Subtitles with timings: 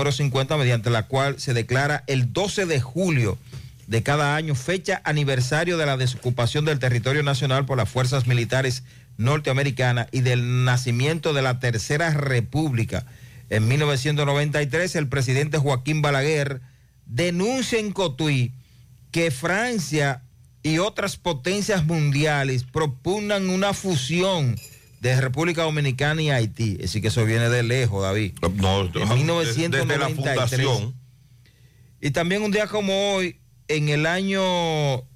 [0.00, 3.36] número 50, mediante la cual se declara el 12 de julio
[3.88, 8.84] de cada año fecha aniversario de la desocupación del territorio nacional por las fuerzas militares
[9.16, 13.06] norteamericanas y del nacimiento de la Tercera República.
[13.50, 16.60] En 1993, el presidente Joaquín Balaguer
[17.06, 18.52] denuncia en Cotuí
[19.10, 20.22] que Francia
[20.62, 24.54] y otras potencias mundiales propugnan una fusión
[25.00, 26.72] de República Dominicana y Haití.
[26.72, 28.32] Es decir, que eso viene de lejos, David.
[28.56, 30.66] No, en 1993.
[32.00, 34.42] Y también un día como hoy, en el año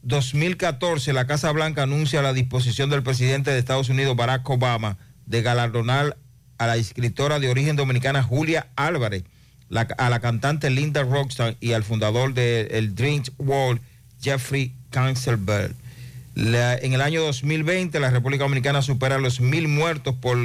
[0.02, 5.42] 2014, la Casa Blanca anuncia la disposición del presidente de Estados Unidos, Barack Obama, de
[5.42, 6.18] galardonar
[6.58, 9.24] a la escritora de origen dominicana Julia Álvarez,
[9.96, 13.80] a la cantante Linda Roxton y al fundador del Dream World,
[14.20, 15.74] Jeffrey Cancelberg
[16.34, 20.36] en el año 2020 la República Dominicana supera los mil muertos por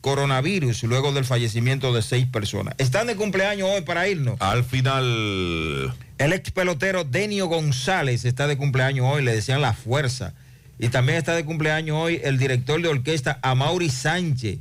[0.00, 2.74] coronavirus luego del fallecimiento de seis personas.
[2.78, 4.40] Están de cumpleaños hoy para irnos.
[4.40, 5.94] Al final.
[6.18, 10.34] El ex pelotero Denio González está de cumpleaños hoy, le decían la fuerza.
[10.78, 14.58] Y también está de cumpleaños hoy el director de orquesta Amaury Sánchez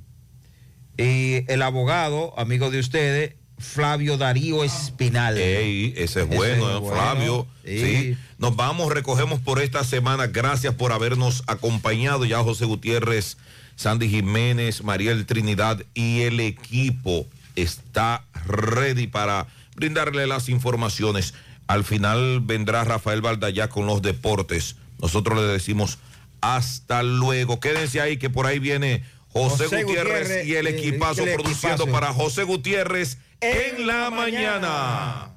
[0.98, 5.38] y el abogado, amigo de ustedes, Flavio Darío Espinal.
[5.38, 7.48] Ey, ese es bueno, Flavio.
[7.64, 8.18] Sí.
[8.38, 10.28] Nos vamos, recogemos por esta semana.
[10.28, 12.26] Gracias por habernos acompañado.
[12.26, 13.38] Ya José Gutiérrez,
[13.76, 21.34] Sandy Jiménez, Mariel Trinidad y el equipo está ready para brindarle las informaciones.
[21.68, 24.76] Al final vendrá Rafael Valdallá con los deportes.
[25.00, 26.00] Nosotros le decimos
[26.42, 27.60] hasta luego.
[27.60, 29.04] Quédense ahí que por ahí viene
[29.34, 35.32] José, Gutiérrez, y el equipazo produciendo para José Gutiérrez en la mañana.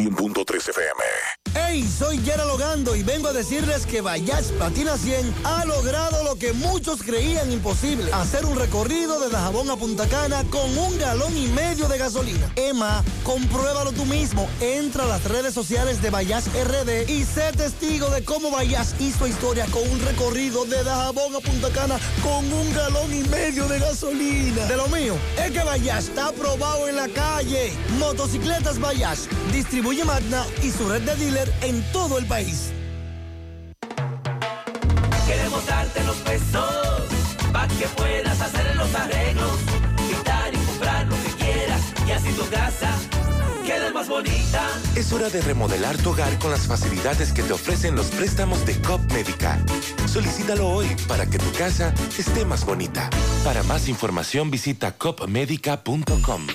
[0.00, 1.02] 100.3 FM.
[1.52, 6.36] Hey, soy Yara Logando y vengo a decirles que Vayas Patina 100 ha logrado lo
[6.36, 11.36] que muchos creían imposible: hacer un recorrido de Dajabón a Punta Cana con un galón
[11.36, 12.50] y medio de gasolina.
[12.56, 14.48] Emma, compruébalo tú mismo.
[14.60, 19.26] Entra a las redes sociales de Vayas RD y sé testigo de cómo Vayas hizo
[19.26, 23.80] historia con un recorrido de Dajabón a Punta Cana con un galón y medio de
[23.80, 24.66] gasolina.
[24.66, 27.72] De lo mío, es que Vayas está aprobado en la calle.
[27.98, 32.70] Motocicletas Vayas, distribuye Magna y su red de dealers en todo el país.
[35.26, 37.02] Queremos darte los pesos
[37.52, 39.58] para que puedas hacer los arreglos,
[40.08, 42.96] quitar y comprar lo que quieras y así tu casa
[43.66, 44.68] quede más bonita.
[44.94, 48.80] Es hora de remodelar tu hogar con las facilidades que te ofrecen los préstamos de
[48.80, 49.58] COP Médica.
[50.06, 53.10] Solicítalo hoy para que tu casa esté más bonita.
[53.44, 56.46] Para más información visita copmedica.com.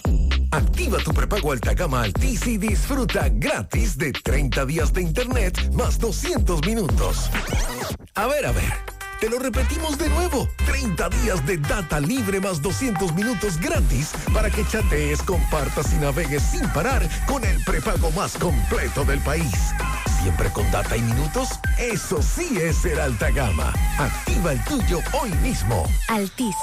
[0.52, 6.00] Activa tu prepago alta gama Altis y disfruta gratis de 30 días de internet más
[6.00, 7.30] 200 minutos.
[8.16, 8.74] A ver, a ver.
[9.20, 10.48] Te lo repetimos de nuevo.
[10.66, 16.44] 30 días de data libre más 200 minutos gratis para que chatees, compartas y navegues
[16.44, 19.74] sin parar con el prepago más completo del país.
[20.26, 21.50] Siempre con data y minutos.
[21.78, 23.72] Eso sí es ser alta gama.
[24.00, 25.88] Activa el tuyo hoy mismo.
[26.08, 26.56] Altis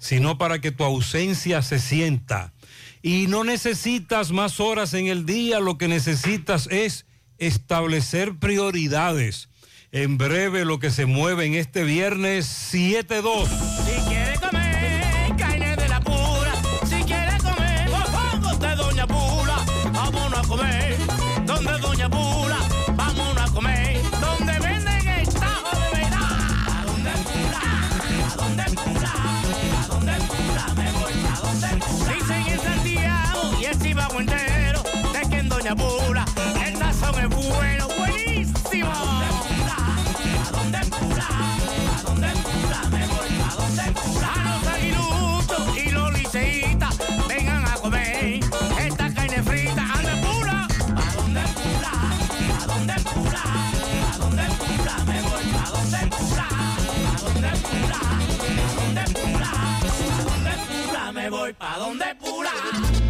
[0.00, 2.54] sino para que tu ausencia se sienta.
[3.02, 7.04] Y no necesitas más horas en el día, lo que necesitas es
[7.36, 9.50] establecer prioridades.
[9.92, 13.46] En breve lo que se mueve en este viernes 7-2.
[61.12, 63.09] Me voy pa' donde Pula.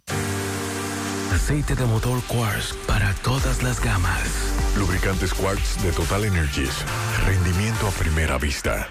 [1.33, 4.29] Aceite de motor Quartz para todas las gamas.
[4.77, 6.85] Lubricantes Quartz de Total Energies.
[7.25, 8.87] Rendimiento a primera vista.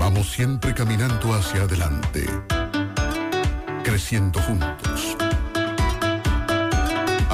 [0.00, 2.28] Vamos siempre caminando hacia adelante,
[3.84, 4.95] creciendo juntos,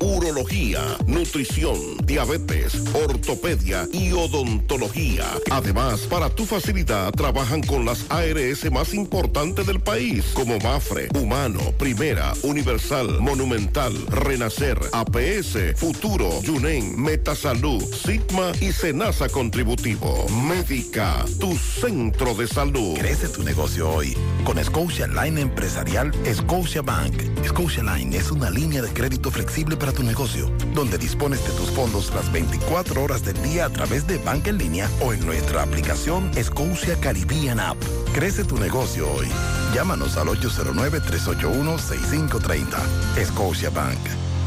[0.00, 5.24] urología, nutrición, diabetes, ortopedia y odontología.
[5.50, 11.60] Además, para tu facilidad, trabajan con las ARS más importantes del país, como Mafre, Humano,
[11.78, 20.26] Primera, Universal, Monumental, Renacer, APS, Futuro, Yunen, Metasalud, Sigma y Senasa Contributivo.
[20.28, 22.98] Médica, tu centro de salud.
[22.98, 27.14] Crece tu negocio hoy con Scotia Line Empresarial Scotia Bank.
[27.46, 31.70] Scotia Line es una línea de crédito flexible para tu negocio, donde dispones de tus
[31.70, 35.62] fondos las 24 horas del día a través de banca en línea o en nuestra
[35.62, 37.76] aplicación Scotia Caribbean App.
[38.14, 39.28] Crece tu negocio hoy.
[39.74, 42.78] Llámanos al 809-381-6530.
[43.26, 43.98] Scotia Bank.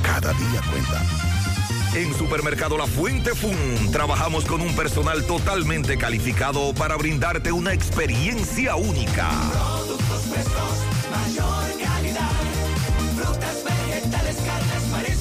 [0.01, 1.03] Cada día cuenta.
[1.93, 8.75] En Supermercado La Fuente Fun trabajamos con un personal totalmente calificado para brindarte una experiencia
[8.75, 9.29] única.
[9.51, 10.79] Productos frescos,
[11.11, 11.98] mayor calidad.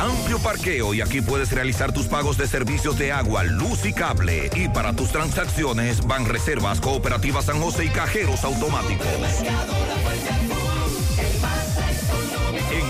[0.00, 4.50] Amplio parqueo y aquí puedes realizar tus pagos de servicios de agua, luz y cable.
[4.54, 9.06] Y para tus transacciones van reservas cooperativas San José y cajeros automáticos.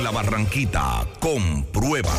[0.09, 1.07] La Barranquita.
[1.21, 2.11] Comprueba.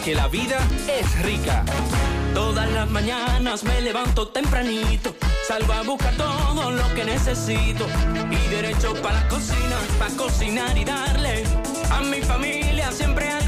[0.00, 1.62] porque la vida es rica.
[2.32, 5.14] Todas las mañanas me levanto tempranito,
[5.46, 7.86] salgo a buscar todo lo que necesito
[8.30, 11.44] y derecho para la cocina, para cocinar y darle
[11.90, 13.39] a mi familia siempre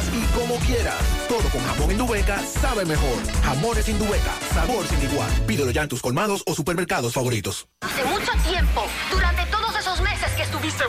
[0.00, 0.96] quieras y como quieras.
[1.28, 3.18] Todo con jamón Indubeca sabe mejor.
[3.42, 5.30] Jamones Indubeca, sabor sin igual.
[5.46, 7.68] Pídelo ya en tus colmados o supermercados favoritos.
[7.80, 10.84] Hace mucho tiempo, durante todos esos meses que estuviste...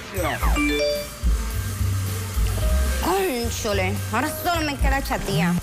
[3.03, 5.53] Cónchole, ahora solo me queda chatía.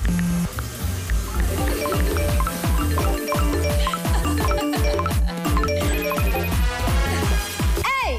[8.04, 8.18] ¡Ey!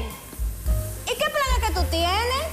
[1.04, 2.46] ¿Y qué plan que tú tienes?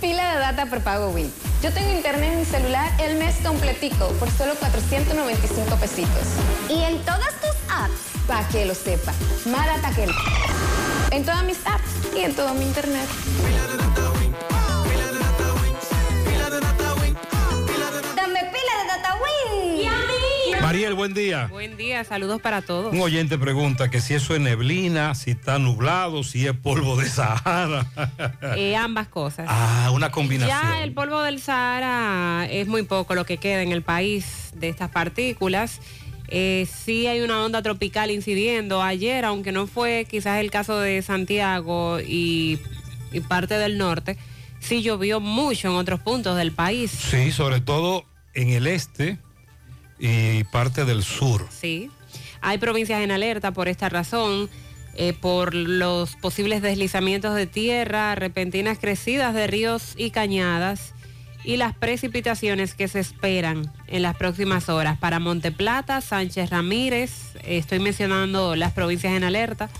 [0.00, 1.32] Pila de data prepago Win.
[1.64, 6.26] Yo tengo internet en mi celular el mes completico por solo 495 pesitos.
[6.68, 8.26] ¿Y en todas tus apps?
[8.26, 9.14] Para que lo sepa.
[9.46, 10.14] Más data que el-
[11.10, 13.08] En todas mis apps y en todo mi internet.
[20.74, 21.46] Mariel, buen día.
[21.52, 22.92] Buen día, saludos para todos.
[22.92, 27.08] Un oyente pregunta que si eso es neblina, si está nublado, si es polvo de
[27.08, 27.86] Sahara.
[28.56, 29.46] Eh, ambas cosas.
[29.48, 30.58] ah, una combinación.
[30.60, 34.68] Ya el polvo del Sahara es muy poco lo que queda en el país de
[34.68, 35.80] estas partículas.
[36.26, 38.82] Eh, sí hay una onda tropical incidiendo.
[38.82, 42.58] Ayer, aunque no fue quizás el caso de Santiago y,
[43.12, 44.18] y parte del norte,
[44.58, 46.90] sí llovió mucho en otros puntos del país.
[46.90, 49.18] Sí, sobre todo en el este
[50.06, 51.46] y parte del sur.
[51.50, 51.90] Sí.
[52.42, 54.50] Hay provincias en alerta por esta razón,
[54.96, 60.94] eh, por los posibles deslizamientos de tierra, repentinas crecidas de ríos y cañadas
[61.42, 67.78] y las precipitaciones que se esperan en las próximas horas para Monteplata, Sánchez Ramírez, estoy
[67.78, 69.70] mencionando las provincias en alerta,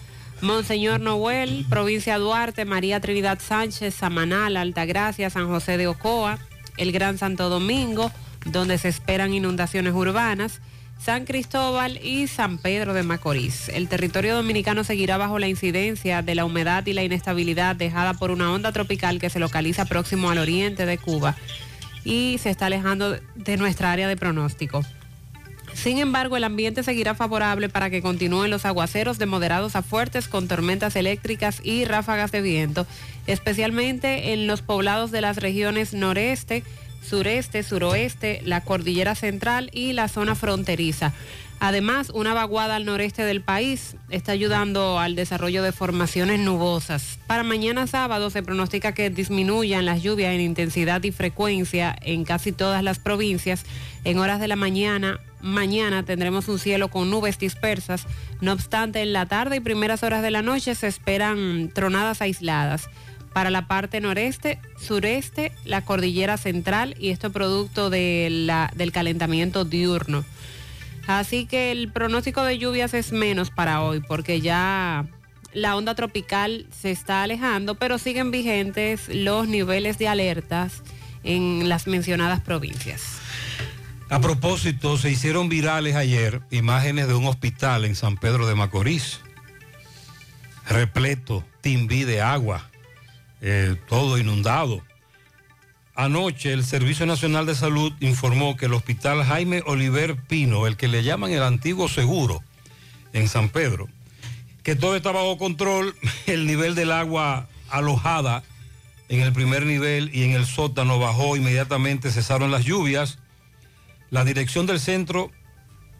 [0.41, 6.39] Monseñor Noel, provincia Duarte, María Trinidad Sánchez, Samanal, Altagracia, San José de Ocoa,
[6.77, 8.11] el Gran Santo Domingo,
[8.45, 10.61] donde se esperan inundaciones urbanas,
[10.99, 13.69] San Cristóbal y San Pedro de Macorís.
[13.69, 18.31] El territorio dominicano seguirá bajo la incidencia de la humedad y la inestabilidad dejada por
[18.31, 21.37] una onda tropical que se localiza próximo al oriente de Cuba
[22.05, 24.83] y se está alejando de nuestra área de pronóstico.
[25.75, 30.29] Sin embargo, el ambiente seguirá favorable para que continúen los aguaceros de moderados a fuertes
[30.29, 32.87] con tormentas eléctricas y ráfagas de viento,
[33.27, 36.63] especialmente en los poblados de las regiones noreste,
[37.05, 41.13] sureste, suroeste, la cordillera central y la zona fronteriza.
[41.61, 47.19] Además, una vaguada al noreste del país está ayudando al desarrollo de formaciones nubosas.
[47.27, 52.53] Para mañana sábado se pronostica que disminuyan las lluvias en intensidad y frecuencia en casi
[52.53, 53.65] todas las provincias.
[54.05, 58.07] En horas de la mañana, mañana tendremos un cielo con nubes dispersas.
[58.41, 62.91] No obstante, en la tarde y primeras horas de la noche se esperan tronadas aisladas
[63.35, 70.25] para la parte noreste, sureste, la cordillera central y esto producto del calentamiento diurno.
[71.07, 75.05] Así que el pronóstico de lluvias es menos para hoy porque ya
[75.53, 80.83] la onda tropical se está alejando, pero siguen vigentes los niveles de alertas
[81.25, 83.03] en las mencionadas provincias.
[84.11, 89.21] A propósito, se hicieron virales ayer imágenes de un hospital en San Pedro de Macorís,
[90.69, 92.71] repleto, timbí de agua,
[93.47, 94.83] eh, todo inundado.
[95.95, 100.89] Anoche el Servicio Nacional de Salud informó que el hospital Jaime Oliver Pino, el que
[100.89, 102.43] le llaman el antiguo seguro
[103.13, 103.87] en San Pedro,
[104.63, 105.95] que todo está bajo control,
[106.27, 108.43] el nivel del agua alojada
[109.11, 113.19] en el primer nivel y en el sótano bajó inmediatamente, cesaron las lluvias.
[114.09, 115.31] La dirección del centro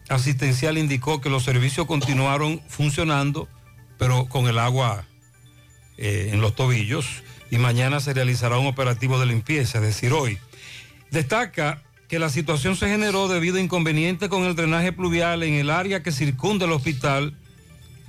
[0.09, 3.47] asistencial indicó que los servicios continuaron funcionando,
[3.99, 5.05] pero con el agua
[5.97, 7.21] eh, en los tobillos,
[7.55, 10.37] y mañana se realizará un operativo de limpieza, es decir, hoy.
[11.09, 15.69] Destaca que la situación se generó debido a inconvenientes con el drenaje pluvial en el
[15.69, 17.33] área que circunda el hospital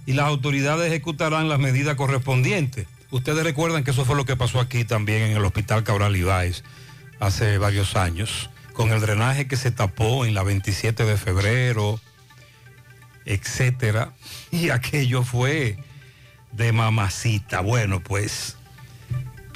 [0.04, 2.88] y las autoridades ejecutarán las medidas correspondientes.
[3.12, 6.64] Ustedes recuerdan que eso fue lo que pasó aquí también en el hospital Cabral Ibáez
[7.20, 12.00] hace varios años, con el drenaje que se tapó en la 27 de febrero,
[13.24, 14.12] etcétera,
[14.50, 15.78] y aquello fue
[16.50, 17.60] de mamacita.
[17.60, 18.56] Bueno, pues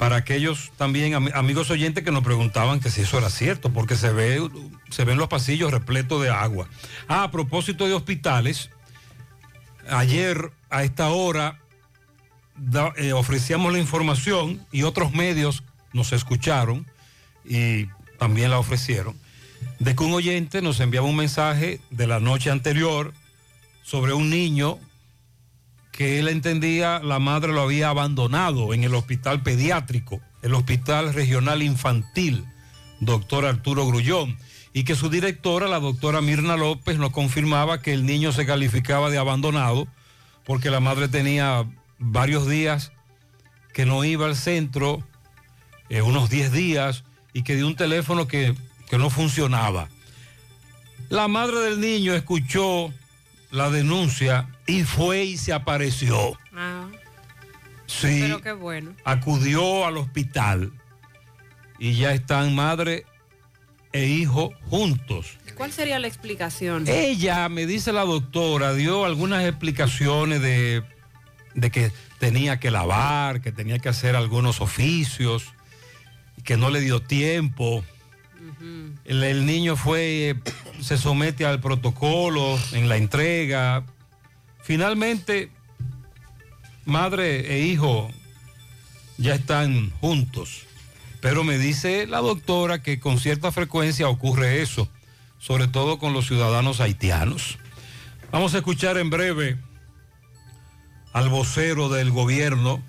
[0.01, 3.95] para aquellos también am- amigos oyentes que nos preguntaban que si eso era cierto, porque
[3.95, 4.41] se ve
[4.89, 6.67] se ven los pasillos repletos de agua.
[7.07, 8.71] Ah, a propósito de hospitales,
[9.87, 11.59] ayer a esta hora
[12.97, 15.61] eh, ofrecíamos la información y otros medios
[15.93, 16.87] nos escucharon
[17.45, 17.85] y
[18.17, 19.15] también la ofrecieron,
[19.77, 23.13] de que un oyente nos enviaba un mensaje de la noche anterior
[23.83, 24.79] sobre un niño
[25.91, 31.61] que él entendía la madre lo había abandonado en el hospital pediátrico, el hospital regional
[31.61, 32.45] infantil,
[32.99, 34.37] doctor Arturo Grullón,
[34.73, 39.09] y que su directora, la doctora Mirna López, nos confirmaba que el niño se calificaba
[39.09, 39.87] de abandonado
[40.45, 41.65] porque la madre tenía
[41.99, 42.91] varios días
[43.73, 45.03] que no iba al centro,
[45.89, 48.55] eh, unos 10 días, y que dio un teléfono que,
[48.89, 49.89] que no funcionaba.
[51.09, 52.93] La madre del niño escuchó
[53.51, 56.37] la denuncia y fue y se apareció.
[56.53, 56.87] Ah,
[57.87, 58.93] Sí, pero qué bueno.
[59.03, 60.71] acudió al hospital
[61.77, 63.05] y ya están madre
[63.91, 65.37] e hijo juntos.
[65.55, 66.85] ¿Cuál sería la explicación?
[66.87, 70.83] Ella, me dice la doctora, dio algunas explicaciones de,
[71.53, 75.43] de que tenía que lavar, que tenía que hacer algunos oficios,
[76.45, 77.83] que no le dio tiempo.
[79.03, 80.35] el, el niño fue, eh,
[80.79, 83.83] se somete al protocolo en la entrega.
[84.63, 85.51] Finalmente,
[86.85, 88.09] madre e hijo
[89.17, 90.63] ya están juntos.
[91.19, 94.89] Pero me dice la doctora que con cierta frecuencia ocurre eso,
[95.39, 97.59] sobre todo con los ciudadanos haitianos.
[98.31, 99.57] Vamos a escuchar en breve
[101.13, 102.81] al vocero del gobierno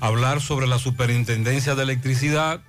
[0.00, 2.62] hablar sobre la superintendencia de electricidad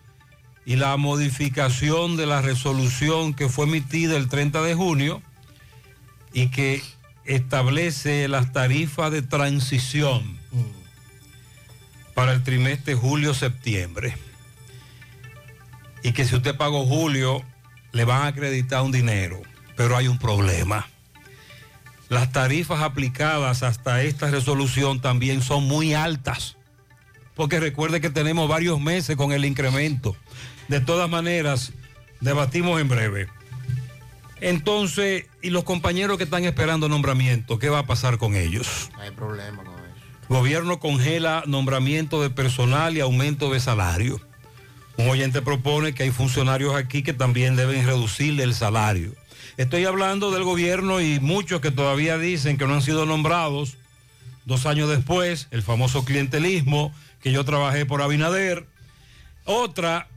[0.65, 5.21] y la modificación de la resolución que fue emitida el 30 de junio
[6.33, 6.81] y que
[7.35, 10.39] establece las tarifas de transición
[12.15, 14.17] para el trimestre julio-septiembre.
[16.01, 17.43] Y que si usted pagó julio,
[17.91, 19.41] le van a acreditar un dinero,
[19.75, 20.87] pero hay un problema.
[22.09, 26.57] Las tarifas aplicadas hasta esta resolución también son muy altas,
[27.35, 30.15] porque recuerde que tenemos varios meses con el incremento.
[30.67, 31.73] De todas maneras,
[32.21, 33.27] debatimos en breve.
[34.41, 38.89] Entonces, ¿y los compañeros que están esperando nombramiento, qué va a pasar con ellos?
[38.93, 39.85] No hay problema con eso.
[40.29, 44.21] Gobierno congela nombramiento de personal y aumento de salario.
[44.97, 49.13] Un oyente propone que hay funcionarios aquí que también deben reducirle el salario.
[49.57, 53.77] Estoy hablando del gobierno y muchos que todavía dicen que no han sido nombrados.
[54.45, 58.67] Dos años después, el famoso clientelismo, que yo trabajé por Abinader.
[59.45, 60.07] Otra,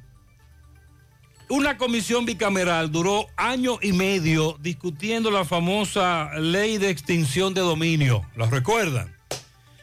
[1.53, 8.25] Una comisión bicameral duró año y medio discutiendo la famosa ley de extinción de dominio.
[8.37, 9.15] ¿La recuerdan?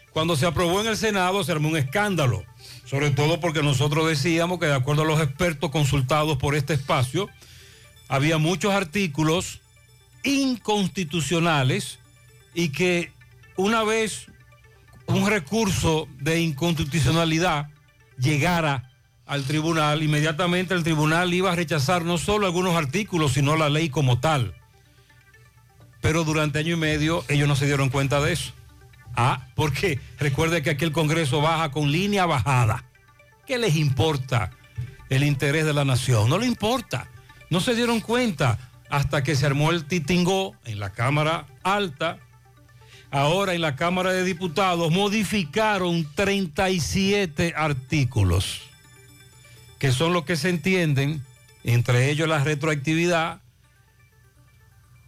[0.09, 2.43] Cuando se aprobó en el Senado se armó un escándalo,
[2.85, 7.29] sobre todo porque nosotros decíamos que de acuerdo a los expertos consultados por este espacio,
[8.07, 9.59] había muchos artículos
[10.23, 11.99] inconstitucionales
[12.55, 13.11] y que
[13.57, 14.25] una vez
[15.05, 17.67] un recurso de inconstitucionalidad
[18.17, 18.88] llegara
[19.29, 23.89] al tribunal, inmediatamente el tribunal iba a rechazar no solo algunos artículos, sino la ley
[23.89, 24.55] como tal.
[26.01, 28.53] Pero durante año y medio ellos no se dieron cuenta de eso.
[29.15, 32.85] Ah, porque recuerde que aquí el Congreso baja con línea bajada.
[33.45, 34.49] ¿Qué les importa
[35.09, 36.27] el interés de la nación?
[36.27, 37.07] No le importa.
[37.51, 38.57] No se dieron cuenta
[38.89, 42.17] hasta que se armó el titingó en la Cámara Alta.
[43.11, 48.68] Ahora en la Cámara de Diputados modificaron 37 artículos,
[49.79, 51.25] que son los que se entienden,
[51.63, 53.41] entre ellos la retroactividad,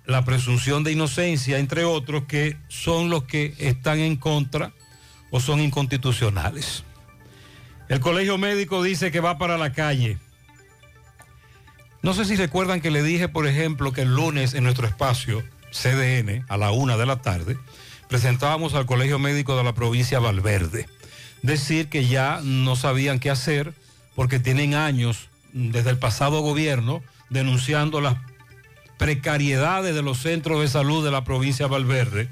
[0.05, 4.73] la presunción de inocencia, entre otros, que son los que están en contra
[5.29, 6.83] o son inconstitucionales.
[7.89, 10.17] El Colegio Médico dice que va para la calle.
[12.01, 15.43] No sé si recuerdan que le dije, por ejemplo, que el lunes en nuestro espacio
[15.71, 17.57] CDN, a la una de la tarde,
[18.07, 20.89] presentábamos al Colegio Médico de la provincia de Valverde.
[21.43, 23.73] Decir que ya no sabían qué hacer
[24.15, 28.17] porque tienen años desde el pasado gobierno denunciando las
[28.97, 32.29] precariedades de los centros de salud de la provincia de Valverde.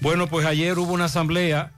[0.00, 1.72] Bueno, pues ayer hubo una asamblea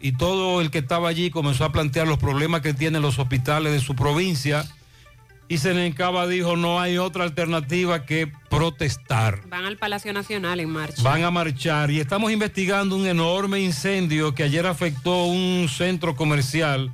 [0.00, 3.72] y todo el que estaba allí comenzó a plantear los problemas que tienen los hospitales
[3.72, 4.64] de su provincia
[5.48, 9.40] y Senencaba dijo no hay otra alternativa que protestar.
[9.48, 11.02] Van al Palacio Nacional en marcha.
[11.02, 16.92] Van a marchar y estamos investigando un enorme incendio que ayer afectó un centro comercial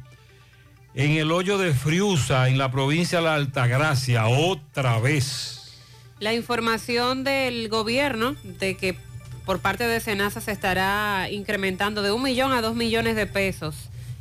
[0.99, 5.79] en el hoyo de Friusa, en la provincia de la Altagracia, otra vez.
[6.19, 8.99] La información del gobierno de que
[9.47, 13.77] por parte de Senasa se estará incrementando de un millón a dos millones de pesos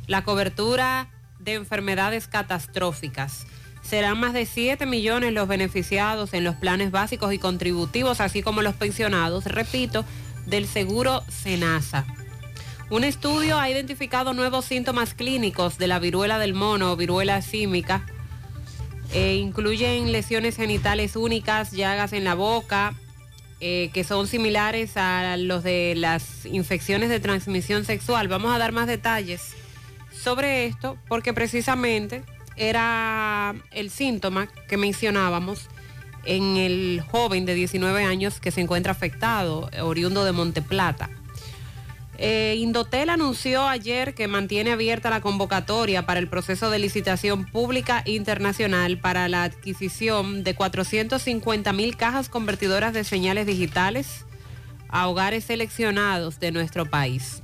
[0.06, 1.10] la cobertura
[1.40, 3.48] de enfermedades catastróficas.
[3.82, 8.62] Serán más de 7 millones los beneficiados en los planes básicos y contributivos, así como
[8.62, 10.04] los pensionados, repito,
[10.46, 12.06] del seguro Senasa.
[12.90, 18.06] Un estudio ha identificado nuevos síntomas clínicos de la viruela del mono viruela símica.
[19.12, 22.94] Eh, incluyen lesiones genitales únicas, llagas en la boca,
[23.60, 28.26] eh, que son similares a los de las infecciones de transmisión sexual.
[28.26, 29.52] Vamos a dar más detalles
[30.10, 32.22] sobre esto porque precisamente
[32.56, 35.68] era el síntoma que mencionábamos
[36.24, 41.10] en el joven de 19 años que se encuentra afectado, oriundo de Monteplata.
[42.20, 48.02] Eh, Indotel anunció ayer que mantiene abierta la convocatoria para el proceso de licitación pública
[48.06, 54.24] internacional para la adquisición de 450 mil cajas convertidoras de señales digitales
[54.88, 57.42] a hogares seleccionados de nuestro país.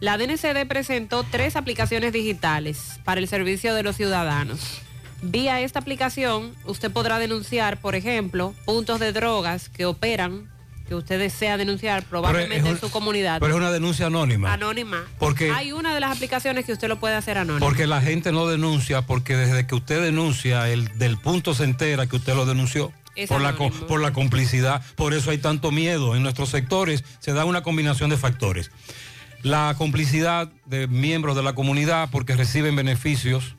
[0.00, 4.80] La DNCD presentó tres aplicaciones digitales para el servicio de los ciudadanos.
[5.20, 10.50] Vía esta aplicación, usted podrá denunciar, por ejemplo, puntos de drogas que operan,
[10.86, 13.40] que usted desea denunciar probablemente en su comunidad.
[13.40, 14.52] Pero es una denuncia anónima.
[14.52, 15.04] Anónima.
[15.18, 17.64] Porque, Hay una de las aplicaciones que usted lo puede hacer anónima.
[17.64, 22.06] Porque la gente no denuncia, porque desde que usted denuncia, el del punto se entera
[22.06, 22.92] que usted lo denunció.
[23.16, 23.86] Es Por la, anónimo.
[23.86, 26.14] por la complicidad, por eso hay tanto miedo.
[26.14, 28.70] En nuestros sectores se da una combinación de factores.
[29.42, 33.56] La complicidad de miembros de la comunidad porque reciben beneficios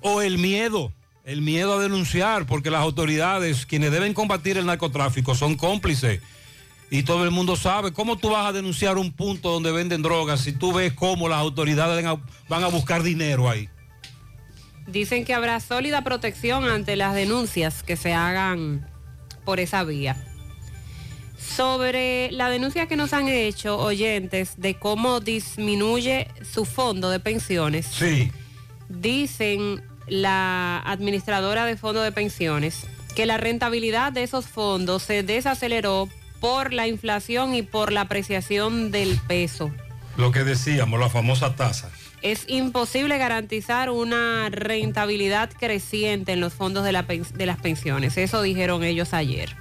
[0.00, 0.92] o el miedo,
[1.24, 6.20] el miedo a denunciar porque las autoridades, quienes deben combatir el narcotráfico, son cómplices.
[6.90, 10.42] Y todo el mundo sabe cómo tú vas a denunciar un punto donde venden drogas
[10.42, 12.04] si tú ves cómo las autoridades
[12.48, 13.68] van a, buscar dinero ahí.
[14.86, 18.86] Dicen que habrá sólida protección ante las denuncias que se hagan
[19.46, 20.22] por esa vía.
[21.38, 27.86] Sobre la denuncia que nos han hecho oyentes de cómo disminuye su fondo de pensiones,
[27.86, 28.30] Sí.
[28.88, 36.08] dicen la administradora de fondo de pensiones que la rentabilidad de esos fondos se desaceleró
[36.40, 39.70] por la inflación y por la apreciación del peso.
[40.16, 41.90] Lo que decíamos, la famosa tasa.
[42.22, 48.16] Es imposible garantizar una rentabilidad creciente en los fondos de, la pen- de las pensiones.
[48.16, 49.54] Eso dijeron ellos ayer.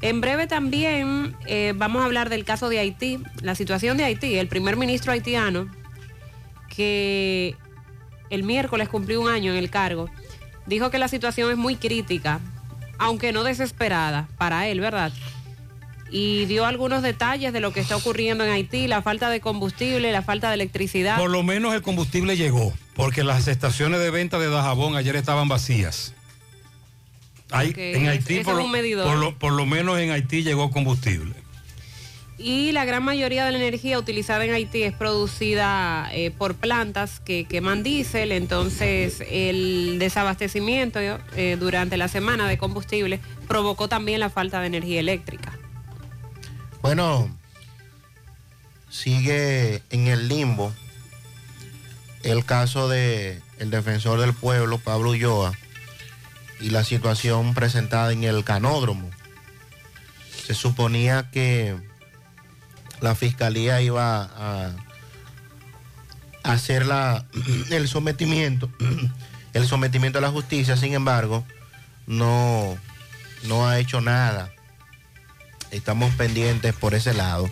[0.00, 4.36] En breve también eh, vamos a hablar del caso de Haití, la situación de Haití.
[4.36, 5.68] El primer ministro haitiano,
[6.74, 7.56] que
[8.30, 10.08] el miércoles cumplió un año en el cargo,
[10.66, 12.40] dijo que la situación es muy crítica,
[12.98, 15.12] aunque no desesperada para él, ¿verdad?
[16.10, 20.10] Y dio algunos detalles de lo que está ocurriendo en Haití, la falta de combustible,
[20.10, 21.18] la falta de electricidad.
[21.18, 25.48] Por lo menos el combustible llegó, porque las estaciones de venta de Dajabón ayer estaban
[25.48, 26.14] vacías.
[27.50, 28.62] Hay- en Haití, lo,
[29.16, 31.34] lo- por lo menos en Haití llegó combustible.
[32.38, 37.18] Y la gran mayoría de la energía utilizada en Haití es producida eh, por plantas
[37.18, 44.30] que queman diésel, entonces el desabastecimiento eh, durante la semana de combustible provocó también la
[44.30, 45.58] falta de energía eléctrica.
[46.80, 47.28] Bueno,
[48.88, 50.72] sigue en el limbo
[52.22, 55.54] el caso de el defensor del pueblo, Pablo Ulloa,
[56.60, 59.10] y la situación presentada en el canódromo.
[60.46, 61.76] Se suponía que
[63.00, 64.74] la fiscalía iba a
[66.42, 67.26] hacer la,
[67.70, 68.70] el sometimiento,
[69.52, 71.44] el sometimiento a la justicia, sin embargo,
[72.06, 72.78] no,
[73.44, 74.52] no ha hecho nada.
[75.70, 77.50] Estamos pendientes por ese lado.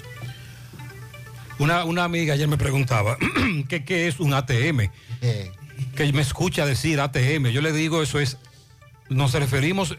[1.59, 3.17] Una, una amiga ayer me preguntaba
[3.69, 4.91] que qué es un ATM.
[5.23, 5.53] Eh.
[5.95, 7.49] Que me escucha decir ATM.
[7.49, 8.39] Yo le digo, eso es,
[9.11, 9.97] nos referimos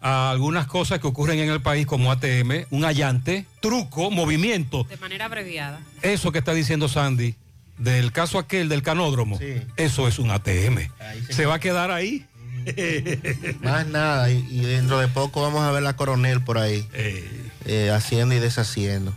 [0.00, 4.84] a algunas cosas que ocurren en el país como ATM, un allante, truco, movimiento.
[4.84, 5.80] De manera abreviada.
[6.02, 7.34] Eso que está diciendo Sandy,
[7.78, 9.38] del caso aquel del canódromo,
[9.76, 10.88] eso es un ATM.
[11.30, 12.26] Se va a quedar ahí.
[13.62, 17.90] Más nada, y, y dentro de poco vamos a ver la coronel por ahí, eh,
[17.90, 19.14] haciendo y deshaciendo.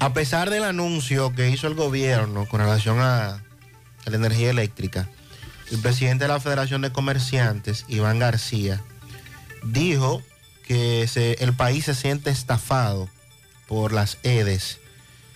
[0.00, 3.34] A pesar del anuncio que hizo el gobierno con relación a,
[4.06, 5.08] a la energía eléctrica,
[5.70, 8.82] el presidente de la Federación de Comerciantes, Iván García,
[9.62, 10.22] dijo
[10.66, 11.08] que
[11.40, 13.08] el país se siente estafado
[13.66, 14.80] por las EDES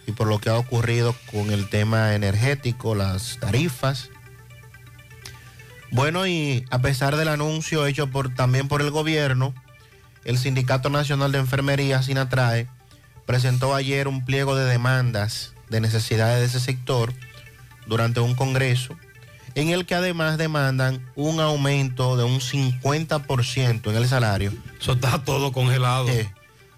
[0.07, 4.11] y por lo que ha ocurrido con el tema energético, las tarifas.
[5.91, 9.55] Bueno, y a pesar del anuncio hecho por, también por el gobierno,
[10.25, 12.67] el Sindicato Nacional de Enfermería, SINATRAE,
[13.27, 17.13] presentó ayer un pliego de demandas de necesidades de ese sector
[17.87, 18.97] durante un congreso,
[19.55, 24.53] en el que además demandan un aumento de un 50% en el salario.
[24.81, 26.09] Eso está todo congelado.
[26.09, 26.31] Eh,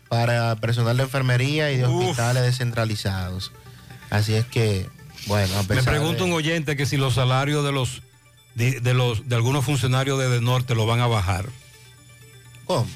[0.08, 2.04] para personal de enfermería y de Uf.
[2.04, 3.52] hospitales descentralizados.
[4.10, 4.88] Así es que,
[5.26, 8.02] bueno, a Me pesar pregunta de- un oyente que si los salarios de los
[8.54, 11.48] de, de los de algunos funcionarios de, norte lo van a bajar.
[12.66, 12.86] ¿Cómo?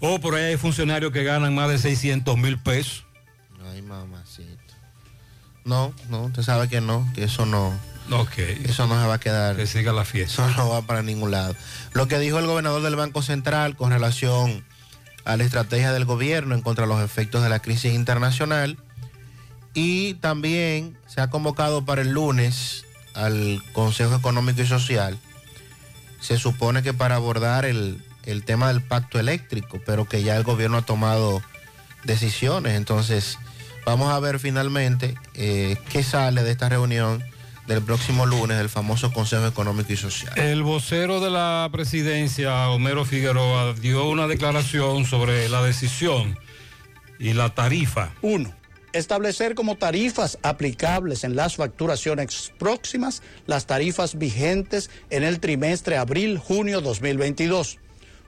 [0.00, 3.04] O por ahí hay funcionarios que ganan más de 600 mil pesos.
[3.72, 4.50] Ay, mamacita.
[5.64, 7.72] No, no, usted sabe que no, que eso no.
[8.10, 8.38] Ok.
[8.64, 9.56] Eso no se va a quedar.
[9.56, 10.46] Que siga la fiesta.
[10.46, 11.54] Eso no va para ningún lado.
[11.92, 14.64] Lo que dijo el gobernador del Banco Central con relación
[15.24, 18.78] a la estrategia del gobierno en contra de los efectos de la crisis internacional.
[19.72, 25.18] Y también se ha convocado para el lunes al Consejo Económico y Social.
[26.20, 30.44] Se supone que para abordar el, el tema del pacto eléctrico, pero que ya el
[30.44, 31.42] gobierno ha tomado
[32.04, 32.74] decisiones.
[32.74, 33.38] Entonces,
[33.84, 37.24] vamos a ver finalmente eh, qué sale de esta reunión
[37.66, 40.38] del próximo lunes del famoso Consejo Económico y Social.
[40.38, 46.38] El vocero de la presidencia, Homero Figueroa, dio una declaración sobre la decisión
[47.18, 48.12] y la tarifa.
[48.22, 48.52] Uno,
[48.92, 56.80] establecer como tarifas aplicables en las facturaciones próximas las tarifas vigentes en el trimestre abril-junio
[56.80, 57.78] 2022.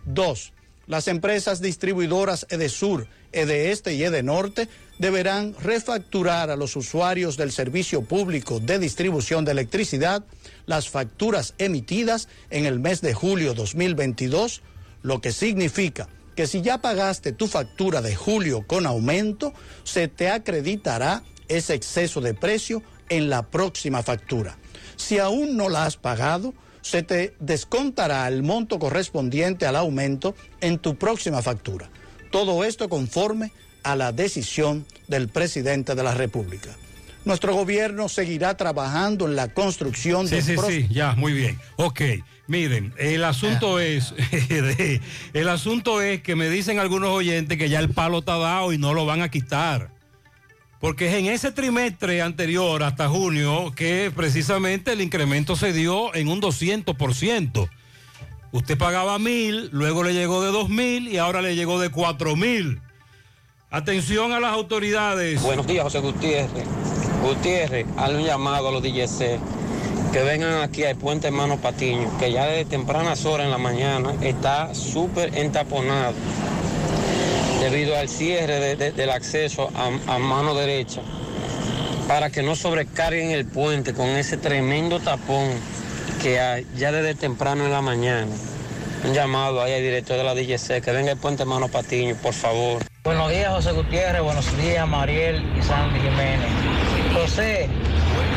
[0.05, 0.53] Dos,
[0.87, 4.69] las empresas distribuidoras EDESUR, EDESTE y EDENORTE
[4.99, 10.25] deberán refacturar a los usuarios del servicio público de distribución de electricidad
[10.65, 14.63] las facturas emitidas en el mes de julio 2022,
[15.03, 19.53] lo que significa que si ya pagaste tu factura de julio con aumento,
[19.85, 24.59] se te acreditará ese exceso de precio en la próxima factura.
[24.97, 30.79] Si aún no la has pagado, se te descontará el monto correspondiente al aumento en
[30.79, 31.91] tu próxima factura.
[32.37, 33.51] Todo esto conforme
[33.83, 36.69] a la decisión del presidente de la República.
[37.25, 41.59] Nuestro gobierno seguirá trabajando en la construcción Sí, de sí, pros- sí, ya, muy bien.
[41.77, 42.03] Ok,
[42.47, 45.01] miren, el asunto es, de-
[45.33, 48.77] el asunto es que me dicen algunos oyentes que ya el palo está dado y
[48.77, 49.89] no lo van a quitar.
[50.79, 56.29] Porque es en ese trimestre anterior, hasta junio, que precisamente el incremento se dio en
[56.29, 57.71] un 200%.
[58.57, 62.37] Usted pagaba mil, luego le llegó de dos mil y ahora le llegó de cuatro
[62.37, 62.81] mil.
[63.71, 65.43] Atención a las autoridades.
[65.43, 66.65] Buenos días, José Gutiérrez.
[67.23, 69.39] Gutiérrez, hazle un llamado a los DJC
[70.11, 74.15] que vengan aquí al puente Hermano Patiño, que ya desde tempranas horas en la mañana
[74.23, 76.15] está súper entaponado
[77.61, 79.69] debido al cierre de- de- del acceso
[80.07, 81.03] a mano derecha,
[82.09, 85.51] para que no sobrecarguen el puente con ese tremendo tapón
[86.23, 88.33] que ya desde temprano en la mañana.
[89.05, 92.33] Un llamado ahí al director de la DGC, que venga el puente Hermano Patiño, por
[92.33, 92.83] favor.
[93.05, 94.23] Buenos días, José Gutiérrez.
[94.23, 96.51] Buenos días, Mariel y Sandy Jiménez.
[97.15, 97.69] José,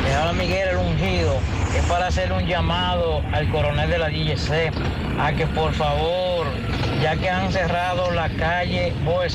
[0.04, 1.36] me habla Miguel el Ungido.
[1.76, 4.72] Es para hacer un llamado al coronel de la DGC
[5.20, 6.48] a que por favor
[7.02, 9.28] ya que han cerrado la calle Boy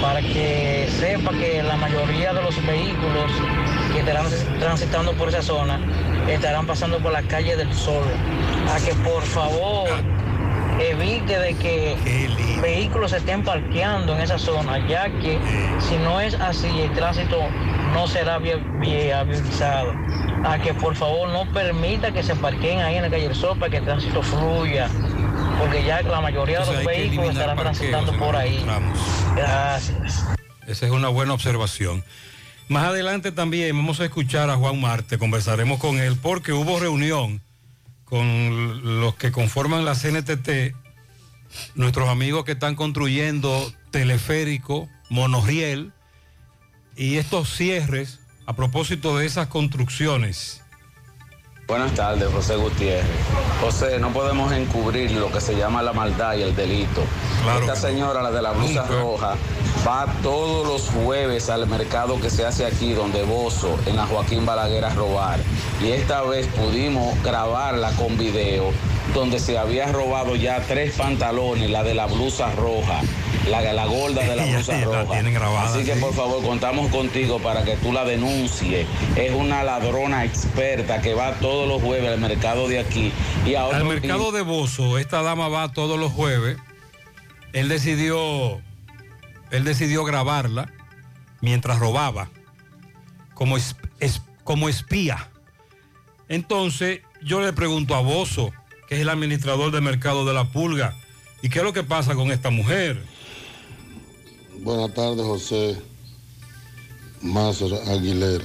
[0.00, 3.32] para que sepa que la mayoría de los vehículos
[3.92, 4.26] que estarán
[4.60, 5.80] transitando por esa zona
[6.28, 8.04] estarán pasando por la calle del Sol.
[8.74, 9.88] A que por favor
[10.80, 11.96] evite de que
[12.60, 15.38] vehículos se estén parqueando en esa zona, ya que
[15.80, 17.38] si no es así, el tránsito
[17.94, 19.92] no será via- viabilizado.
[20.44, 23.58] A que por favor no permita que se parqueen ahí en la calle del Sol
[23.58, 24.88] para que el tránsito fluya,
[25.58, 28.64] porque ya la mayoría de los vehículos estarán transitando por ahí.
[29.34, 30.24] Gracias.
[30.66, 32.04] Esa es una buena observación.
[32.68, 37.40] Más adelante también vamos a escuchar a Juan Marte, conversaremos con él porque hubo reunión
[38.04, 40.74] con los que conforman la CNTT,
[41.76, 45.92] nuestros amigos que están construyendo teleférico, monorriel
[46.96, 50.62] y estos cierres a propósito de esas construcciones.
[51.66, 53.04] Buenas tardes, José Gutiérrez.
[53.60, 57.02] José, no podemos encubrir lo que se llama la maldad y el delito.
[57.60, 59.34] Esta señora, la de la blusa roja,
[59.86, 64.46] va todos los jueves al mercado que se hace aquí, donde Bozo, en la Joaquín
[64.46, 65.40] Balaguer, a robar.
[65.82, 68.70] Y esta vez pudimos grabarla con video,
[69.12, 73.00] donde se había robado ya tres pantalones, la de la blusa roja,
[73.50, 75.18] la, la gorda de la blusa roja.
[75.64, 78.86] Así que por favor, contamos contigo para que tú la denuncies.
[79.16, 83.10] Es una ladrona experta que va todos los jueves al mercado de aquí.
[83.46, 86.58] Y a Al mercado de Bozo, esta dama va todos los jueves.
[87.54, 88.60] Él decidió,
[89.50, 90.70] él decidió grabarla
[91.40, 92.28] mientras robaba,
[93.32, 95.30] como, es- es- como espía.
[96.28, 98.52] Entonces, yo le pregunto a Bozo,
[98.86, 100.94] que es el administrador del mercado de la pulga,
[101.40, 103.02] ¿y qué es lo que pasa con esta mujer?
[104.60, 105.80] Buenas tardes, José
[107.22, 108.44] Mazo Aguilera.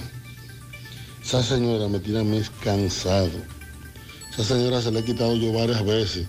[1.23, 3.29] Esa señora me tiene a mí cansado.
[4.33, 6.27] Esa señora se le he quitado yo varias veces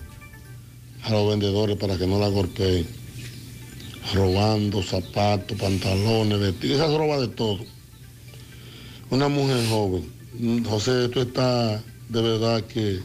[1.03, 2.85] a los vendedores para que no la golpeen.
[4.13, 6.77] Robando zapatos, pantalones, vestidos.
[6.77, 7.59] Esa roba de todo.
[9.09, 10.63] Una mujer joven.
[10.65, 12.99] José, esto está de verdad que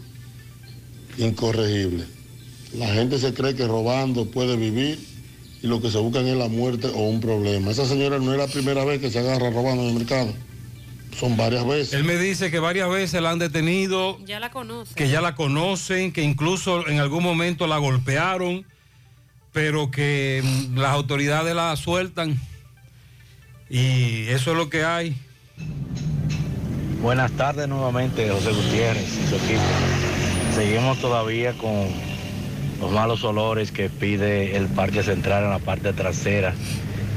[1.17, 2.05] incorregible.
[2.77, 4.99] La gente se cree que robando puede vivir
[5.63, 7.71] y lo que se buscan es la muerte o un problema.
[7.71, 10.33] Esa señora no es la primera vez que se agarra robando en el mercado.
[11.19, 11.95] Son varias veces.
[11.95, 14.95] Él me dice que varias veces la han detenido, Ya la conoce.
[14.95, 18.65] que ya la conocen, que incluso en algún momento la golpearon,
[19.53, 22.39] pero que mm, las autoridades la sueltan.
[23.69, 25.17] Y eso es lo que hay.
[27.03, 29.63] Buenas tardes nuevamente, José Gutiérrez y su equipo.
[30.55, 31.89] Seguimos todavía con
[32.81, 36.55] los malos olores que pide el Parque Central en la parte trasera,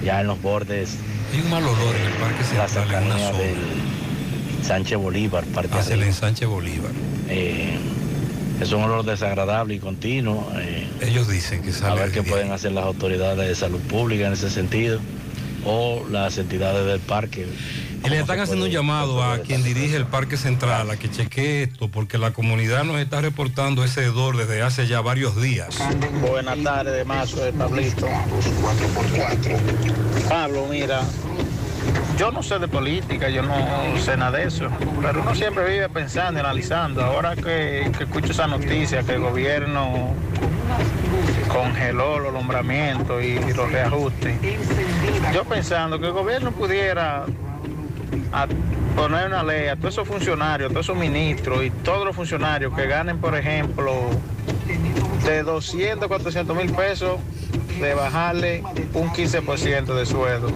[0.04, 0.98] ya en los bordes.
[1.34, 3.38] Hay un mal olor en el Parque La Central, en una zona.
[3.40, 3.56] del
[4.64, 6.92] Sánchez Bolívar, parte Hacia el ensanche Bolívar.
[7.30, 7.78] Eh,
[8.62, 10.52] es un olor desagradable y continuo.
[10.56, 14.28] eh, Ellos dicen que a sale ver qué pueden hacer las autoridades de salud pública
[14.28, 15.00] en ese sentido
[15.66, 17.48] o las entidades del parque.
[18.10, 21.88] Le están haciendo un llamado a quien dirige el Parque Central a que chequee esto,
[21.88, 25.78] porque la comunidad nos está reportando ese hedor desde hace ya varios días.
[26.20, 28.08] Buenas tardes, Mazo de Pablito.
[30.28, 31.02] Pablo, mira,
[32.18, 33.56] yo no sé de política, yo no
[33.98, 34.70] sé nada de eso,
[35.02, 37.04] pero uno siempre vive pensando analizando.
[37.04, 40.14] Ahora que, que escucho esa noticia que el gobierno
[41.48, 44.36] congeló los nombramientos y, los reajustes,
[45.34, 47.26] yo pensando que el gobierno pudiera
[48.32, 48.48] a
[48.96, 52.74] poner una ley a todos esos funcionarios, a todos esos ministros y todos los funcionarios
[52.76, 53.94] que ganen, por ejemplo,
[55.26, 57.20] de 200, 400 mil pesos,
[57.80, 60.52] de bajarle un 15% de sueldo.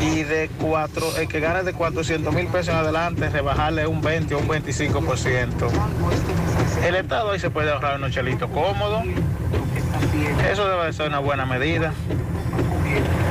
[0.00, 4.34] Y de cuatro, el que gane de 400 mil pesos en adelante, rebajarle un 20
[4.34, 5.70] o un 25%.
[6.84, 9.04] El Estado ahí se puede ahorrar unos chelitos cómodos.
[10.50, 11.92] Eso debe ser una buena medida.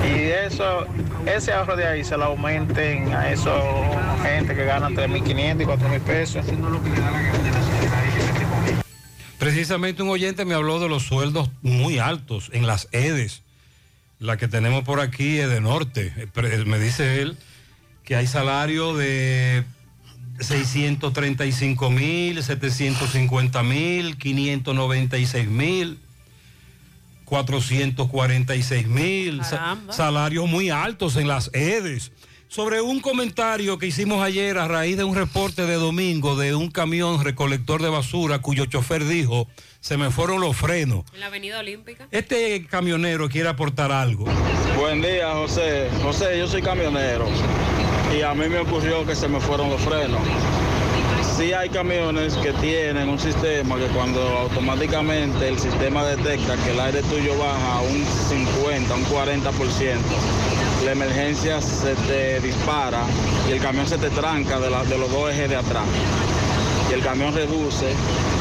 [0.05, 0.85] Y eso,
[1.25, 3.61] ese ahorro de ahí se lo aumenten a esos
[4.21, 6.45] gente que ganan 3.500 y 4.000 pesos.
[9.39, 13.41] Precisamente un oyente me habló de los sueldos muy altos en las EDES.
[14.19, 16.13] La que tenemos por aquí es de norte.
[16.15, 17.37] Eh, pre- Me dice él
[18.05, 19.63] que hay salario de
[20.39, 25.99] 635 mil, 750 mil, 596 mil,
[27.25, 29.41] 446 mil.
[29.89, 32.11] Salarios muy altos en las EDES.
[32.47, 36.69] Sobre un comentario que hicimos ayer a raíz de un reporte de domingo de un
[36.69, 39.47] camión recolector de basura cuyo chofer dijo,
[39.79, 41.03] se me fueron los frenos.
[41.13, 42.07] En la Avenida Olímpica.
[42.11, 44.25] Este camionero quiere aportar algo.
[44.77, 45.89] Buen día, José.
[46.03, 47.27] José, yo soy camionero
[48.15, 50.21] y a mí me ocurrió que se me fueron los frenos.
[51.37, 56.79] Sí hay camiones que tienen un sistema que cuando automáticamente el sistema detecta que el
[56.79, 59.97] aire tuyo baja a un 50, un 40%,
[60.85, 63.03] la emergencia se te dispara
[63.47, 65.85] y el camión se te tranca de, la- de los dos ejes de atrás.
[66.89, 67.93] Y el camión reduce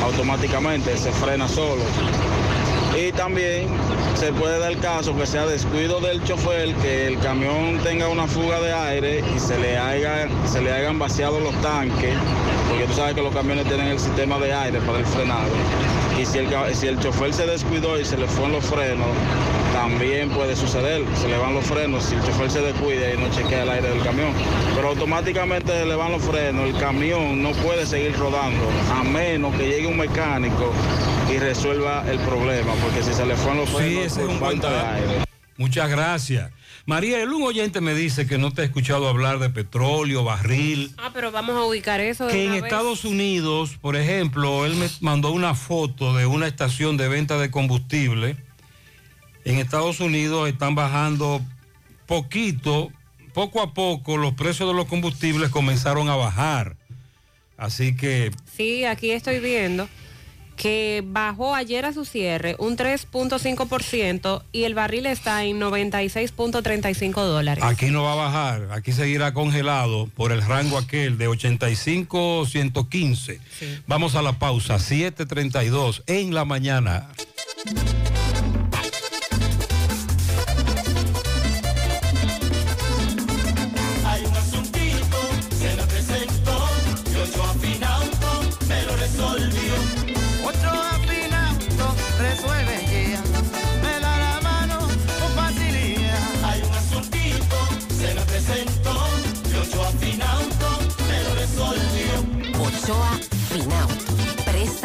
[0.04, 1.82] automáticamente, se frena solo.
[2.96, 3.68] Y también
[4.14, 8.60] se puede dar caso que sea descuido del chofer, que el camión tenga una fuga
[8.60, 12.14] de aire y se le, haya, se le hayan vaciado los tanques,
[12.68, 15.48] porque tú sabes que los camiones tienen el sistema de aire para el frenado.
[16.20, 19.08] Y si el, si el chofer se descuidó y se le fueron los frenos,
[19.72, 23.30] también puede suceder, se le van los frenos si el chofer se descuida y no
[23.30, 24.32] chequea el aire del camión.
[24.76, 28.64] Pero automáticamente se le van los frenos, el camión no puede seguir rodando,
[28.94, 30.72] a menos que llegue un mecánico
[31.32, 34.28] y resuelva el problema, porque si se le fueron los Sí, frenos ese es por
[34.30, 34.94] un buen falta de dato.
[35.12, 35.24] aire.
[35.56, 36.50] Muchas gracias.
[36.84, 40.92] María, el un oyente me dice que no te ha escuchado hablar de petróleo, barril.
[40.98, 42.26] Ah, pero vamos a ubicar eso.
[42.26, 42.64] de Que en vez.
[42.64, 47.50] Estados Unidos, por ejemplo, él me mandó una foto de una estación de venta de
[47.50, 48.36] combustible.
[49.44, 51.40] En Estados Unidos están bajando
[52.06, 52.90] poquito,
[53.32, 56.76] poco a poco los precios de los combustibles comenzaron a bajar.
[57.56, 59.88] Así que Sí, aquí estoy viendo
[60.56, 67.64] que bajó ayer a su cierre un 3.5% y el barril está en 96.35 dólares.
[67.64, 73.40] aquí no va a bajar, aquí seguirá congelado por el rango aquel de 85 115.
[73.86, 77.08] Vamos a la pausa, 7.32 en la mañana.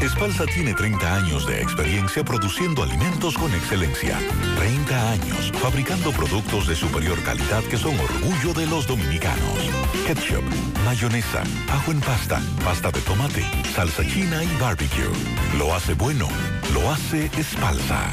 [0.00, 4.16] Espalsa tiene 30 años de experiencia produciendo alimentos con excelencia.
[4.56, 9.58] 30 años fabricando productos de superior calidad que son orgullo de los dominicanos.
[10.06, 10.44] Ketchup,
[10.84, 11.42] mayonesa,
[11.72, 13.44] ajo en pasta, pasta de tomate,
[13.74, 15.10] salsa china y barbecue.
[15.58, 16.28] Lo hace bueno,
[16.72, 18.12] lo hace Espalsa.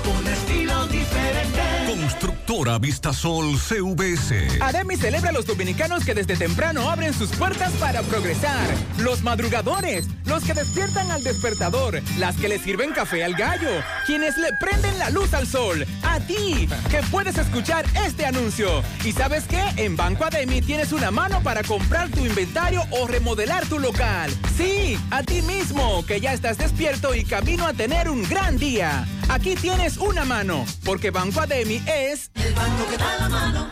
[2.51, 4.59] Constructora Vistasol CVS.
[4.59, 8.67] Ademi celebra a los dominicanos que desde temprano abren sus puertas para progresar.
[8.97, 13.69] Los madrugadores, los que despiertan al despertador, las que le sirven café al gallo,
[14.05, 15.85] quienes le prenden la luz al sol.
[16.03, 18.83] A ti, que puedes escuchar este anuncio.
[19.05, 19.63] ¿Y sabes qué?
[19.77, 24.29] En Banco Ademi tienes una mano para comprar tu inventario o remodelar tu local.
[24.57, 29.07] Sí, a ti mismo, que ya estás despierto y camino a tener un gran día.
[29.31, 32.29] Aquí tienes una mano, porque Banco Ademi es...
[32.35, 33.71] El banco que da la mano.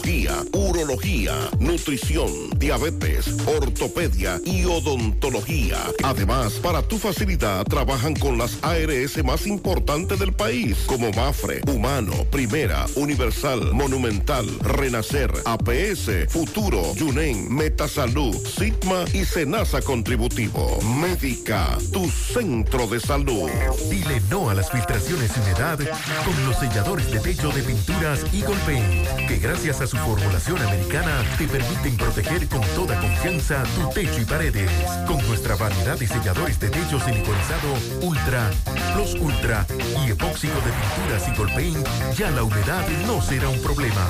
[0.53, 5.77] urología, nutrición, diabetes, ortopedia y odontología.
[6.03, 12.13] Además, para tu facilidad trabajan con las ARS más importantes del país, como Mafre, Humano,
[12.31, 20.79] Primera, Universal, Monumental, Renacer, APS, Futuro, Yunen, Metasalud, Sigma y Senasa Contributivo.
[20.81, 23.49] Médica, tu centro de salud.
[23.89, 25.77] Dile no a las filtraciones y humedad
[26.25, 31.21] con los selladores de techo de pinturas Eagle Paint, que gracias a su formulación americana
[31.37, 34.71] te permiten proteger con toda confianza tu techo y paredes.
[35.05, 38.49] Con nuestra variedad de selladores de techo siliconizado Ultra,
[38.93, 39.65] Plus Ultra
[40.05, 44.07] y epóxico de pinturas Eagle Paint, ya la humedad no será un problema.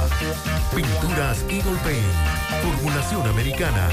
[0.76, 2.06] Pinturas Eagle Paint,
[2.62, 3.90] formulación americana.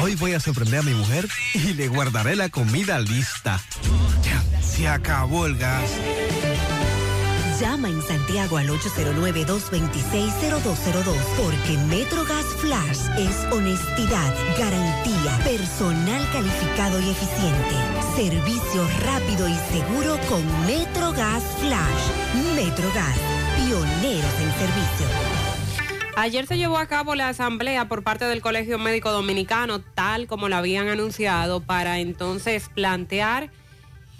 [0.00, 3.60] Hoy voy a sorprender a mi mujer y le guardaré la comida lista.
[4.22, 5.90] Ya, se acabó el gas.
[7.60, 17.76] Llama en Santiago al 809-226-0202 porque MetroGas Flash es honestidad, garantía, personal calificado y eficiente,
[18.16, 22.10] servicio rápido y seguro con MetroGas Flash.
[22.56, 23.16] MetroGas,
[23.56, 25.06] pioneros en servicio.
[26.16, 30.48] Ayer se llevó a cabo la asamblea por parte del Colegio Médico Dominicano, tal como
[30.48, 33.50] lo habían anunciado, para entonces plantear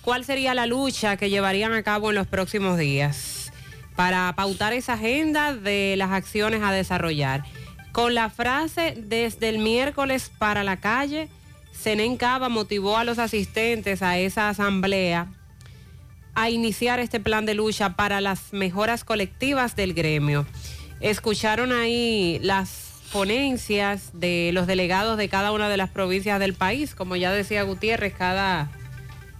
[0.05, 3.51] cuál sería la lucha que llevarían a cabo en los próximos días,
[3.97, 7.45] para pautar esa agenda de las acciones a desarrollar.
[7.93, 11.29] Con la frase desde el miércoles para la calle,
[11.73, 15.29] Senen Cava motivó a los asistentes a esa asamblea
[16.35, 20.47] a iniciar este plan de lucha para las mejoras colectivas del gremio.
[21.01, 26.95] Escucharon ahí las ponencias de los delegados de cada una de las provincias del país.
[26.97, 28.69] Como ya decía Gutiérrez, cada,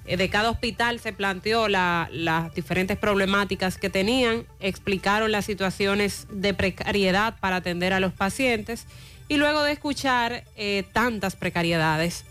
[0.07, 6.53] de cada hospital se planteó la- las diferentes problemáticas que tenían, explicaron las situaciones de
[6.55, 8.87] precariedad para atender a los pacientes
[9.29, 12.25] y luego de escuchar eh, tantas precariedades,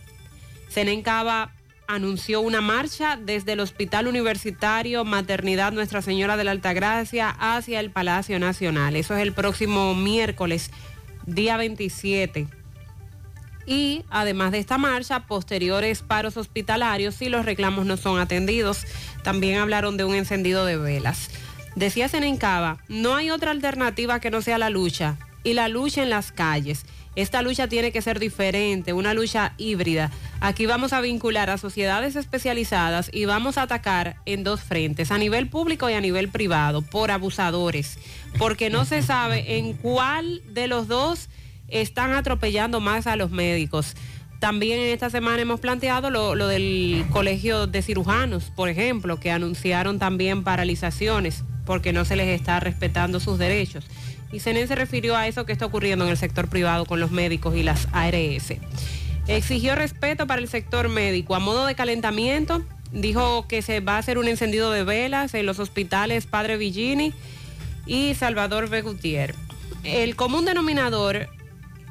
[0.69, 1.51] Senencaba
[1.87, 7.91] anunció una marcha desde el Hospital Universitario Maternidad Nuestra Señora de la Altagracia hacia el
[7.91, 8.95] Palacio Nacional.
[8.95, 10.71] Eso es el próximo miércoles,
[11.25, 12.47] día 27.
[13.65, 18.85] Y además de esta marcha, posteriores paros hospitalarios si los reclamos no son atendidos.
[19.23, 21.29] También hablaron de un encendido de velas.
[21.75, 26.09] Decía Senencaba, no hay otra alternativa que no sea la lucha y la lucha en
[26.09, 26.85] las calles.
[27.15, 30.09] Esta lucha tiene que ser diferente, una lucha híbrida.
[30.39, 35.19] Aquí vamos a vincular a sociedades especializadas y vamos a atacar en dos frentes, a
[35.19, 37.99] nivel público y a nivel privado, por abusadores,
[38.39, 41.29] porque no se sabe en cuál de los dos
[41.73, 43.95] están atropellando más a los médicos.
[44.39, 49.99] También en esta semana hemos planteado lo, del Colegio de Cirujanos, por ejemplo, que anunciaron
[49.99, 53.85] también paralizaciones porque no se les está respetando sus derechos.
[54.33, 57.11] Y Senen se refirió a eso que está ocurriendo en el sector privado con los
[57.11, 58.55] médicos y las ARS.
[59.27, 61.35] Exigió respeto para el sector médico.
[61.35, 65.45] A modo de calentamiento, dijo que se va a hacer un encendido de velas en
[65.45, 67.13] los hospitales Padre Villini
[67.85, 68.83] y Salvador B.
[69.83, 71.29] El común denominador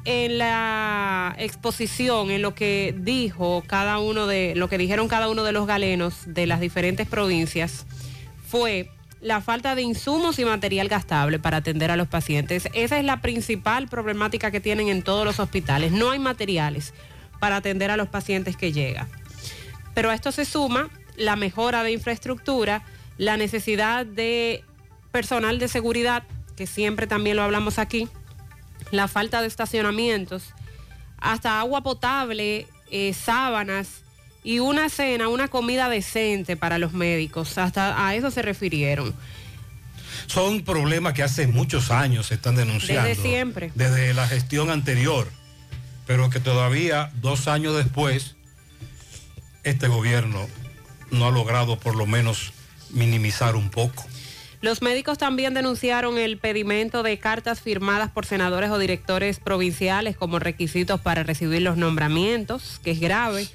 [0.05, 5.43] en la exposición, en lo que dijo cada uno de, lo que dijeron cada uno
[5.43, 7.85] de los galenos de las diferentes provincias,
[8.47, 8.89] fue
[9.21, 12.67] la falta de insumos y material gastable para atender a los pacientes.
[12.73, 15.93] Esa es la principal problemática que tienen en todos los hospitales.
[15.93, 16.93] No hay materiales
[17.39, 19.07] para atender a los pacientes que llegan.
[19.93, 22.83] Pero a esto se suma la mejora de infraestructura,
[23.17, 24.63] la necesidad de
[25.11, 26.23] personal de seguridad,
[26.57, 28.09] que siempre también lo hablamos aquí,
[28.93, 30.43] la falta de estacionamientos,
[31.17, 34.03] hasta agua potable, eh, sábanas
[34.43, 37.57] y una cena, una comida decente para los médicos.
[37.57, 39.13] Hasta a eso se refirieron.
[40.27, 43.09] Son problemas que hace muchos años se están denunciando.
[43.09, 43.71] Desde siempre.
[43.73, 45.27] Desde la gestión anterior.
[46.05, 48.35] Pero que todavía, dos años después,
[49.63, 50.45] este gobierno
[51.09, 52.53] no ha logrado por lo menos
[52.91, 54.05] minimizar un poco.
[54.63, 60.39] Los médicos también denunciaron el pedimento de cartas firmadas por senadores o directores provinciales como
[60.39, 63.45] requisitos para recibir los nombramientos, que es grave.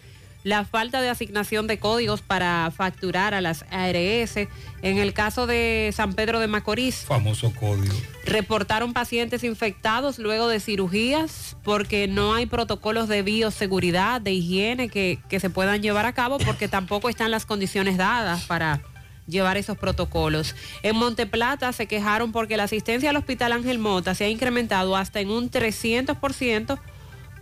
[0.44, 4.36] la falta de asignación de códigos para facturar a las ARS.
[4.82, 7.94] En el caso de San Pedro de Macorís, Famoso código.
[8.24, 15.18] reportaron pacientes infectados luego de cirugías porque no hay protocolos de bioseguridad, de higiene que,
[15.30, 18.80] que se puedan llevar a cabo porque tampoco están las condiciones dadas para
[19.28, 20.54] llevar esos protocolos.
[20.82, 25.20] En Monteplata se quejaron porque la asistencia al Hospital Ángel Mota se ha incrementado hasta
[25.20, 26.78] en un 300%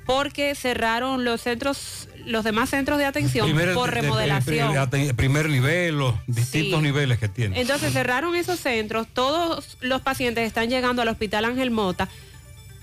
[0.04, 4.72] porque cerraron los centros, los demás centros de atención Primer- por de- de- remodelación.
[4.90, 6.84] de- de- primer nivel, los distintos Sí.
[6.84, 7.60] niveles que tiene.
[7.60, 12.08] Entonces cerraron esos centros, todos los pacientes están llegando al Hospital Ángel Mota,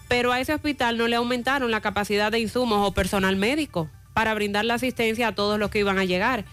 [0.09, 4.33] pero a ese hospital no le aumentaron la capacidad de insumos o personal médico para
[4.33, 6.43] brindar la asistencia a todos los que iban a llegar.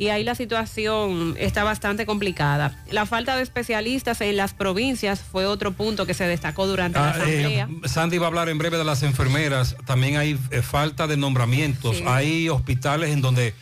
[0.00, 2.74] Y ahí la situación está bastante complicada.
[2.90, 7.10] La falta de especialistas en las provincias fue otro punto que se destacó durante la
[7.10, 7.68] Ah, eh, asamblea.
[7.84, 9.76] Sandy va a hablar en breve de las enfermeras.
[9.84, 11.98] También hay eh, falta de nombramientos.
[11.98, 12.04] Sí.
[12.06, 13.52] Hay hospitales en donde,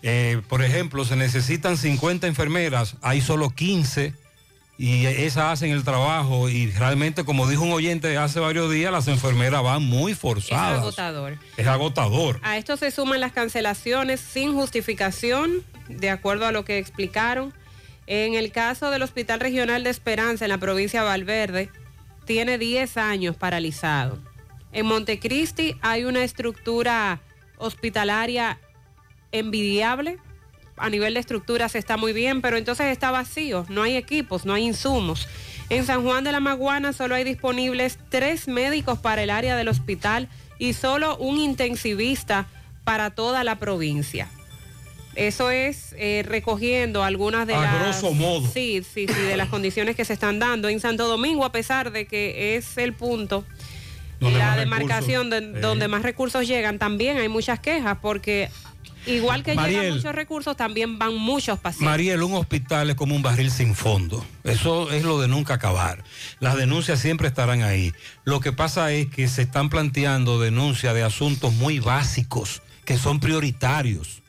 [0.00, 4.14] eh, por ejemplo, se necesitan 50 enfermeras, hay solo 15
[4.78, 6.48] y esas hacen el trabajo.
[6.48, 10.80] Y realmente, como dijo un oyente hace varios días, las enfermeras van muy es forzadas.
[10.80, 11.38] agotador.
[11.56, 12.40] Es agotador.
[12.42, 17.54] A esto se suman las cancelaciones sin justificación, de acuerdo a lo que explicaron.
[18.06, 21.70] En el caso del Hospital Regional de Esperanza en la provincia de Valverde,
[22.24, 24.18] tiene 10 años paralizado.
[24.72, 27.20] En Montecristi hay una estructura
[27.56, 28.58] hospitalaria
[29.32, 30.18] envidiable.
[30.78, 34.52] A nivel de estructuras está muy bien, pero entonces está vacío, no hay equipos, no
[34.54, 35.26] hay insumos.
[35.70, 39.68] En San Juan de la Maguana solo hay disponibles tres médicos para el área del
[39.68, 42.46] hospital y solo un intensivista
[42.84, 44.28] para toda la provincia.
[45.14, 47.80] Eso es eh, recogiendo algunas de A las...
[47.80, 48.46] grosso modo.
[48.46, 50.68] Sí, sí, sí, de las condiciones que se están dando.
[50.68, 53.42] En Santo Domingo, a pesar de que es el punto,
[54.20, 55.60] Donde la demarcación de- eh.
[55.62, 58.50] donde más recursos llegan, también hay muchas quejas porque
[59.06, 59.94] igual que llegan Mariel.
[59.94, 61.86] muchos recursos, también van muchos pacientes.
[61.88, 64.24] Mariel, un hospital es como un barril sin fondo.
[64.44, 66.02] Eso es lo de nunca acabar.
[66.40, 67.92] Las denuncias siempre estarán ahí.
[68.24, 73.20] Lo que pasa es que se están planteando denuncias de asuntos muy básicos, que son
[73.20, 74.22] prioritarios,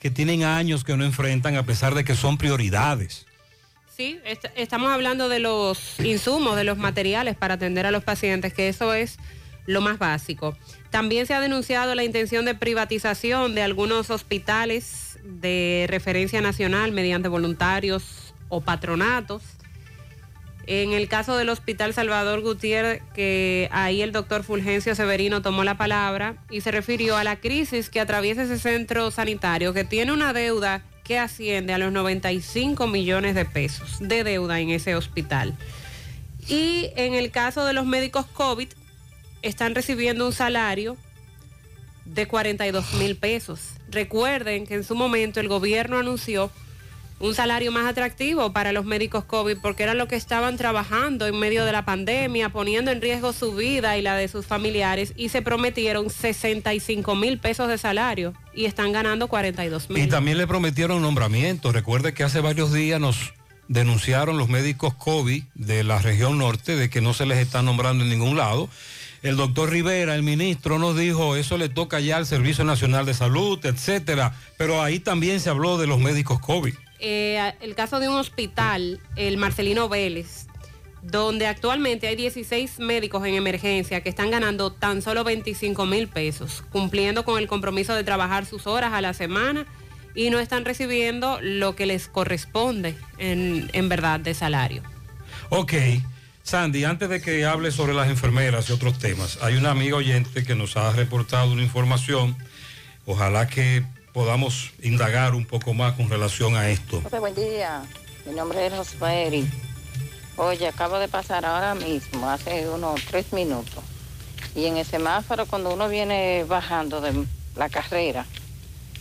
[0.00, 3.26] que tienen años que no enfrentan a pesar de que son prioridades.
[3.96, 8.52] Sí, est- estamos hablando de los insumos, de los materiales para atender a los pacientes,
[8.52, 9.16] que eso es
[9.64, 10.56] lo más básico.
[10.90, 17.28] También se ha denunciado la intención de privatización de algunos hospitales de referencia nacional mediante
[17.28, 19.42] voluntarios o patronatos.
[20.68, 25.76] En el caso del Hospital Salvador Gutiérrez, que ahí el doctor Fulgencio Severino tomó la
[25.76, 30.32] palabra y se refirió a la crisis que atraviesa ese centro sanitario, que tiene una
[30.32, 35.54] deuda que asciende a los 95 millones de pesos de deuda en ese hospital.
[36.48, 38.68] Y en el caso de los médicos COVID,
[39.46, 40.96] están recibiendo un salario
[42.04, 43.60] de 42 mil pesos.
[43.90, 46.50] Recuerden que en su momento el gobierno anunció
[47.18, 51.38] un salario más atractivo para los médicos COVID porque era lo que estaban trabajando en
[51.38, 55.30] medio de la pandemia, poniendo en riesgo su vida y la de sus familiares y
[55.30, 60.08] se prometieron 65 mil pesos de salario y están ganando 42 Y mil.
[60.10, 61.72] también le prometieron nombramientos.
[61.72, 63.32] Recuerde que hace varios días nos
[63.68, 68.04] denunciaron los médicos COVID de la región norte de que no se les está nombrando
[68.04, 68.68] en ningún lado.
[69.26, 73.12] El doctor Rivera, el ministro, nos dijo, eso le toca ya al Servicio Nacional de
[73.12, 74.32] Salud, etcétera.
[74.56, 76.72] Pero ahí también se habló de los médicos COVID.
[77.00, 80.46] Eh, el caso de un hospital, el Marcelino Vélez,
[81.02, 86.62] donde actualmente hay 16 médicos en emergencia que están ganando tan solo 25 mil pesos,
[86.70, 89.66] cumpliendo con el compromiso de trabajar sus horas a la semana
[90.14, 94.82] y no están recibiendo lo que les corresponde en, en verdad de salario.
[95.48, 95.72] Ok,
[96.46, 100.44] Sandy, antes de que hable sobre las enfermeras y otros temas, hay una amiga oyente
[100.44, 102.36] que nos ha reportado una información.
[103.04, 107.00] Ojalá que podamos indagar un poco más con relación a esto.
[107.02, 107.82] José, buen día.
[108.26, 109.50] Mi nombre es Rosmary.
[110.36, 113.82] Oye, acabo de pasar ahora mismo, hace unos tres minutos.
[114.54, 117.26] Y en el semáforo, cuando uno viene bajando de
[117.56, 118.24] la carrera,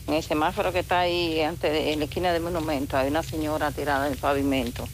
[0.07, 3.21] en el semáforo que está ahí antes de, en la esquina del monumento, hay una
[3.21, 4.87] señora tirada en el pavimento,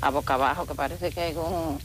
[0.00, 1.78] a boca abajo, que parece que un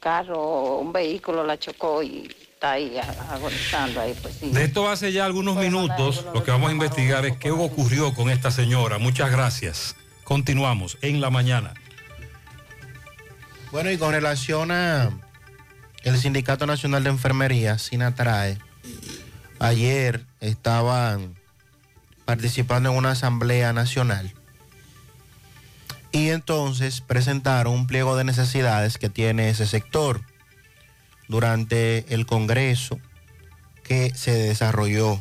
[0.00, 2.98] carro, un vehículo la chocó y está ahí
[3.30, 4.50] agonizando ahí, pues sí.
[4.50, 8.30] De esto hace ya algunos minutos, lo que vamos a investigar es qué ocurrió con
[8.30, 8.98] esta señora.
[8.98, 9.96] Muchas gracias.
[10.24, 11.74] Continuamos en la mañana.
[13.70, 15.10] Bueno, y con relación a
[16.02, 18.58] el Sindicato Nacional de Enfermería, SINATRAE,
[19.58, 21.36] ayer estaban
[22.24, 24.34] participando en una asamblea nacional
[26.12, 30.20] y entonces presentaron un pliego de necesidades que tiene ese sector
[31.28, 32.98] durante el Congreso
[33.82, 35.18] que se desarrolló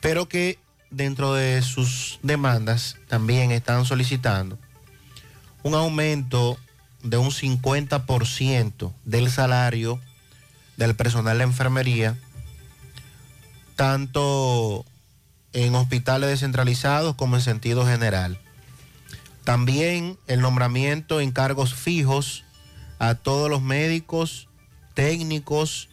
[0.00, 0.58] pero que
[0.90, 4.58] dentro de sus demandas también están solicitando
[5.62, 6.58] un aumento
[7.02, 9.98] de un 50% del salario
[10.76, 12.18] del personal de enfermería,
[13.76, 14.84] tanto
[15.52, 18.38] en hospitales descentralizados como en sentido general.
[19.44, 22.44] También el nombramiento en cargos fijos
[22.98, 24.48] a todos los médicos,
[24.94, 25.88] técnicos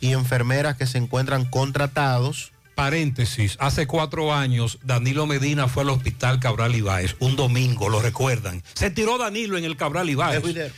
[0.00, 2.52] y enfermeras que se encuentran contratados.
[2.74, 8.62] Paréntesis, hace cuatro años Danilo Medina fue al hospital Cabral Ibáez, un domingo, lo recuerdan.
[8.74, 10.42] Se tiró Danilo en el Cabral Ibáez.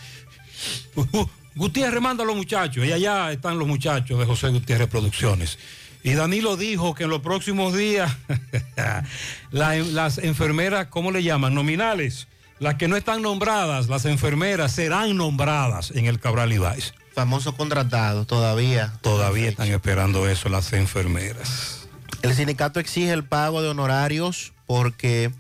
[1.55, 5.59] Gutiérrez manda a los muchachos, y allá están los muchachos de José Gutiérrez Producciones.
[6.07, 8.13] Y Danilo dijo que en los próximos días
[9.51, 11.53] la- las enfermeras, ¿cómo le llaman?
[11.53, 12.29] Nominales.
[12.61, 16.95] Las que no están nombradas, las enfermeras, serán nombradas en el Cabral Ibáez.
[17.13, 18.93] Famosos contratados todavía.
[19.03, 21.89] Todavía están esperando eso las enfermeras.
[22.23, 25.33] El sindicato exige el pago de honorarios porque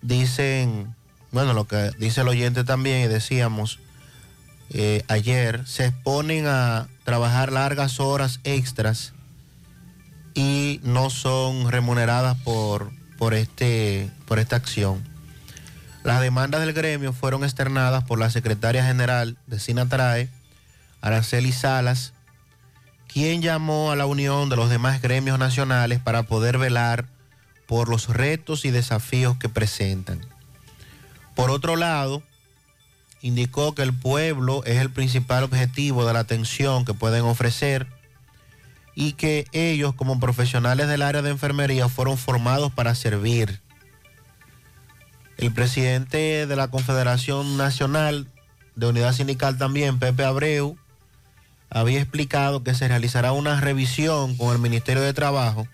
[0.00, 0.94] dicen,
[1.32, 3.80] bueno, lo que dice el oyente también y decíamos
[4.70, 9.12] eh, ayer, se exponen a trabajar largas horas extras
[10.34, 15.02] y no son remuneradas por, por, este, por esta acción.
[16.04, 20.28] Las demandas del gremio fueron externadas por la secretaria general de Sinatrae,
[21.00, 22.12] Araceli Salas,
[23.06, 27.06] quien llamó a la unión de los demás gremios nacionales para poder velar
[27.66, 30.20] por los retos y desafíos que presentan.
[31.34, 32.22] Por otro lado,
[33.20, 37.86] indicó que el pueblo es el principal objetivo de la atención que pueden ofrecer
[38.94, 43.60] y que ellos como profesionales del área de enfermería fueron formados para servir.
[45.38, 48.28] El presidente de la Confederación Nacional
[48.76, 50.76] de Unidad Sindical también, Pepe Abreu,
[51.70, 55.66] había explicado que se realizará una revisión con el Ministerio de Trabajo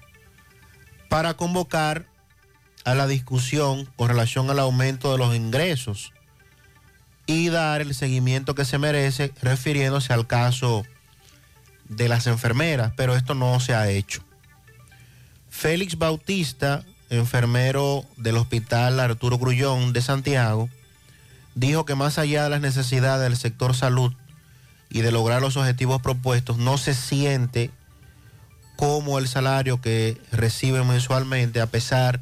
[1.09, 2.07] para convocar
[2.85, 6.13] a la discusión con relación al aumento de los ingresos
[7.27, 10.85] y dar el seguimiento que se merece refiriéndose al caso
[11.89, 14.23] de las enfermeras, pero esto no se ha hecho.
[15.51, 20.69] Félix Bautista, enfermero del Hospital Arturo Grullón de Santiago,
[21.55, 24.13] dijo que más allá de las necesidades del sector salud
[24.91, 27.71] y de lograr los objetivos propuestos, no se siente
[28.77, 32.21] como el salario que reciben mensualmente a pesar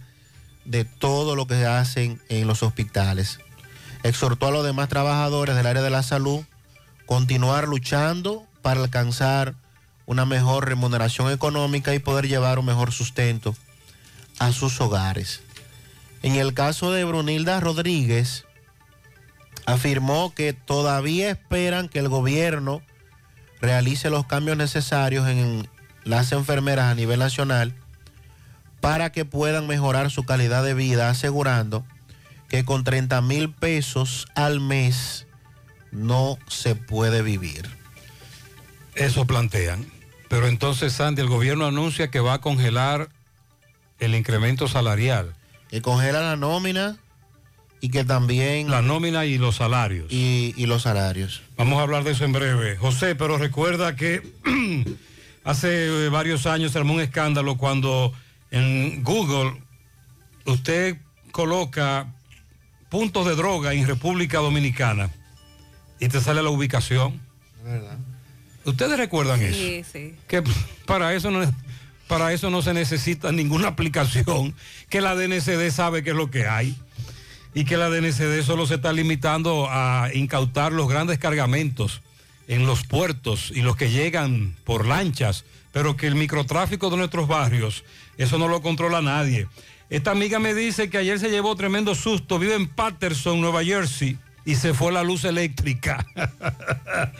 [0.65, 3.39] de todo lo que hacen en los hospitales.
[4.03, 6.45] Exhortó a los demás trabajadores del área de la salud
[7.07, 9.55] continuar luchando para alcanzar
[10.07, 13.55] una mejor remuneración económica y poder llevar un mejor sustento
[14.41, 15.41] a sus hogares.
[16.25, 18.45] En el caso de Brunilda Rodríguez,
[19.67, 22.83] afirmó que todavía esperan que el gobierno
[23.61, 25.69] realice los cambios necesarios en
[26.03, 27.73] las enfermeras a nivel nacional
[28.81, 31.85] para que puedan mejorar su calidad de vida, asegurando
[32.49, 35.29] que con 30 mil pesos al mes
[35.93, 37.86] no se puede vivir.
[38.97, 39.87] Eso plantean.
[40.29, 43.09] Pero entonces, Sandy, el gobierno anuncia que va a congelar
[44.01, 45.35] el incremento salarial.
[45.69, 46.97] Que congela la nómina
[47.81, 48.71] y que también...
[48.71, 50.11] La nómina y los salarios.
[50.11, 51.43] Y, y los salarios.
[51.57, 52.77] Vamos a hablar de eso en breve.
[52.77, 54.23] José, pero recuerda que
[55.45, 58.13] hace eh, varios años se armó un escándalo cuando
[58.51, 59.61] en Google
[60.47, 60.97] usted
[61.33, 62.13] coloca
[62.89, 65.11] puntos de droga en República Dominicana
[66.01, 67.21] y te sale la ubicación.
[67.65, 67.99] ¿Verdad?
[68.67, 69.57] ¿Ustedes recuerdan eso?
[69.57, 70.15] Sí, sí.
[70.29, 70.43] que
[70.85, 71.41] para eso no
[72.09, 74.55] para eso no se necesita ninguna aplicación,
[74.89, 76.77] que la DNCD sabe qué es lo que hay
[77.55, 82.03] y que la DNCD solo se está limitando a incautar los grandes cargamentos
[82.49, 87.27] en los puertos y los que llegan por lanchas, pero que el microtráfico de nuestros
[87.27, 87.83] barrios,
[88.19, 89.49] eso no lo controla nadie.
[89.89, 94.19] Esta amiga me dice que ayer se llevó tremendo susto, vive en Patterson, Nueva Jersey,
[94.47, 96.07] y se fue la luz eléctrica.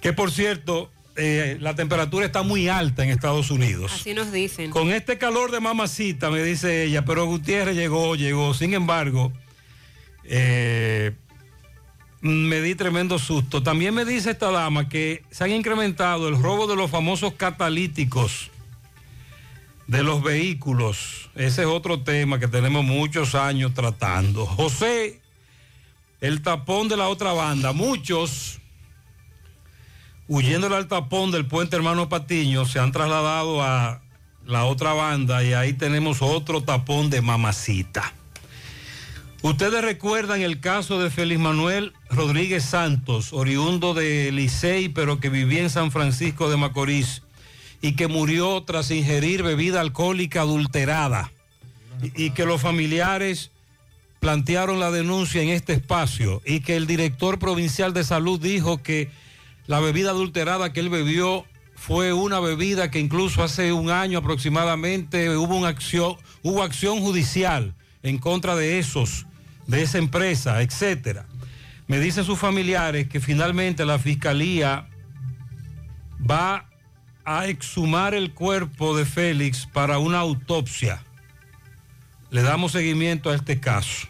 [0.00, 3.90] que por cierto, eh, la temperatura está muy alta en Estados Unidos.
[3.92, 4.70] Así nos dicen.
[4.70, 8.52] Con este calor de mamacita, me dice ella, pero Gutiérrez llegó, llegó.
[8.52, 9.32] Sin embargo,
[10.24, 11.12] eh,
[12.20, 13.62] me di tremendo susto.
[13.62, 18.50] También me dice esta dama que se han incrementado el robo de los famosos catalíticos
[19.86, 21.30] de los vehículos.
[21.34, 24.44] Ese es otro tema que tenemos muchos años tratando.
[24.44, 25.19] José,
[26.20, 27.72] el tapón de la otra banda.
[27.72, 28.60] Muchos
[30.30, 34.00] huyéndole al tapón del puente Hermano Patiño, se han trasladado a
[34.46, 38.14] la otra banda y ahí tenemos otro tapón de mamacita.
[39.42, 45.62] Ustedes recuerdan el caso de Félix Manuel Rodríguez Santos, oriundo de Licey, pero que vivía
[45.62, 47.22] en San Francisco de Macorís
[47.82, 51.32] y que murió tras ingerir bebida alcohólica adulterada
[52.02, 53.50] y, y que los familiares
[54.20, 59.10] plantearon la denuncia en este espacio y que el director provincial de salud dijo que
[59.66, 65.34] la bebida adulterada que él bebió fue una bebida que incluso hace un año aproximadamente
[65.36, 69.26] hubo acción, hubo acción judicial en contra de esos,
[69.66, 71.26] de esa empresa, etcétera.
[71.86, 74.86] Me dicen sus familiares que finalmente la fiscalía
[76.30, 76.68] va
[77.24, 81.02] a exhumar el cuerpo de Félix para una autopsia.
[82.30, 84.06] Le damos seguimiento a este caso.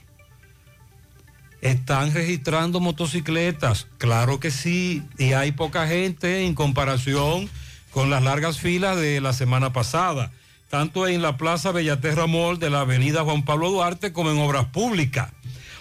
[1.63, 3.87] ¿Están registrando motocicletas?
[3.99, 7.49] Claro que sí, y hay poca gente en comparación
[7.91, 10.33] con las largas filas de la semana pasada,
[10.69, 14.67] tanto en la Plaza Bellaterra Mall de la Avenida Juan Pablo Duarte como en Obras
[14.67, 15.33] Públicas.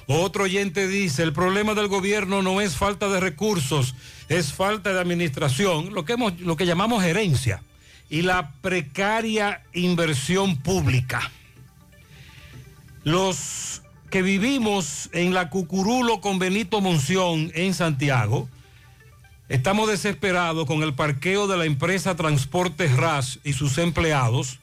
[0.08, 3.96] Otro oyente dice, el problema del gobierno no es falta de recursos,
[4.28, 7.62] es falta de administración, lo que, lo que llamamos gerencia,
[8.10, 11.32] y la precaria inversión pública.
[13.10, 13.82] Los
[14.12, 18.47] que vivimos en la Cucurulo con Benito Monción en Santiago,
[19.47, 24.60] estamos desesperados con el parqueo de la empresa Transportes RAS y sus empleados.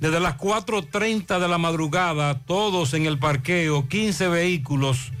[0.00, 5.12] Desde las 4.30 de la madrugada, todos en el parqueo, 15 vehículos,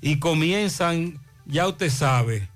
[0.00, 2.48] y comienzan, ya usted sabe,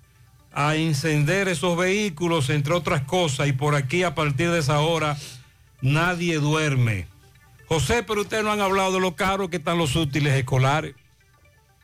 [0.53, 5.17] a encender esos vehículos, entre otras cosas, y por aquí a partir de esa hora
[5.81, 7.14] nadie duerme.
[7.75, 10.95] José, pero ustedes no han hablado de lo caro que están los útiles escolares.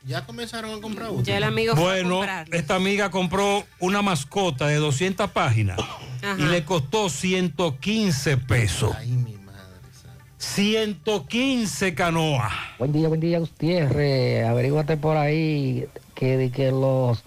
[0.05, 1.21] Ya comenzaron a comprar uno.
[1.21, 2.21] Ya el amigo fue a Bueno,
[2.51, 5.77] esta amiga compró una mascota de 200 páginas
[6.23, 6.37] Ajá.
[6.39, 8.95] y le costó 115 pesos.
[10.37, 12.49] 115 canoa.
[12.79, 14.47] Buen día, buen día, Gutiérrez.
[14.47, 17.21] Averíguate por ahí que, de que los,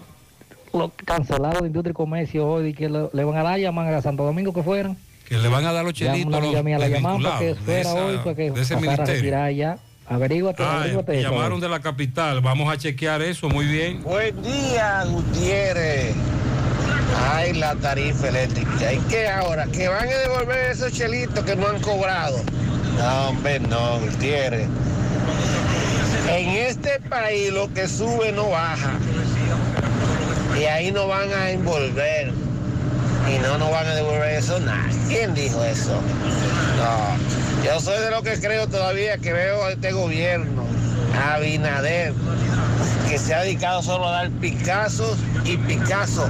[0.73, 4.01] los cancelados de Industria y Comercio hoy que le, le van a dar llamar a
[4.01, 4.97] Santo Domingo que fueran.
[5.27, 7.93] Que le van a dar los chelitos a los la para que desvinculados de esa-
[7.93, 9.49] hoy para que de ese a ministerio.
[9.51, 9.77] ya.
[10.07, 11.31] Averíguate, Ah, averíguate eso.
[11.31, 12.41] llamaron de la capital.
[12.41, 13.49] Vamos a chequear eso.
[13.49, 14.03] Muy bien.
[14.03, 16.13] Buen día, Gutiérrez.
[17.33, 18.93] Ay, la tarifa eléctrica.
[18.93, 19.65] ¿Y qué ahora?
[19.65, 22.37] ¿Que van a devolver esos chelitos que no han cobrado?
[22.99, 24.67] No, hombre, no, Gutiérrez.
[26.29, 28.91] En este país lo que sube no baja.
[30.59, 32.31] Y ahí no van a envolver.
[33.33, 34.87] Y no nos van a devolver eso nada.
[35.07, 35.99] ¿Quién dijo eso?
[36.77, 37.63] No.
[37.65, 40.63] Yo soy de lo que creo todavía que veo a este gobierno,
[41.19, 42.13] a Abinader,
[43.09, 46.29] que se ha dedicado solo a dar picazos y picazos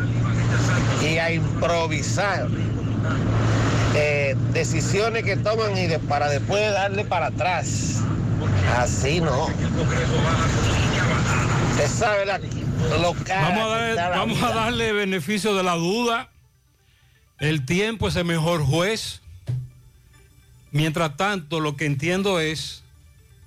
[1.03, 2.47] y a improvisar
[3.95, 7.97] eh, decisiones que toman y de- para después darle para atrás.
[8.77, 9.47] Así no.
[11.71, 12.39] Usted sabe la,
[13.01, 16.29] lo cara Vamos, a, la vamos a darle beneficio de la duda.
[17.39, 19.21] El tiempo es el mejor juez.
[20.71, 22.83] Mientras tanto, lo que entiendo es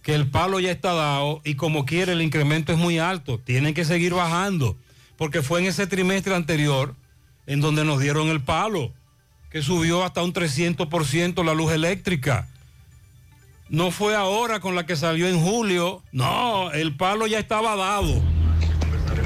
[0.03, 3.39] que el palo ya está dado y como quiere el incremento es muy alto.
[3.39, 4.77] Tienen que seguir bajando,
[5.17, 6.95] porque fue en ese trimestre anterior
[7.47, 8.93] en donde nos dieron el palo,
[9.51, 12.49] que subió hasta un 300% la luz eléctrica.
[13.71, 16.03] No fue ahora con la que salió en julio.
[16.13, 18.23] No, el palo ya estaba dado.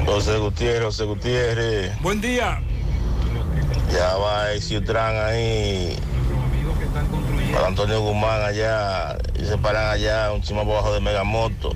[0.04, 2.00] José Gutiérrez, José Gutiérrez.
[2.00, 2.60] Buen día.
[3.92, 5.96] Ya va el Ciutrán ahí.
[7.52, 9.18] Para Antonio Guzmán allá.
[9.38, 11.74] Y se paran allá, un chimo por abajo de Megamoto.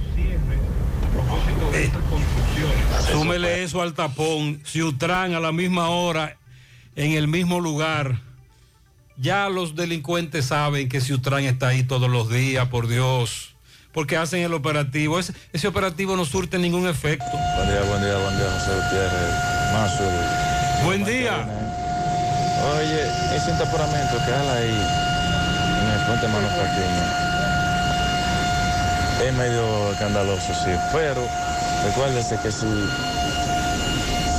[3.11, 4.63] Súmele eso al tapón.
[4.65, 6.39] Ciutrán a la misma hora,
[6.95, 8.21] en el mismo lugar.
[9.19, 13.55] Ya los delincuentes saben que Ciutrán está ahí todos los días, por Dios.
[13.93, 15.19] Porque hacen el operativo.
[15.19, 17.27] Ese, ese operativo no surte ningún efecto.
[17.57, 19.35] Buen día, buen día, buen día, José Gutiérrez.
[19.73, 21.76] Más Buen día.
[22.65, 24.87] Oye, ese temperamento que hay ahí.
[25.83, 27.27] En el puente Patiño
[29.25, 31.27] es medio escandaloso, sí, pero
[31.85, 32.67] recuérdese que si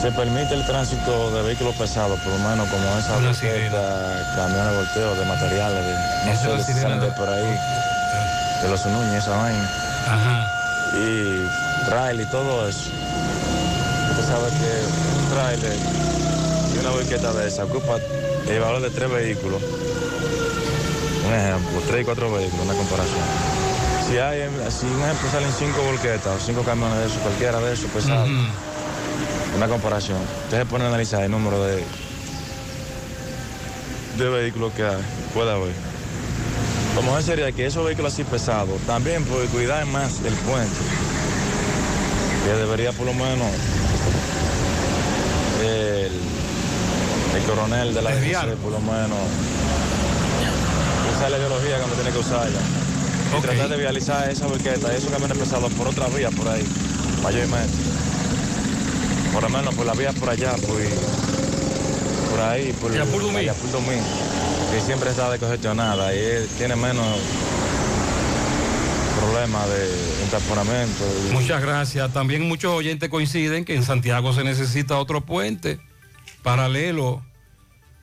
[0.02, 4.78] se permite el tránsito de vehículos pesados, por lo menos como esa bicicleta, camiones de
[4.78, 5.94] volteo de materiales, de,
[6.26, 7.60] no Esa sé, la de salen por ahí,
[8.62, 9.70] de los Núñez, esa vaina.
[10.94, 12.90] Y trailer y todo eso.
[14.12, 14.86] Usted sabe que
[15.20, 15.78] un trailer
[16.88, 17.98] una bicicleta de esa ocupa
[18.48, 19.62] el valor de tres vehículos.
[21.26, 23.20] Un ejemplo, tres y cuatro vehículos, una comparación.
[24.08, 27.74] Si hay, si un ejemplo salen cinco volquetas o cinco camiones de esos, cualquiera de
[27.74, 28.30] esos pesados,
[29.56, 30.18] una comparación.
[30.46, 31.84] Usted se pone a analizar el número de,
[34.18, 35.74] de vehículos que hay, puede haber.
[36.96, 40.78] Lo mejor sería que esos vehículos así pesados, también por cuidar más el puente,
[42.46, 43.52] que debería por lo menos
[45.62, 46.12] el,
[47.38, 48.12] el coronel de la.
[48.12, 49.20] DGC, por lo menos
[51.18, 53.38] esa es la ideología que uno tiene que usar ya.
[53.38, 56.64] Y tratar de vializar esa boqueta y esos camiones pesados por otra vía por ahí,
[57.24, 57.74] mayormente.
[59.34, 60.78] Por lo menos por la vía por allá, por,
[62.30, 63.46] por ahí, por Yapur Dumí,
[64.72, 67.06] que siempre está descongestionada y tiene menos
[69.20, 71.04] problemas de entaponamiento.
[71.32, 72.14] Muchas gracias.
[72.14, 75.80] También muchos oyentes coinciden que en Santiago se necesita otro puente
[76.44, 77.22] paralelo.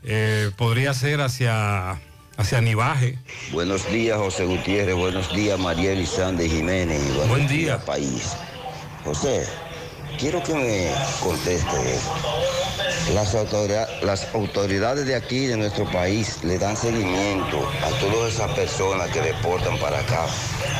[0.03, 2.01] Eh, podría ser hacia,
[2.37, 3.19] hacia Nivaje.
[3.53, 4.95] Buenos días, José Gutiérrez.
[4.95, 7.01] Buenos días, Mariel y Sandy Jiménez.
[7.03, 7.79] y buenos Buen día.
[7.79, 8.33] país.
[9.05, 9.47] José,
[10.19, 11.99] quiero que me conteste.
[13.15, 18.51] Las, autoridad- las autoridades de aquí, de nuestro país, le dan seguimiento a todas esas
[18.53, 20.27] personas que deportan para acá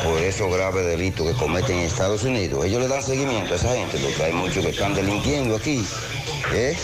[0.03, 2.65] por esos graves delitos que cometen en Estados Unidos.
[2.65, 5.87] Ellos le dan seguimiento a esa gente, porque hay muchos que están delinquiendo aquí.
[6.55, 6.77] ¿eh?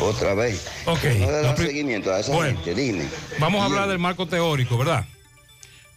[0.00, 0.66] Otra vez.
[0.86, 1.04] Ok.
[1.18, 2.56] No le dan seguimiento a esa Bueno.
[2.62, 3.08] gente, dime.
[3.38, 5.04] Vamos a hablar del marco teórico, ¿verdad?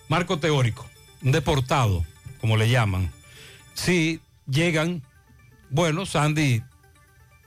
[0.08, 0.88] Marco teórico.
[1.22, 2.06] Un deportado,
[2.40, 3.12] como le llaman.
[3.74, 4.20] Si
[4.50, 5.02] llegan,
[5.70, 6.64] bueno, Sandy,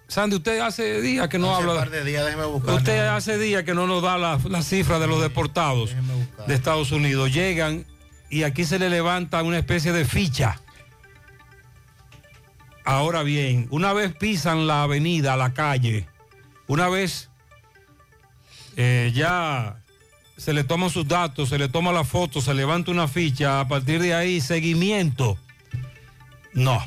[0.08, 1.72] Sandy, usted hace días que no Hace habla.
[1.74, 2.74] un par de días, déjeme buscar.
[2.74, 5.94] Usted hace días que no nos da la, la cifra de los deportados
[6.46, 7.32] de Estados Unidos.
[7.32, 7.86] Llegan
[8.28, 10.60] y aquí se le levanta una especie de ficha.
[12.84, 16.08] Ahora bien, una vez pisan la avenida, la calle,
[16.70, 17.28] una vez
[18.76, 19.82] eh, ya
[20.36, 23.66] se le toman sus datos, se le toma la foto, se levanta una ficha, a
[23.66, 25.36] partir de ahí, seguimiento.
[26.54, 26.78] No.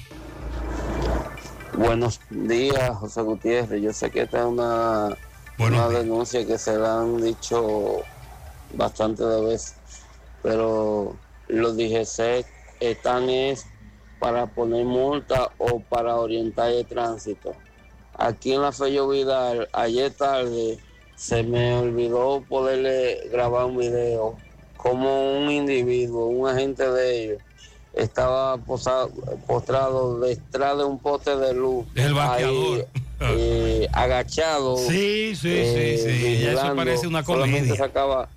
[1.78, 3.82] Buenos días, José Gutiérrez.
[3.82, 5.18] Yo sé que esta es una,
[5.60, 8.04] una denuncia que se la han dicho
[8.76, 9.76] bastante de veces,
[10.42, 11.18] pero
[11.50, 12.46] los DGC
[12.80, 13.66] están es
[14.20, 17.54] para poner multa o para orientar el tránsito.
[18.18, 20.78] Aquí en la Fello Vidal, ayer tarde,
[21.16, 24.38] se me olvidó poderle grabar un video
[24.78, 27.42] como un individuo, un agente de ellos,
[27.94, 29.08] estaba posa-
[29.48, 31.86] postrado detrás de un poste de luz.
[31.96, 32.84] El ahí,
[33.22, 34.76] eh, agachado.
[34.90, 36.22] Sí, sí, eh, sí, sí.
[36.22, 36.76] Ya eso vigilando.
[36.76, 37.76] parece una Solamente comedia.
[37.86, 38.30] sacaba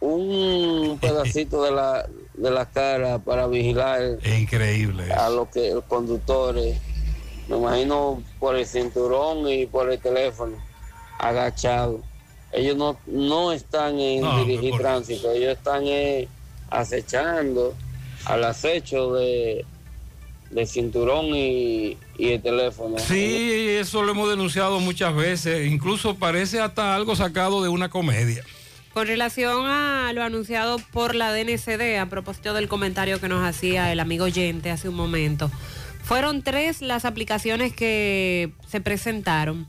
[0.00, 5.12] un pedacito de la, de la cara para vigilar Increíble.
[5.12, 6.76] a los que los conductores.
[7.48, 10.56] Me imagino por el cinturón y por el teléfono,
[11.18, 12.00] agachado.
[12.52, 16.28] Ellos no, no están en No, dirigir por- tránsito, ellos están eh,
[16.70, 17.74] acechando
[18.26, 19.64] al acecho de,
[20.50, 22.98] de cinturón y, y el teléfono.
[22.98, 25.66] Sí, eso lo hemos denunciado muchas veces.
[25.70, 28.44] Incluso parece hasta algo sacado de una comedia.
[28.92, 33.90] Con relación a lo anunciado por la DNCD, a propósito del comentario que nos hacía
[33.90, 35.50] el amigo oyente hace un momento,
[36.02, 39.66] fueron tres las aplicaciones que se presentaron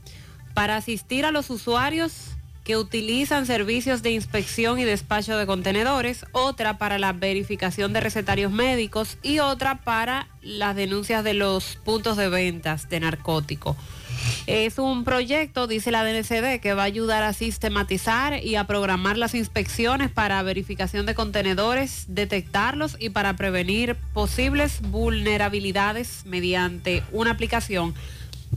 [0.53, 6.77] para asistir a los usuarios que utilizan servicios de inspección y despacho de contenedores, otra
[6.77, 12.29] para la verificación de recetarios médicos y otra para las denuncias de los puntos de
[12.29, 13.75] ventas de narcóticos.
[14.47, 19.17] Es un proyecto, dice la DNCD, que va a ayudar a sistematizar y a programar
[19.17, 27.93] las inspecciones para verificación de contenedores, detectarlos y para prevenir posibles vulnerabilidades mediante una aplicación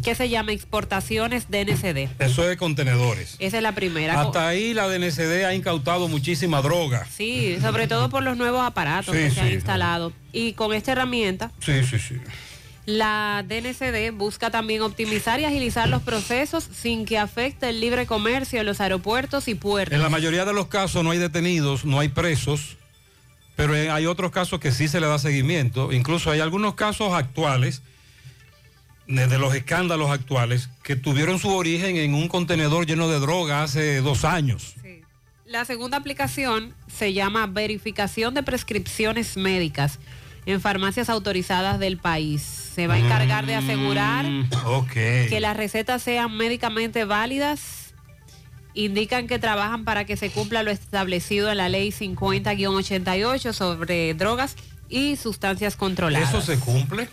[0.02, 2.08] que se llama Exportaciones DNCD.
[2.18, 3.36] Eso es contenedores.
[3.38, 4.20] Esa es la primera.
[4.20, 7.06] Hasta ahí la DNCD ha incautado muchísima droga.
[7.10, 10.12] Sí, sobre todo por los nuevos aparatos Sí, que se han instalado.
[10.32, 12.16] Y con esta herramienta, Sí, sí, sí.
[12.86, 18.60] La DNCD busca también optimizar y agilizar los procesos sin que afecte el libre comercio
[18.60, 19.92] en los aeropuertos y puertos.
[19.94, 22.76] En la mayoría de los casos no hay detenidos, no hay presos,
[23.56, 25.92] pero hay otros casos que sí se le da seguimiento.
[25.92, 27.82] Incluso hay algunos casos actuales,
[29.08, 33.64] de, de los escándalos actuales, que tuvieron su origen en un contenedor lleno de droga
[33.64, 34.74] hace dos años.
[35.44, 39.98] La segunda aplicación se llama Verificación de Prescripciones Médicas
[40.46, 42.40] en farmacias autorizadas del país.
[42.42, 44.48] Se va a encargar de asegurar Mm,
[44.94, 47.94] que las recetas sean médicamente válidas.
[48.74, 54.56] Indican que trabajan para que se cumpla lo establecido en la ley 50-88 sobre drogas
[54.88, 56.28] y sustancias controladas.
[56.28, 57.08] ¿Eso se cumple?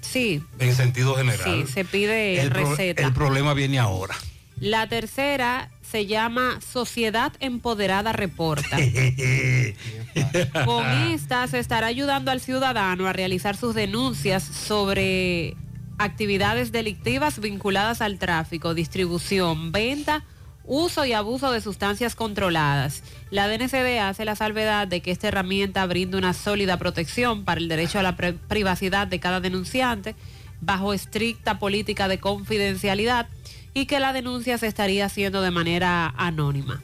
[0.00, 1.44] Sí, En sentido general.
[1.66, 3.02] sí, se pide el, pro- receta.
[3.02, 4.14] el problema viene ahora.
[4.58, 8.76] La tercera se llama Sociedad Empoderada Reporta.
[10.64, 15.56] Con esta se estará ayudando al ciudadano a realizar sus denuncias sobre
[15.98, 20.24] actividades delictivas vinculadas al tráfico, distribución, venta,
[20.64, 23.02] uso y abuso de sustancias controladas.
[23.30, 27.68] La DNCD hace la salvedad de que esta herramienta brinda una sólida protección para el
[27.68, 30.14] derecho a la privacidad de cada denunciante
[30.60, 33.28] bajo estricta política de confidencialidad
[33.74, 36.82] y que la denuncia se estaría haciendo de manera anónima.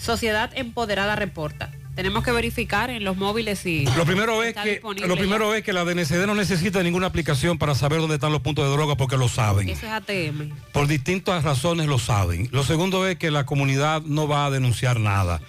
[0.00, 1.72] Sociedad Empoderada reporta.
[1.94, 5.54] Tenemos que verificar en los móviles si Lo primero es está que disponible lo primero
[5.54, 8.70] es que la DNCD no necesita ninguna aplicación para saber dónde están los puntos de
[8.70, 9.70] droga porque lo saben.
[9.70, 10.50] Ese es ATM.
[10.72, 12.50] Por distintas razones lo saben.
[12.52, 15.40] Lo segundo es que la comunidad no va a denunciar nada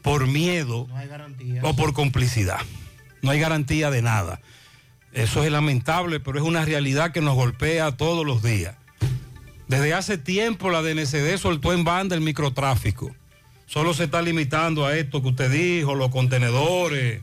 [0.00, 0.88] por miedo
[1.62, 2.60] o por complicidad.
[3.20, 4.40] No hay garantía de nada.
[5.12, 8.76] Eso es lamentable, pero es una realidad que nos golpea todos los días.
[9.70, 13.14] Desde hace tiempo la DNCD soltó en banda el microtráfico.
[13.66, 17.22] Solo se está limitando a esto que usted dijo, los contenedores.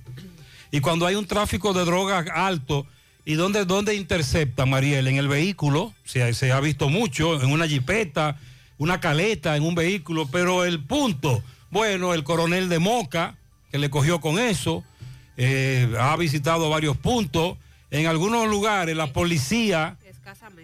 [0.72, 2.88] Y cuando hay un tráfico de drogas alto,
[3.26, 5.10] ¿y dónde, dónde intercepta, Mariel?
[5.10, 8.40] En el vehículo, se, se ha visto mucho, en una jipeta,
[8.78, 13.36] una caleta, en un vehículo, pero el punto, bueno, el coronel de Moca,
[13.72, 14.86] que le cogió con eso,
[15.36, 17.58] eh, ha visitado varios puntos.
[17.92, 19.98] En algunos lugares la policía,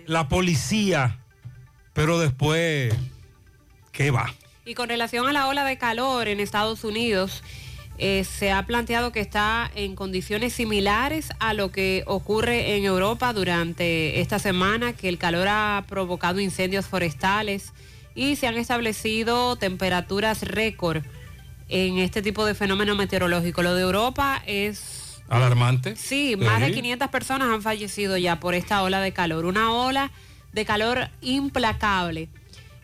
[0.05, 1.19] la policía,
[1.93, 2.93] pero después,
[3.91, 4.33] ¿qué va?
[4.65, 7.43] Y con relación a la ola de calor en Estados Unidos,
[7.97, 13.33] eh, se ha planteado que está en condiciones similares a lo que ocurre en Europa
[13.33, 17.73] durante esta semana, que el calor ha provocado incendios forestales
[18.15, 21.03] y se han establecido temperaturas récord
[21.69, 23.63] en este tipo de fenómeno meteorológico.
[23.63, 25.95] Lo de Europa es Alarmante.
[25.95, 26.73] Sí, más de Sí.
[26.73, 29.45] 500 personas han fallecido ya por esta ola de calor.
[29.45, 30.11] Una ola
[30.53, 32.29] de calor implacable.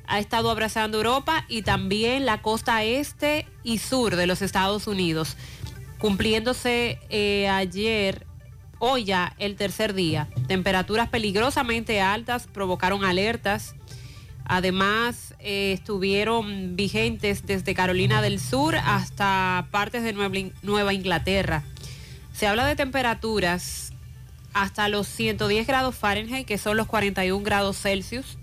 [0.08, 5.38] Ha estado abrazando Europa y también la costa este y sur de los Estados Unidos,
[6.00, 8.26] cumpliéndose eh, ayer,
[8.80, 10.28] hoy ya, el tercer día.
[10.48, 13.76] Temperaturas peligrosamente altas provocaron alertas.
[14.46, 21.62] Además, eh, estuvieron vigentes desde Carolina del Sur hasta partes de Nueva, In- Nueva Inglaterra.
[22.34, 23.89] Se habla de temperaturas
[24.54, 28.38] hasta los 110 grados Fahrenheit, que son los 41 grados Celsius,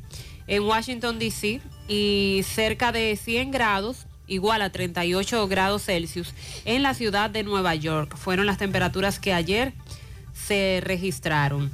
[0.47, 6.35] en Washington, D.C., y cerca de 100 grados, igual a 38 grados Celsius,
[6.65, 8.17] en la ciudad de Nueva York.
[8.17, 9.73] Fueron las temperaturas que ayer
[10.35, 11.71] se registraron.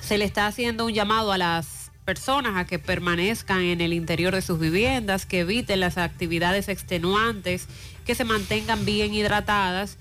[0.00, 4.34] Se le está haciendo un llamado a las personas a que permanezcan en el interior
[4.34, 7.66] de sus viviendas, que eviten las actividades extenuantes,
[8.06, 9.98] que se mantengan bien hidratadas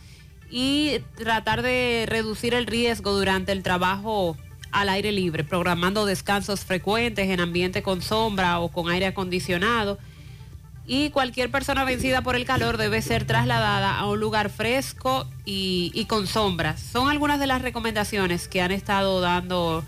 [0.49, 4.37] y tratar de reducir el riesgo durante el trabajo
[4.71, 9.97] al aire libre, programando descansos frecuentes en ambiente con sombra o con aire acondicionado.
[10.85, 16.05] Y cualquier persona vencida por el calor debe ser trasladada a un lugar fresco y,
[16.07, 16.79] con sombras.
[16.79, 19.83] Son algunas de las recomendaciones que han estado dando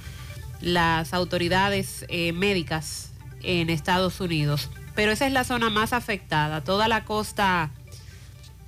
[0.59, 3.11] las autoridades eh, médicas
[3.43, 4.69] en Estados Unidos.
[4.93, 7.71] Pero esa es la zona más afectada, toda la costa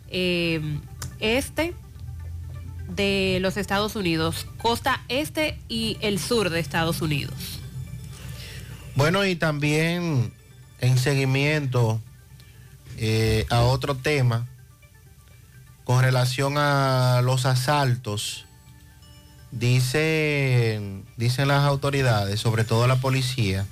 [0.08, 0.62] eh,
[1.20, 1.74] este
[2.96, 7.60] de los Estados Unidos, costa este y el sur de Estados Unidos.
[8.96, 10.34] Bueno, y también
[10.80, 12.02] en seguimiento
[12.98, 14.48] eh, a otro tema
[15.84, 18.46] con relación a los asaltos,
[19.52, 23.66] dicen, dicen las autoridades, sobre todo la policía,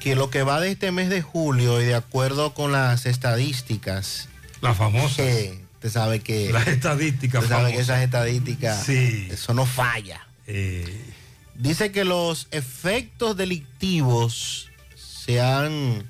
[0.00, 4.28] que lo que va de este mes de julio y de acuerdo con las estadísticas,
[4.60, 5.16] La famosa.
[5.16, 9.28] que usted sabe que Las estadísticas usted sabe que esas estadísticas, Sí.
[9.30, 10.26] eso no falla.
[10.46, 11.12] Eh,
[11.54, 16.04] Dice que los efectos delictivos se han,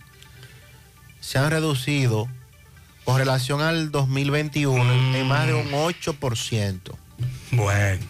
[1.20, 2.28] se han reducido
[3.04, 6.96] con relación al 2021 en más de un 8%.
[7.52, 8.04] Bueno.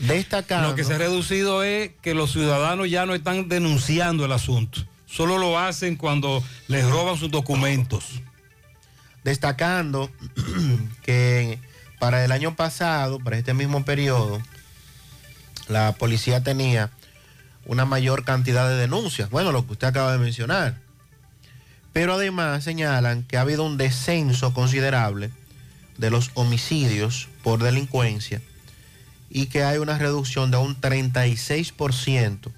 [0.00, 0.70] Destacando.
[0.70, 4.84] Lo que se ha reducido es que los ciudadanos ya no están denunciando el asunto.
[5.06, 8.20] Solo lo hacen cuando les roban sus documentos.
[9.24, 10.10] Destacando
[11.02, 11.58] que
[11.98, 14.40] para el año pasado, para este mismo periodo,
[15.68, 16.90] la policía tenía
[17.66, 19.30] una mayor cantidad de denuncias.
[19.30, 20.76] Bueno, lo que usted acaba de mencionar.
[21.94, 25.30] Pero además señalan que ha habido un descenso considerable
[25.96, 28.42] de los homicidios por delincuencia
[29.30, 32.50] y que hay una reducción de un 36%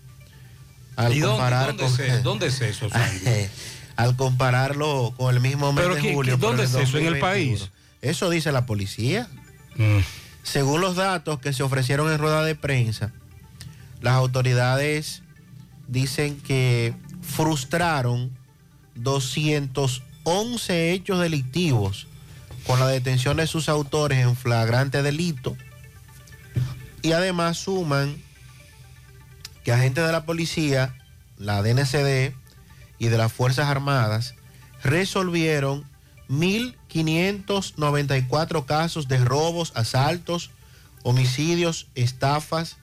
[0.96, 2.22] al ¿Y dónde, comparar dónde con- es, eso?
[2.22, 2.88] ¿Dónde es eso?
[3.97, 6.36] Al compararlo con el mismo mes Pero de ¿qué- julio.
[6.36, 6.78] dónde es eso?
[6.99, 7.20] ¿En el 2021.
[7.20, 7.70] país?
[8.03, 9.28] Eso dice la policía.
[9.76, 9.99] Mm.
[10.42, 13.12] Según los datos que se ofrecieron en rueda de prensa,
[14.01, 15.22] las autoridades
[15.88, 18.30] dicen que frustraron
[18.94, 22.07] 211 hechos delictivos
[22.66, 25.57] con la detención de sus autores en flagrante delito
[27.03, 28.16] y además suman
[29.64, 30.95] que agentes de la policía,
[31.38, 32.34] la DNCD
[32.98, 34.34] y de las Fuerzas Armadas
[34.82, 35.84] resolvieron
[36.28, 40.50] 1.594 casos de robos, asaltos,
[41.02, 42.78] homicidios, estafas,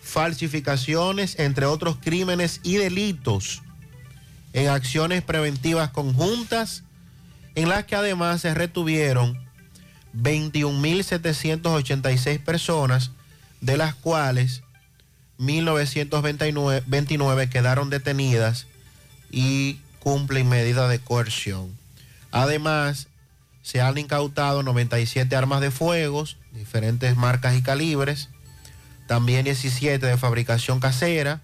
[0.00, 3.62] falsificaciones, entre otros crímenes y delitos,
[4.52, 6.84] en acciones preventivas conjuntas
[7.54, 9.38] en las que además se retuvieron
[10.14, 13.10] 21.786 personas,
[13.60, 14.62] de las cuales
[15.38, 18.66] 1.929 quedaron detenidas
[19.30, 21.76] y cumplen medida de coerción.
[22.32, 23.08] Además,
[23.62, 28.28] se han incautado 97 armas de fuego, diferentes marcas y calibres,
[29.06, 31.40] también 17 de fabricación casera,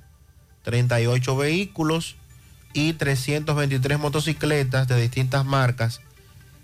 [0.63, 2.17] 38 vehículos
[2.73, 6.01] y 323 motocicletas de distintas marcas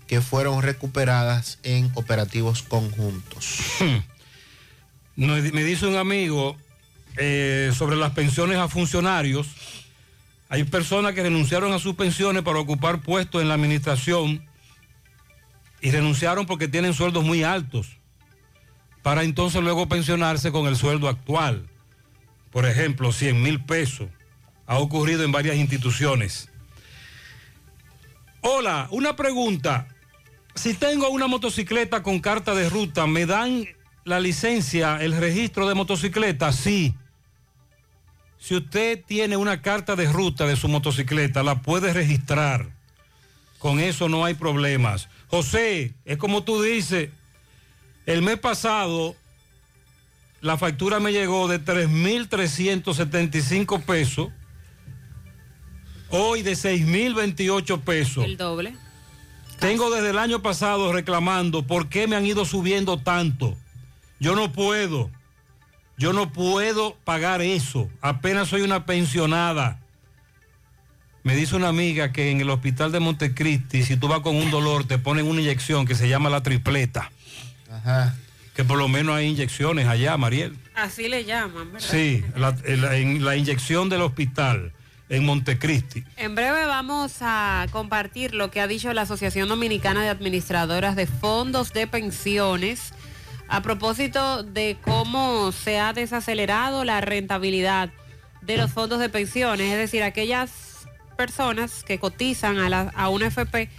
[0.07, 3.59] que fueron recuperadas en operativos conjuntos.
[5.15, 6.57] Me me dice un amigo
[7.17, 9.47] eh, sobre las pensiones a funcionarios.
[10.53, 14.45] Hay personas que renunciaron a sus pensiones para ocupar puestos en la administración
[15.81, 17.97] y renunciaron porque tienen sueldos muy altos,
[19.01, 21.67] para entonces luego pensionarse con el sueldo actual.
[22.51, 24.09] Por ejemplo, 100 mil pesos.
[24.67, 26.51] Ha ocurrido en varias instituciones.
[28.41, 29.87] Hola, una pregunta.
[30.53, 33.65] Si tengo una motocicleta con carta de ruta, ¿me dan
[34.03, 36.51] la licencia, el registro de motocicleta?
[36.51, 36.93] Sí.
[38.43, 42.67] Si usted tiene una carta de ruta de su motocicleta, la puede registrar.
[43.57, 45.07] Con eso no hay problemas.
[45.29, 47.09] José, es como tú dices,
[48.05, 49.15] el mes pasado
[50.41, 54.27] la factura me llegó de 3.375 pesos,
[56.09, 58.25] hoy de 6.028 pesos.
[58.25, 58.75] El doble.
[59.59, 63.55] Tengo desde el año pasado reclamando por qué me han ido subiendo tanto.
[64.19, 65.09] Yo no puedo.
[66.03, 67.89] Yo no puedo pagar eso.
[68.01, 69.79] Apenas soy una pensionada.
[71.23, 74.51] Me dice una amiga que en el hospital de Montecristi, si tú vas con un
[74.51, 77.09] dolor, te ponen una inyección que se llama la tripleta.
[77.71, 78.17] Ajá.
[78.53, 80.57] Que por lo menos hay inyecciones allá, Mariel.
[80.75, 81.87] Así le llaman, ¿verdad?
[81.89, 84.73] Sí, la, la- en la inyección del hospital
[85.07, 86.03] en Montecristi.
[86.17, 91.07] En breve vamos a compartir lo que ha dicho la Asociación Dominicana de Administradoras de
[91.07, 92.93] Fondos de Pensiones
[93.47, 97.91] a propósito de cómo se ha desacelerado la rentabilidad
[98.41, 100.87] de los fondos de pensiones, es decir, aquellas
[101.17, 103.69] personas que cotizan a, la, a una FP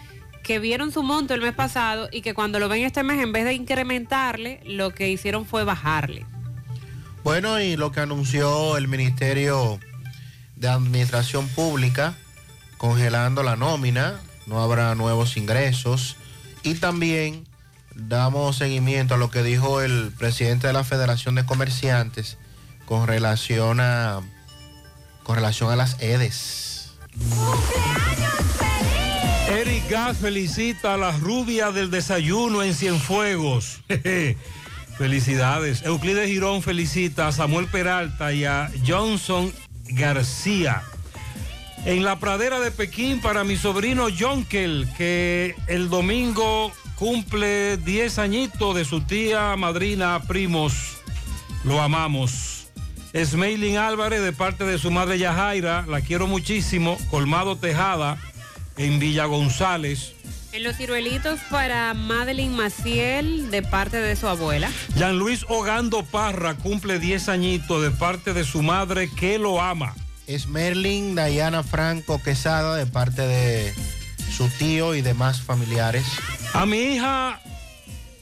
[0.42, 3.32] que vieron su monto el mes pasado y que cuando lo ven este mes, en
[3.32, 6.26] vez de incrementarle, lo que hicieron fue bajarle.
[7.24, 9.80] Bueno, y lo que anunció el Ministerio
[10.56, 12.14] de Administración Pública,
[12.76, 16.16] congelando la nómina, no habrá nuevos ingresos.
[16.62, 17.46] Y también
[17.94, 22.38] damos seguimiento a lo que dijo el presidente de la Federación de Comerciantes
[22.84, 24.20] con relación a,
[25.22, 26.94] con relación a las EDES.
[29.48, 33.82] Eric Gas felicita a la rubia del desayuno en Cienfuegos.
[34.98, 35.82] Felicidades.
[35.82, 39.52] Euclides Girón felicita a Samuel Peralta y a Johnson
[39.88, 40.82] García.
[41.84, 48.74] En la pradera de Pekín para mi sobrino Jonkel, que el domingo cumple 10 añitos
[48.74, 50.98] de su tía, madrina, primos.
[51.64, 52.68] Lo amamos.
[53.14, 56.98] Smailin Álvarez de parte de su madre Yajaira, la quiero muchísimo.
[57.10, 58.18] Colmado Tejada
[58.76, 60.14] en Villa González.
[60.52, 64.70] En los ciruelitos para Madeline Maciel de parte de su abuela.
[64.96, 69.94] Jean Luis Ogando Parra cumple 10 añitos de parte de su madre que lo ama.
[70.26, 73.74] Esmerlin Dayana Franco Quesada de parte de
[74.36, 76.05] su tío y demás familiares.
[76.52, 77.40] A mi hija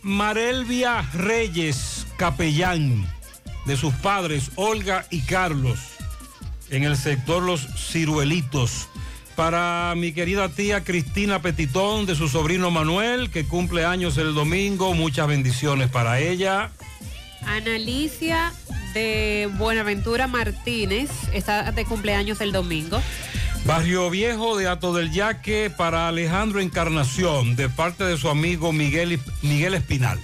[0.02, 3.06] Marelvia Reyes Capellán,
[3.64, 5.78] de sus padres Olga y Carlos,
[6.70, 8.88] en el sector Los Ciruelitos.
[9.36, 14.92] Para mi querida tía Cristina Petitón, de su sobrino Manuel, que cumple años el domingo,
[14.92, 16.70] muchas bendiciones para ella.
[17.46, 18.52] Analicia
[18.92, 23.00] de Buenaventura Martínez está de cumpleaños el domingo.
[23.64, 29.20] Barrio Viejo de Ato del Yaque para Alejandro Encarnación, de parte de su amigo Miguel,
[29.42, 30.18] Miguel Espinal.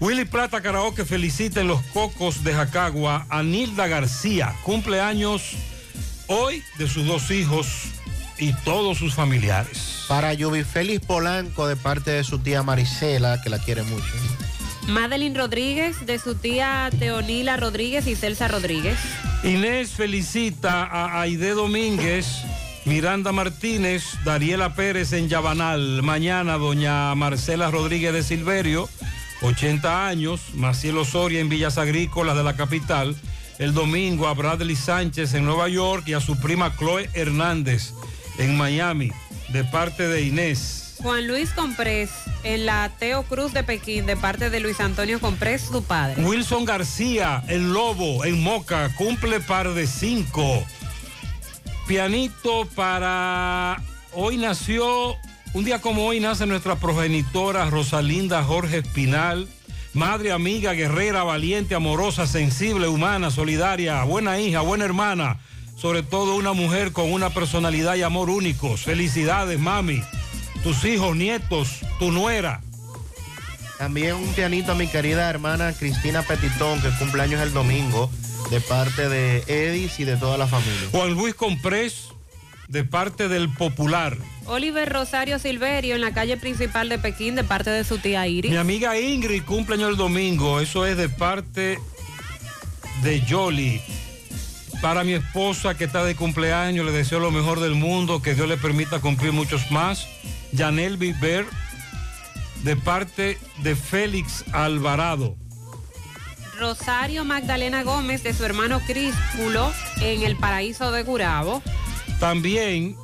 [0.00, 5.52] Willy Plata Karaoke felicita en los cocos de Jacagua a Nilda García, cumpleaños
[6.26, 7.66] hoy de sus dos hijos
[8.38, 10.04] y todos sus familiares.
[10.08, 14.12] Para Yubi Félix Polanco de parte de su tía Marisela, que la quiere mucho.
[14.88, 18.98] Madeline Rodríguez de su tía Teonila Rodríguez y Celsa Rodríguez.
[19.44, 22.42] Inés felicita a Aide Domínguez,
[22.84, 26.02] Miranda Martínez, Dariela Pérez en Yabanal.
[26.02, 28.88] Mañana doña Marcela Rodríguez de Silverio,
[29.40, 33.14] 80 años, Maciel Osoria en Villas Agrícolas de la capital.
[33.58, 37.92] El domingo a Bradley Sánchez en Nueva York y a su prima Chloe Hernández
[38.38, 39.12] en Miami,
[39.50, 40.96] de parte de Inés.
[41.00, 42.10] Juan Luis Comprés
[42.42, 46.24] en la Teo Cruz de Pekín de parte de Luis Antonio Comprés, su padre.
[46.24, 50.64] Wilson García, el Lobo, en Moca, cumple par de cinco.
[51.86, 53.82] Pianito para...
[54.14, 55.16] Hoy nació
[55.54, 59.48] un día como hoy nace nuestra progenitora Rosalinda Jorge Espinal,
[59.92, 65.40] madre, amiga, guerrera, valiente, amorosa, sensible, humana, solidaria, buena hija, buena hermana,
[65.76, 68.82] sobre todo una mujer con una personalidad y amor únicos.
[68.82, 70.02] Felicidades, mami,
[70.62, 72.62] tus hijos, nietos, tu nuera.
[73.76, 78.10] También un pianito a mi querida hermana Cristina Petitón, que cumple años el domingo,
[78.50, 80.88] de parte de Edis y de toda la familia.
[80.90, 82.08] Juan Luis Comprés,
[82.68, 84.16] de parte del Popular.
[84.46, 88.50] Oliver Rosario Silverio en la calle principal de Pekín de parte de su tía Iris.
[88.50, 91.78] Mi amiga Ingrid cumpleaños el domingo, eso es de parte
[93.02, 93.80] de Jolly.
[94.80, 98.48] Para mi esposa que está de cumpleaños, le deseo lo mejor del mundo, que Dios
[98.48, 100.08] le permita cumplir muchos más.
[100.56, 101.46] Janel Viver,
[102.64, 105.36] de parte de Félix Alvarado.
[106.62, 111.60] Rosario Magdalena Gómez de su hermano Críspulo en el paraíso de Gurabo.
[112.20, 112.96] También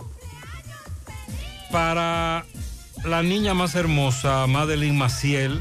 [1.73, 2.47] para
[3.05, 5.61] la niña más hermosa, Madeline Maciel,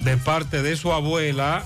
[0.00, 1.64] de parte de su abuela.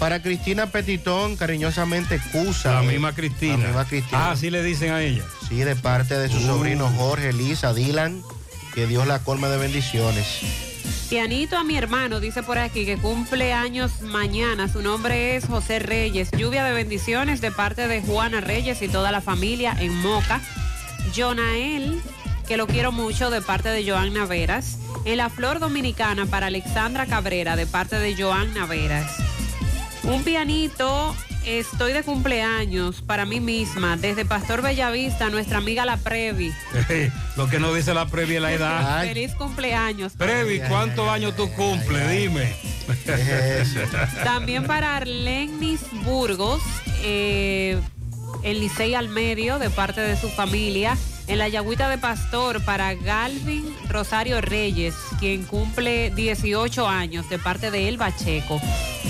[0.00, 2.72] Para Cristina Petitón, cariñosamente Cusa.
[2.72, 3.56] La misma Cristina.
[3.56, 4.18] La misma Cristina.
[4.26, 5.22] Ah, así le dicen a ella.
[5.48, 6.46] Sí, de parte de su Uh.
[6.46, 8.20] sobrino Jorge, Lisa, Dylan,
[8.74, 10.69] que Dios la colme de bendiciones.
[11.10, 14.68] Pianito a mi hermano, dice por aquí, que cumple años mañana.
[14.68, 16.30] Su nombre es José Reyes.
[16.30, 20.40] Lluvia de bendiciones de parte de Juana Reyes y toda la familia en Moca.
[21.12, 22.00] Jonael,
[22.46, 24.78] que lo quiero mucho, de parte de Joan Veras.
[25.04, 29.12] En la Flor Dominicana para Alexandra Cabrera, de parte de Joan Veras.
[30.04, 36.52] Un pianito, estoy de cumpleaños para mí misma, desde Pastor Bellavista, nuestra amiga La Previ.
[37.36, 39.04] Lo que no dice la previa es la edad.
[39.04, 40.12] Feliz cumpleaños.
[40.14, 42.10] Previ, ¿cuántos años tú cumples?
[42.10, 42.54] Dime.
[44.24, 46.60] También para Arlenis Burgos,
[47.02, 47.80] eh,
[48.42, 50.96] en Licey al medio, de parte de su familia.
[51.26, 57.70] En la Yagüita de Pastor, para Galvin Rosario Reyes, quien cumple 18 años, de parte
[57.70, 58.60] de El Bacheco.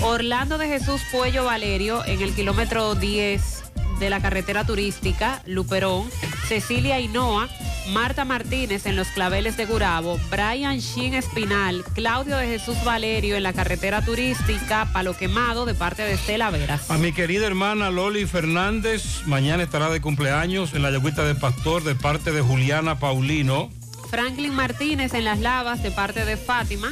[0.03, 3.61] Orlando de Jesús Puello Valerio, en el kilómetro 10
[4.01, 6.09] de la carretera turística, Luperón.
[6.47, 7.47] Cecilia Hinoa,
[7.93, 13.43] Marta Martínez en los claveles de Gurabo, Brian Shin Espinal, Claudio de Jesús Valerio en
[13.43, 16.89] la carretera turística Palo Quemado de parte de Estela Veras.
[16.89, 21.83] A mi querida hermana Loli Fernández, mañana estará de cumpleaños en la Yagüita de Pastor
[21.83, 23.69] de parte de Juliana Paulino.
[24.09, 26.89] Franklin Martínez en Las Lavas de parte de Fátima.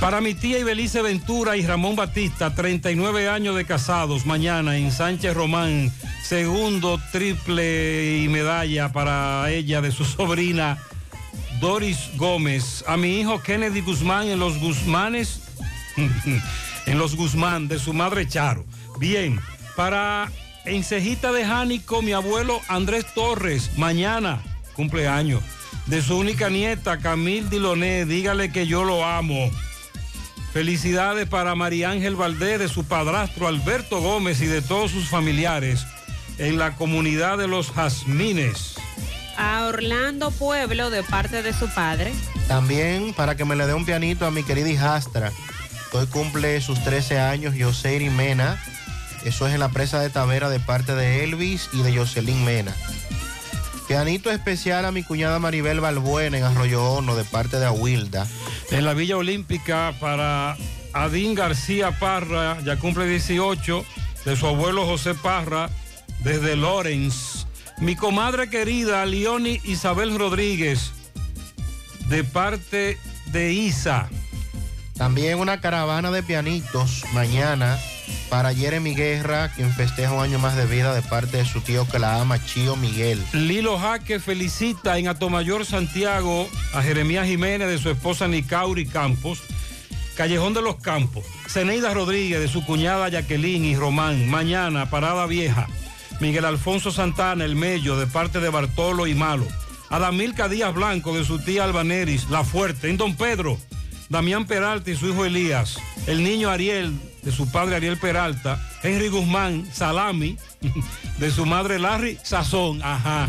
[0.00, 5.34] Para mi tía Ibelice Ventura y Ramón Batista, 39 años de casados, mañana en Sánchez
[5.34, 10.78] Román, segundo triple y medalla para ella de su sobrina
[11.60, 12.82] Doris Gómez.
[12.88, 15.42] A mi hijo Kennedy Guzmán en los Guzmanes,
[16.86, 18.64] en los Guzmán, de su madre Charo.
[18.98, 19.38] Bien,
[19.76, 20.32] para
[20.64, 24.40] en Cejita de Jánico, mi abuelo Andrés Torres, mañana,
[24.72, 25.42] cumpleaños.
[25.84, 29.50] De su única nieta, Camille Diloné, dígale que yo lo amo.
[30.52, 35.86] Felicidades para María Ángel Valdés, de su padrastro Alberto Gómez y de todos sus familiares
[36.38, 38.74] en la comunidad de los Jazmines.
[39.36, 42.12] A Orlando Pueblo de parte de su padre.
[42.48, 45.30] También para que me le dé un pianito a mi querida hijastra.
[45.92, 48.60] Hoy cumple sus 13 años Yoseiri Mena.
[49.24, 52.74] Eso es en la presa de Tavera de parte de Elvis y de Jocelyn Mena.
[53.90, 58.24] Pianito especial a mi cuñada Maribel Balbuena en Arroyo Hondo de parte de Aguilda.
[58.70, 60.56] En la Villa Olímpica para
[60.92, 63.84] Adín García Parra, ya cumple 18,
[64.24, 65.70] de su abuelo José Parra,
[66.20, 67.48] desde Lorenz.
[67.78, 70.92] Mi comadre querida, Leoni Isabel Rodríguez,
[72.06, 72.96] de parte
[73.32, 74.08] de Isa.
[74.94, 77.76] También una caravana de pianitos mañana
[78.28, 81.86] para Jeremy Guerra, quien festeja un año más de vida de parte de su tío
[81.88, 83.22] que la ama, Chío Miguel.
[83.32, 89.42] Lilo Jaque felicita en Atomayor Santiago a Jeremías Jiménez de su esposa Nicauri Campos,
[90.16, 95.66] Callejón de los Campos, Ceneida Rodríguez de su cuñada Jacqueline y Román, mañana Parada Vieja,
[96.20, 99.46] Miguel Alfonso Santana, el Mello, de parte de Bartolo y Malo,
[99.88, 103.58] Adamilca Díaz Blanco de su tía Albaneris, La Fuerte, en Don Pedro,
[104.08, 106.92] Damián Peralta y su hijo Elías, el niño Ariel
[107.22, 110.36] de su padre Ariel Peralta, Henry Guzmán Salami,
[111.18, 113.28] de su madre Larry Sazón, ajá.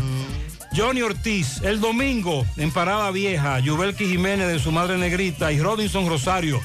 [0.74, 6.08] Johnny Ortiz, el domingo en Parada Vieja, Yubelki Jiménez de su madre Negrita y Robinson
[6.08, 6.60] Rosario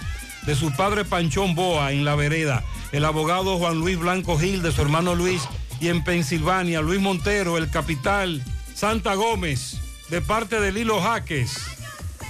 [0.45, 2.63] de su padre Panchón Boa en La Vereda,
[2.93, 5.43] el abogado Juan Luis Blanco Gil de su hermano Luis
[5.81, 8.41] y en Pensilvania, Luis Montero, el capital
[8.73, 9.77] Santa Gómez,
[10.09, 11.76] de parte de Lilo Jaques.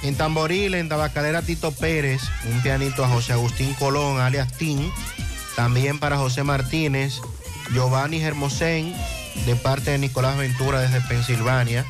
[0.07, 4.89] En Tamboril, en Tabacalera Tito Pérez, un pianito a José Agustín Colón, alias Tim.
[5.57, 7.19] También para José Martínez,
[7.73, 8.95] Giovanni Hermosén,
[9.45, 11.85] de parte de Nicolás Ventura desde Pensilvania.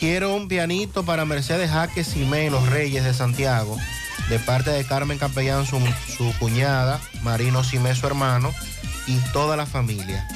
[0.00, 3.78] Quiero un pianito para Mercedes Jaques Simé, Los Reyes de Santiago,
[4.28, 5.78] de parte de Carmen Capellán, su,
[6.16, 8.52] su cuñada, Marino Simé, su hermano,
[9.06, 10.26] y toda la familia.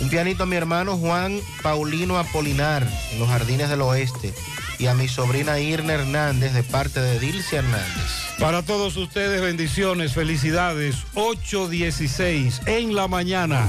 [0.00, 4.32] Un pianito a mi hermano Juan Paulino Apolinar, en los Jardines del Oeste,
[4.78, 8.10] y a mi sobrina Irna Hernández, de parte de Dilcia Hernández.
[8.38, 10.96] Para todos ustedes, bendiciones, felicidades.
[11.14, 13.68] 8.16 en la mañana.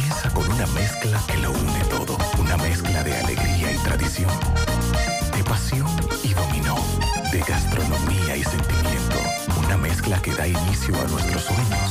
[0.29, 2.15] con una mezcla que lo une todo.
[2.39, 4.29] Una mezcla de alegría y tradición,
[5.35, 5.87] de pasión
[6.23, 6.75] y dominó,
[7.31, 9.17] de gastronomía y sentimiento.
[9.57, 11.90] Una mezcla que da inicio a nuestros sueños,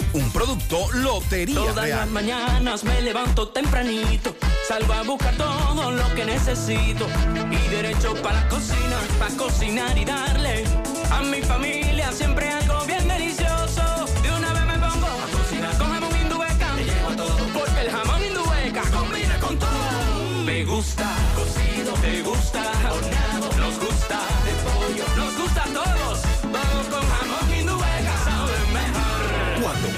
[0.13, 1.99] Un producto Lotería Todas Real.
[1.99, 4.35] las mañanas me levanto tempranito,
[4.67, 7.07] salgo a buscar todo lo que necesito
[7.49, 10.65] y derecho para la cocina, para cocinar y darle
[11.11, 14.05] a mi familia siempre algo bien delicioso.
[14.21, 17.91] De una vez me pongo a cocinar con jamón indueca, le llevo todo porque el
[17.91, 20.43] jamón indueca combina con todo.
[20.43, 22.59] Me gusta cocido, me gusta
[22.91, 23.20] horneado,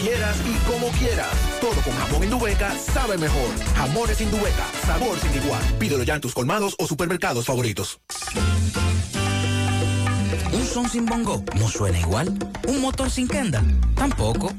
[0.03, 1.33] quieras y como quieras.
[1.61, 3.49] Todo con jamón Indubeca sabe mejor.
[3.75, 5.63] Jamones Indubeca, sabor sin igual.
[5.79, 7.99] Pídelo ya en tus colmados o supermercados favoritos.
[10.51, 12.27] Un son sin bongo no suena igual.
[12.67, 13.63] Un motor sin kenda
[13.95, 14.51] tampoco.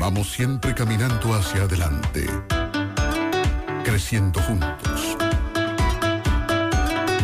[0.00, 2.26] Vamos siempre caminando hacia adelante.
[3.84, 5.16] Creciendo juntos.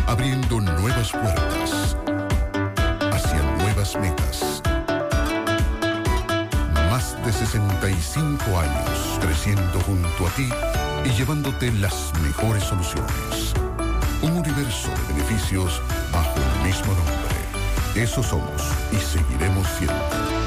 [0.07, 1.97] Abriendo nuevas puertas.
[3.11, 4.61] Hacia nuevas metas.
[6.89, 10.49] Más de 65 35 años creciendo junto a ti
[11.05, 13.53] y llevándote las mejores soluciones.
[14.21, 18.01] Un universo de beneficios bajo el mismo nombre.
[18.01, 18.61] Eso somos
[18.91, 20.46] y seguiremos siendo.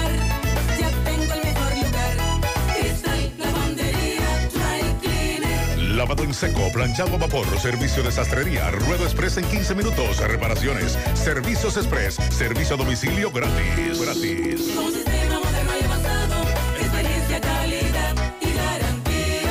[5.98, 10.96] Lavado en seco, planchado a vapor, servicio de sastrería, ruedo express en 15 minutos, reparaciones,
[11.16, 14.00] servicios express, servicio a domicilio gratis.
[14.00, 14.78] Gratis.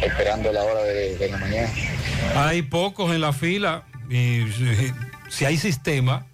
[0.03, 1.69] esperando la hora de, de la mañana.
[2.37, 4.45] Hay pocos en la fila y
[5.29, 6.27] si hay sistema,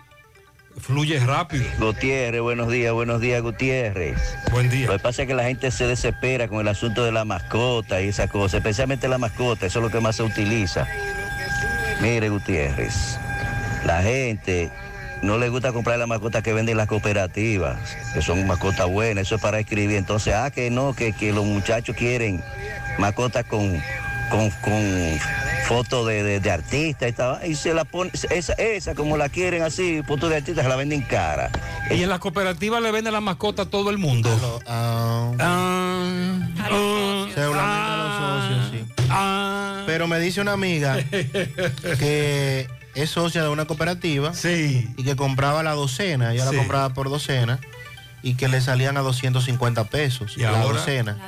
[0.82, 1.64] fluye rápido.
[1.78, 4.36] Gutiérrez, buenos días, buenos días, Gutiérrez.
[4.50, 4.88] Buen día.
[4.88, 8.02] Lo que pasa es que la gente se desespera con el asunto de la mascota
[8.02, 10.86] y esa cosa, especialmente la mascota, eso es lo que más se utiliza.
[12.00, 13.18] Mire, Gutiérrez,
[13.86, 14.70] la gente
[15.22, 17.78] no le gusta comprar las mascotas que venden las cooperativas,
[18.12, 19.96] que son mascotas buenas, eso es para escribir.
[19.96, 22.42] Entonces, ah, que no, que, que los muchachos quieren
[22.98, 23.80] mascotas con,
[24.32, 25.18] con, con
[25.68, 29.28] fotos de, de, de artistas y tal, y se la ponen, esa, esa como la
[29.28, 31.50] quieren así, fotos de artistas, se la venden cara.
[31.90, 34.30] Y en las cooperativas le venden la mascota a todo el mundo.
[38.70, 38.84] Sí.
[39.86, 40.96] Pero me dice una amiga
[41.98, 44.32] que es socia de una cooperativa
[44.96, 46.52] y que compraba la docena, ella Sí.
[46.52, 47.58] la compraba por docena
[48.22, 50.78] y que le salían a 250 pesos ¿Y la ahora?
[50.78, 51.18] docena.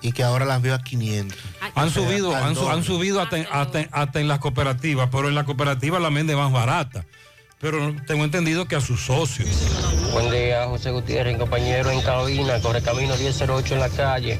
[0.00, 1.38] Y que ahora las veo a 500.
[1.74, 5.98] Han subido, han, han subido hasta, hasta- hasta en las cooperativas, pero en la cooperativa
[5.98, 7.04] la vende más barata.
[7.60, 9.48] Pero tengo entendido que a sus socios.
[10.12, 14.38] Buen día, José Gutiérrez, compañero en cabina, corre camino 1008 en la calle.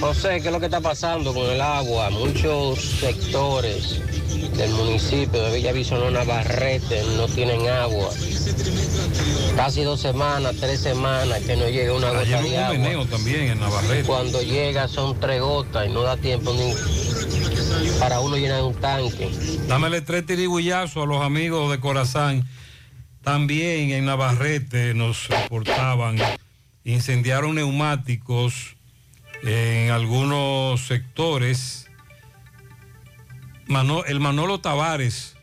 [0.00, 2.10] José, ¿qué es lo que está pasando con el agua?
[2.10, 4.00] Muchos sectores
[4.56, 8.10] del municipio de Villavicencio Navarrete no tienen agua.
[9.56, 12.78] Casi dos semanas, tres semanas que no llega una Ayer gota hubo de un agua.
[12.78, 14.04] meneo también en Navarrete.
[14.04, 16.72] Cuando llega son tres gotas y no da tiempo ni
[17.98, 19.30] para uno llenar un tanque.
[19.66, 22.46] Dámele tres tirigullazos a los amigos de Corazán.
[23.22, 26.16] También en Navarrete nos reportaban,
[26.84, 28.76] incendiaron neumáticos
[29.42, 31.86] en algunos sectores.
[34.06, 35.34] El Manolo Tavares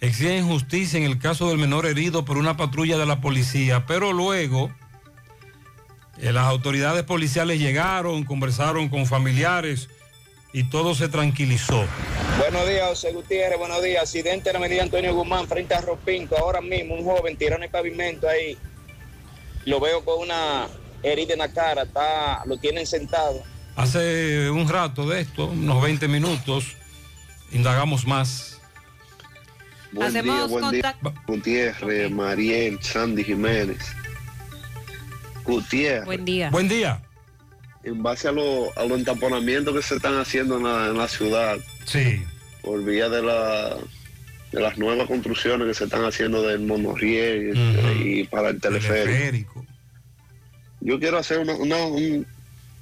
[0.00, 4.12] exige injusticia en el caso del menor herido por una patrulla de la policía, pero
[4.12, 4.70] luego
[6.18, 9.88] eh, las autoridades policiales llegaron, conversaron con familiares
[10.52, 11.84] y todo se tranquilizó.
[12.38, 13.58] Buenos días, José Gutiérrez.
[13.58, 14.02] Buenos días.
[14.02, 16.36] Accidente en la avenida Antonio Guzmán frente a Ropinco.
[16.38, 18.56] Ahora mismo un joven tiró en el pavimento ahí.
[19.66, 20.66] Lo veo con una
[21.02, 21.82] herida en la cara.
[21.82, 23.42] Está, lo tienen sentado.
[23.74, 26.76] Hace un rato de esto, unos 20 minutos,
[27.52, 28.55] indagamos más.
[29.96, 30.82] Buen Hacemos día, buen día.
[30.94, 31.14] contacto.
[31.26, 33.78] Gutiérrez, Mariel, Sandy Jiménez.
[35.44, 36.04] Gutiérrez.
[36.04, 36.50] Buen día.
[36.50, 37.00] Buen día.
[37.84, 41.08] En base a, lo- a los entaponamientos que se están haciendo en la, en la
[41.08, 41.56] ciudad.
[41.84, 42.22] Sí.
[42.62, 43.76] Por vía de la
[44.52, 47.52] de las nuevas construcciones que se están haciendo del monorriel
[48.04, 49.64] y para el teleférico.
[50.80, 52.26] Yo quiero hacer una, una, un-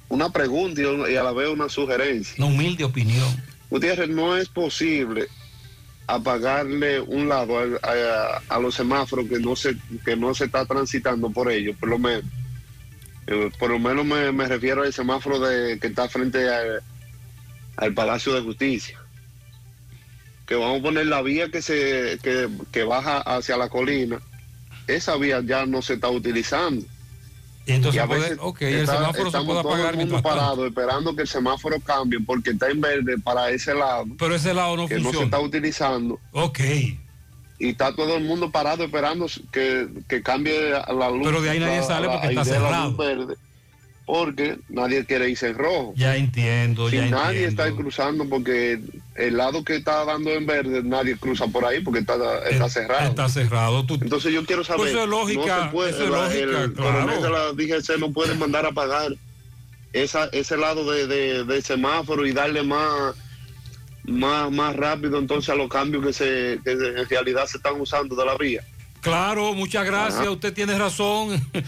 [0.09, 2.35] una pregunta y y a la vez una sugerencia.
[2.37, 3.27] Una humilde opinión.
[3.69, 5.27] Gutiérrez, no es posible
[6.07, 11.51] apagarle un lado a, los semáforos que no se que no se está transitando por
[11.51, 12.25] ellos, por lo menos.
[13.27, 16.83] Eh, por lo menos me, me refiero al semáforo de, que está frente al,
[17.77, 18.99] al Palacio de Justicia.
[20.45, 24.19] Que vamos a poner la vía que se que, que baja hacia la colina.
[24.85, 26.85] Esa vía ya no se está utilizando.
[27.67, 30.15] Y entonces a puede- veces ok, el está- semáforo se puede todo apagar el mundo
[30.15, 30.29] tanto.
[30.29, 34.05] parado esperando que el semáforo cambie porque está en verde para ese lado.
[34.19, 35.25] Pero ese lado no que no se funciona.
[35.25, 36.19] está utilizando.
[36.31, 36.59] Ok.
[37.57, 41.21] Y está todo el mundo parado esperando que, que cambie la luz.
[41.23, 42.89] Pero de ahí nadie la- sale la- porque ahí está la cerrado.
[42.89, 43.35] luz verde,
[44.05, 45.93] porque nadie quiere irse en rojo.
[45.97, 47.63] Ya entiendo, Si ya nadie entiendo.
[47.63, 48.79] está cruzando porque
[49.15, 52.15] el lado que está dando en verde, nadie cruza por ahí porque está,
[52.49, 53.09] está cerrado.
[53.09, 53.85] Está cerrado.
[53.85, 54.79] Tú- Entonces yo quiero saber.
[54.81, 57.21] Pues eso es lógica, no se puede- eso es lógica, el claro.
[57.21, 59.11] de la DGC no puede mandar a pagar
[59.93, 63.15] esa, ese lado de, de- de semáforo y darle más,
[64.03, 68.15] más, más rápido entonces a los cambios que, se, que en realidad se están usando
[68.15, 68.63] de la vía.
[69.01, 70.21] Claro, muchas gracias.
[70.21, 70.29] Ajá.
[70.31, 71.41] Usted tiene razón.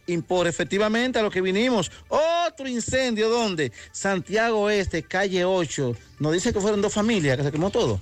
[0.49, 3.71] Efectivamente, a lo que vinimos, otro incendio, ¿dónde?
[3.91, 5.95] Santiago Este, calle 8.
[6.19, 7.99] Nos dice que fueron dos familias, que se quemó todo.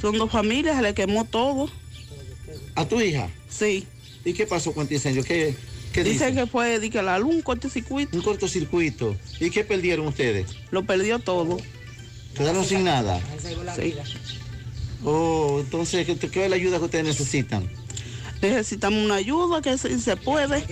[0.00, 1.68] Son dos familias, se le quemó todo.
[2.74, 3.28] ¿A tu hija?
[3.48, 3.86] Sí.
[4.24, 5.22] ¿Y qué pasó con este incendio?
[5.24, 5.54] ¿Qué,
[5.92, 6.34] qué Dicen dicen?
[6.36, 8.16] que fue di que la luz, un cortocircuito.
[8.16, 9.16] Un cortocircuito.
[9.40, 10.46] ¿Y qué perdieron ustedes?
[10.70, 11.58] Lo perdió todo.
[12.36, 13.20] ¿Quedaron sin nada?
[13.76, 13.94] Sí.
[15.04, 17.68] Oh, entonces, ¿qué, qué es la ayuda que ustedes necesitan?
[18.48, 20.62] Necesitamos una ayuda que si se puede.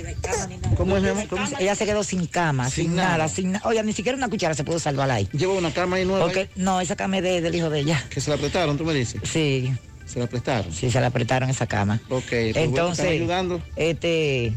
[0.77, 1.27] ¿Cómo es, mi amor?
[1.29, 3.29] ¿Cómo Ella se quedó sin cama, sin, Sin nada, nada.
[3.29, 3.67] sin nada.
[3.69, 5.29] Oye, ni siquiera una cuchara se pudo salvar ahí.
[5.33, 6.25] ¿Lleva una cama ahí nueva?
[6.25, 8.05] Porque, no, esa cama es de- del hijo de ella.
[8.11, 9.21] ¿Que se la prestaron, tú me dices?
[9.25, 9.73] Sí.
[10.07, 10.73] ¿Se la prestaron?
[10.73, 12.01] Sí, se la prestaron esa cama.
[12.11, 13.63] Ok, pues, Entonces, ¿están ayudando?
[13.77, 14.55] este,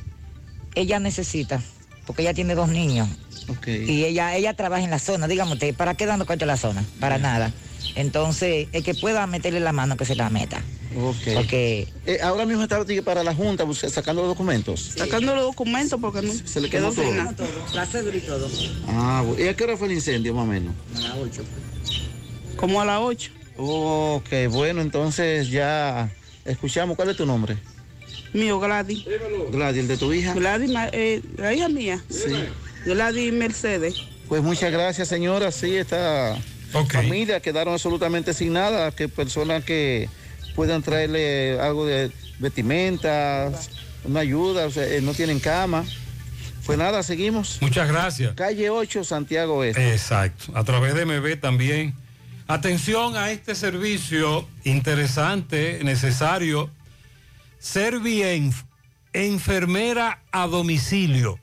[0.75, 1.61] ella necesita,
[2.05, 3.07] porque ella tiene dos niños.
[3.47, 3.67] Ok.
[3.67, 6.57] Y ella, ella trabaja en la zona, dígame usted, ¿para qué dando cuenta de la
[6.57, 6.83] zona?
[6.99, 7.53] Para nada.
[7.95, 10.61] Entonces, el que pueda meterle la mano, que se la meta.
[10.97, 11.33] Ok.
[11.35, 14.93] Porque Eh, ahora mismo está para la Junta bus- sacando los documentos.
[14.95, 17.23] Sacando los documentos porque no Se le quedó quemó sin todo.
[17.23, 17.35] nada.
[17.73, 18.49] La cédula y todo.
[18.87, 20.73] Ah, ¿y a qué hora fue el incendio más o menos?
[20.97, 21.43] A las ocho.
[22.55, 23.31] Como a las 8.
[23.57, 26.09] Ok, bueno, entonces ya
[26.45, 26.95] escuchamos.
[26.95, 27.57] ¿Cuál es tu nombre?
[28.33, 29.05] Mío, Gladys.
[29.51, 30.33] Gladys, ¿el de tu hija?
[30.33, 32.03] Gladys, eh, la hija mía.
[32.09, 32.31] Sí.
[32.85, 33.95] Gladys Mercedes.
[34.27, 35.51] Pues muchas gracias, señora.
[35.51, 36.37] Sí, esta
[36.89, 38.91] familia quedaron absolutamente sin nada.
[38.91, 40.09] Que personas que
[40.55, 43.69] puedan traerle algo de vestimentas,
[44.03, 45.83] una ayuda, o sea, eh, no tienen cama.
[46.65, 47.59] Pues nada, seguimos.
[47.61, 48.33] Muchas gracias.
[48.33, 49.91] Calle 8, Santiago Este.
[49.91, 51.93] Exacto, a través de MB también.
[52.47, 56.69] Atención a este servicio interesante, necesario.
[57.59, 58.63] Servienf,
[59.13, 61.39] enfermera a domicilio.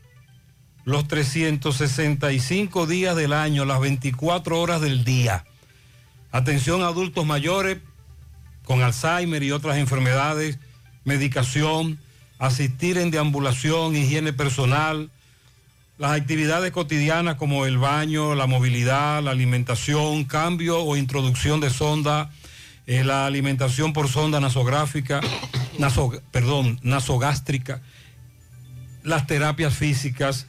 [0.85, 5.45] Los 365 días del año, las 24 horas del día.
[6.33, 7.79] Atención a adultos mayores
[8.65, 10.59] con Alzheimer y otras enfermedades,
[11.05, 11.99] medicación,
[12.39, 15.11] asistir en deambulación, higiene personal,
[15.99, 22.31] las actividades cotidianas como el baño, la movilidad, la alimentación, cambio o introducción de sonda,
[22.87, 25.21] eh, la alimentación por sonda nasográfica,
[25.79, 27.81] naso- perdón, nasogástrica,
[29.05, 30.47] las terapias físicas.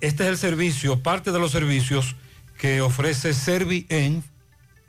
[0.00, 2.14] Este es el servicio, parte de los servicios
[2.58, 4.22] que ofrece Servien,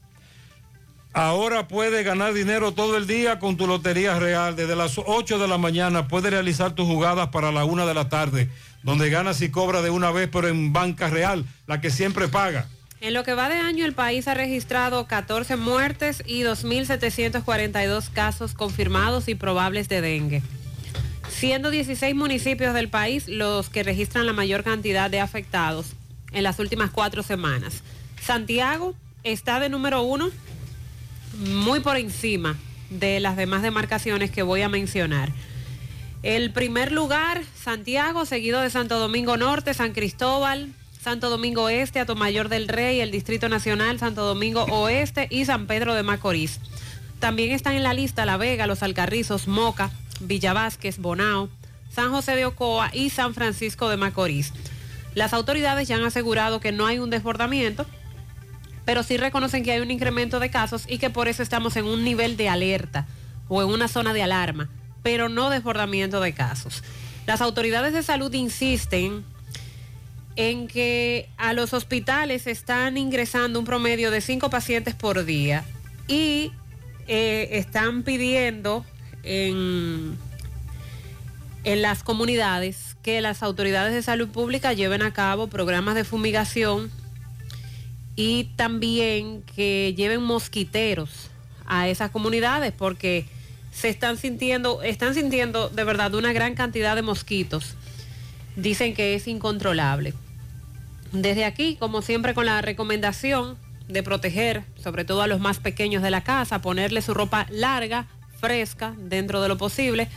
[1.14, 4.56] Ahora puedes ganar dinero todo el día con tu Lotería Real.
[4.56, 8.08] Desde las 8 de la mañana puedes realizar tus jugadas para la 1 de la
[8.08, 8.48] tarde,
[8.82, 12.66] donde ganas y cobras de una vez, pero en banca real, la que siempre paga.
[13.02, 18.54] En lo que va de año, el país ha registrado 14 muertes y 2.742 casos
[18.54, 20.42] confirmados y probables de dengue,
[21.28, 25.92] siendo 16 municipios del país los que registran la mayor cantidad de afectados
[26.32, 27.82] en las últimas cuatro semanas.
[28.20, 28.94] Santiago
[29.24, 30.30] está de número uno,
[31.38, 32.56] muy por encima
[32.90, 35.32] de las demás demarcaciones que voy a mencionar.
[36.22, 40.72] El primer lugar, Santiago, seguido de Santo Domingo Norte, San Cristóbal,
[41.02, 45.94] Santo Domingo Este, Atomayor del Rey, el Distrito Nacional, Santo Domingo Oeste y San Pedro
[45.94, 46.60] de Macorís.
[47.18, 49.90] También están en la lista La Vega, Los Alcarrizos, Moca,
[50.22, 51.48] Villa Vázquez, Bonao,
[51.90, 54.52] San José de Ocoa y San Francisco de Macorís.
[55.14, 57.86] Las autoridades ya han asegurado que no hay un desbordamiento,
[58.84, 61.84] pero sí reconocen que hay un incremento de casos y que por eso estamos en
[61.84, 63.06] un nivel de alerta
[63.48, 64.70] o en una zona de alarma,
[65.02, 66.82] pero no desbordamiento de casos.
[67.26, 69.24] Las autoridades de salud insisten
[70.36, 75.64] en que a los hospitales están ingresando un promedio de cinco pacientes por día
[76.08, 76.52] y
[77.06, 78.84] eh, están pidiendo
[79.22, 80.16] en,
[81.64, 86.90] en las comunidades que las autoridades de salud pública lleven a cabo programas de fumigación
[88.16, 91.30] y también que lleven mosquiteros
[91.66, 93.26] a esas comunidades porque
[93.72, 97.74] se están sintiendo, están sintiendo de verdad una gran cantidad de mosquitos.
[98.54, 100.12] Dicen que es incontrolable.
[101.12, 103.56] Desde aquí, como siempre, con la recomendación
[103.88, 108.06] de proteger, sobre todo a los más pequeños de la casa, ponerle su ropa larga,
[108.42, 110.08] fresca, dentro de lo posible,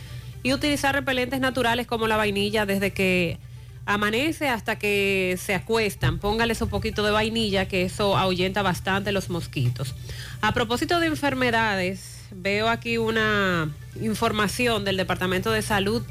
[0.42, 3.38] y utilizar repelentes naturales como la vainilla desde que
[3.86, 6.18] amanece hasta que se acuestan.
[6.18, 9.94] Póngales un poquito de vainilla, que eso ahuyenta bastante los mosquitos.
[10.42, 13.72] A propósito de enfermedades, veo aquí una
[14.02, 16.02] información del Departamento de Salud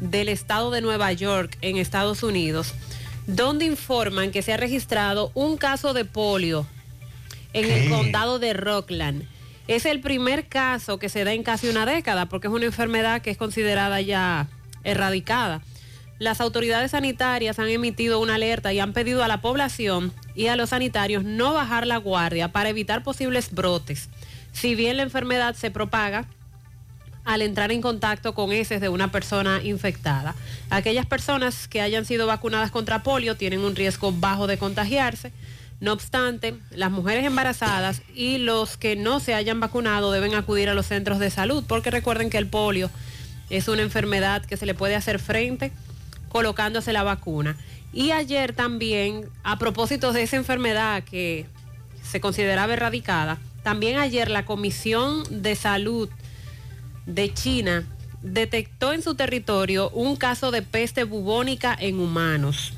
[0.00, 2.72] del Estado de Nueva York en Estados Unidos,
[3.26, 6.66] donde informan que se ha registrado un caso de polio
[7.52, 9.26] en el condado de Rockland.
[9.68, 13.22] Es el primer caso que se da en casi una década porque es una enfermedad
[13.22, 14.48] que es considerada ya
[14.84, 15.62] erradicada.
[16.18, 20.56] Las autoridades sanitarias han emitido una alerta y han pedido a la población y a
[20.56, 24.10] los sanitarios no bajar la guardia para evitar posibles brotes.
[24.52, 26.26] Si bien la enfermedad se propaga
[27.24, 30.34] al entrar en contacto con heces de una persona infectada.
[30.68, 35.32] Aquellas personas que hayan sido vacunadas contra polio tienen un riesgo bajo de contagiarse.
[35.80, 40.74] No obstante, las mujeres embarazadas y los que no se hayan vacunado deben acudir a
[40.74, 42.90] los centros de salud porque recuerden que el polio
[43.48, 45.72] es una enfermedad que se le puede hacer frente
[46.28, 47.56] colocándose la vacuna.
[47.92, 51.46] Y ayer también, a propósito de esa enfermedad que
[52.02, 56.08] se consideraba erradicada, también ayer la Comisión de Salud
[57.06, 57.84] de China
[58.22, 62.74] detectó en su territorio un caso de peste bubónica en humanos.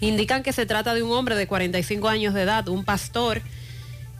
[0.00, 3.42] Indican que se trata de un hombre de 45 años de edad, un pastor,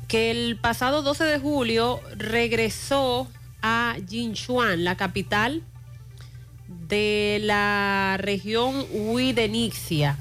[0.09, 3.29] que el pasado 12 de julio regresó
[3.63, 5.63] a Jinchuan, la capital
[6.69, 10.17] de la región Huidenixia.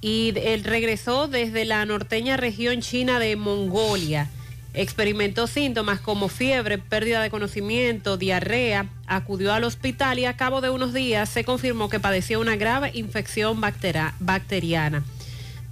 [0.00, 4.30] Y él regresó desde la norteña región china de Mongolia.
[4.78, 10.68] Experimentó síntomas como fiebre, pérdida de conocimiento, diarrea, acudió al hospital y a cabo de
[10.68, 15.02] unos días se confirmó que padecía una grave infección bacteriana.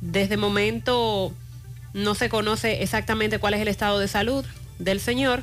[0.01, 1.35] Desde momento
[1.93, 4.43] no se conoce exactamente cuál es el estado de salud
[4.79, 5.43] del señor,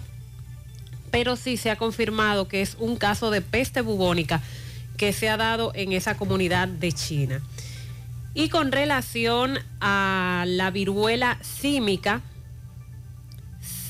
[1.12, 4.42] pero sí se ha confirmado que es un caso de peste bubónica
[4.98, 7.42] que se ha dado en esa comunidad de China.
[8.34, 12.22] Y con relación a la viruela símica,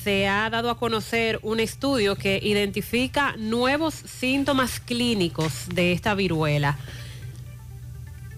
[0.02, 6.76] se ha dado a conocer un estudio que identifica nuevos síntomas clínicos de esta viruela.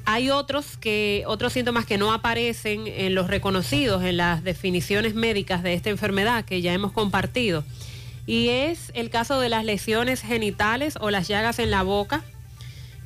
[0.05, 5.63] Hay otros que otros síntomas que no aparecen en los reconocidos en las definiciones médicas
[5.63, 7.65] de esta enfermedad que ya hemos compartido.
[8.27, 12.23] Y es el caso de las lesiones genitales o las llagas en la boca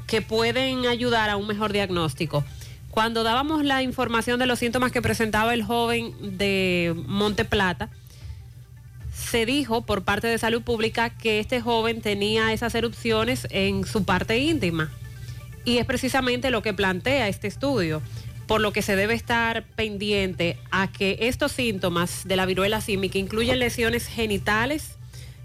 [0.08, 2.44] que pueden ayudar a un mejor diagnóstico.
[2.90, 7.90] Cuando dábamos la información de los síntomas que presentaba el joven de Monte Plata,
[9.30, 14.04] se dijo por parte de salud pública que este joven tenía esas erupciones en su
[14.04, 14.90] parte íntima.
[15.64, 18.00] Y es precisamente lo que plantea este estudio,
[18.46, 23.18] por lo que se debe estar pendiente a que estos síntomas de la viruela símica
[23.18, 24.92] incluyen lesiones genitales,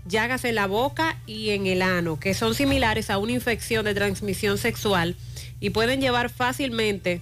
[0.05, 3.93] llagas en la boca y en el ano, que son similares a una infección de
[3.93, 5.17] transmisión sexual
[5.59, 7.21] y pueden llevar fácilmente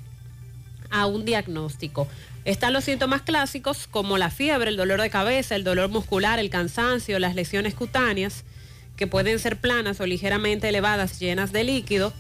[0.92, 2.08] a un diagnóstico.
[2.44, 6.50] Están los síntomas clásicos como la fiebre, el dolor de cabeza, el dolor muscular, el
[6.50, 8.44] cansancio, las lesiones cutáneas,
[8.96, 12.14] que pueden ser planas o ligeramente elevadas, llenas de líquido,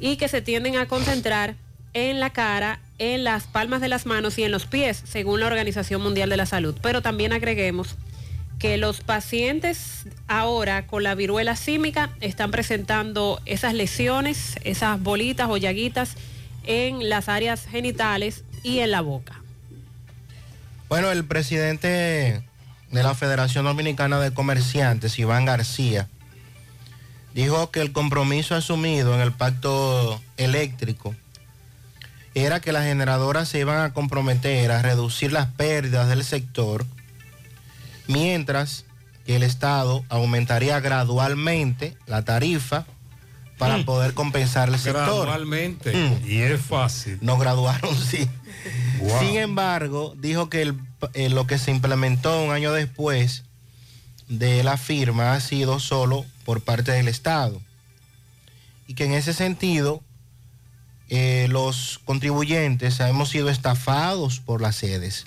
[0.00, 1.54] y que se tienden a concentrar
[1.94, 5.46] en la cara, en las palmas de las manos y en los pies, según la
[5.46, 6.76] Organización Mundial de la Salud.
[6.82, 7.96] Pero también agreguemos
[8.58, 15.56] que los pacientes ahora con la viruela símica están presentando esas lesiones, esas bolitas o
[15.56, 16.16] llaguitas
[16.64, 19.40] en las áreas genitales y en la boca.
[20.88, 22.42] Bueno, el presidente
[22.90, 26.08] de la Federación Dominicana de Comerciantes, Iván García,
[27.32, 31.14] dijo que el compromiso asumido en el pacto eléctrico
[32.34, 36.86] era que las generadoras se iban a comprometer a reducir las pérdidas del sector,
[38.08, 38.84] mientras
[39.26, 42.84] que el Estado aumentaría gradualmente la tarifa
[43.58, 45.04] para poder compensar el sector.
[45.04, 45.94] Gradualmente.
[45.94, 46.28] Mm.
[46.28, 47.18] Y es fácil.
[47.20, 48.28] No graduaron, sí.
[49.20, 50.74] Sin embargo, dijo que
[51.14, 53.44] eh, lo que se implementó un año después
[54.28, 57.60] de la firma ha sido solo por parte del Estado.
[58.86, 60.02] Y que en ese sentido,
[61.08, 65.26] eh, los contribuyentes hemos sido estafados por las sedes.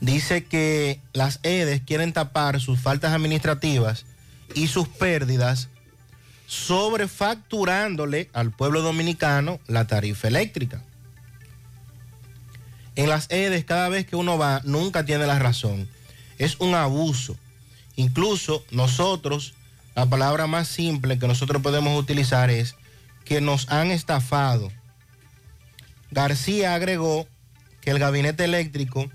[0.00, 4.06] Dice que las EDES quieren tapar sus faltas administrativas
[4.54, 5.68] y sus pérdidas
[6.46, 10.82] sobrefacturándole al pueblo dominicano la tarifa eléctrica.
[12.96, 15.88] En las EDES, cada vez que uno va, nunca tiene la razón.
[16.38, 17.36] Es un abuso.
[17.96, 19.54] Incluso nosotros,
[19.94, 22.76] la palabra más simple que nosotros podemos utilizar es
[23.24, 24.72] que nos han estafado.
[26.10, 27.28] García agregó
[27.80, 29.10] que el gabinete eléctrico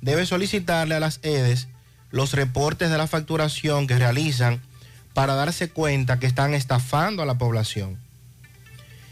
[0.00, 1.68] debe solicitarle a las EDES
[2.10, 4.62] los reportes de la facturación que realizan
[5.14, 7.98] para darse cuenta que están estafando a la población.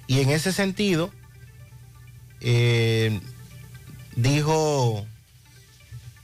[0.07, 1.11] Y en ese sentido,
[2.41, 3.21] eh,
[4.23, 5.07] dijo,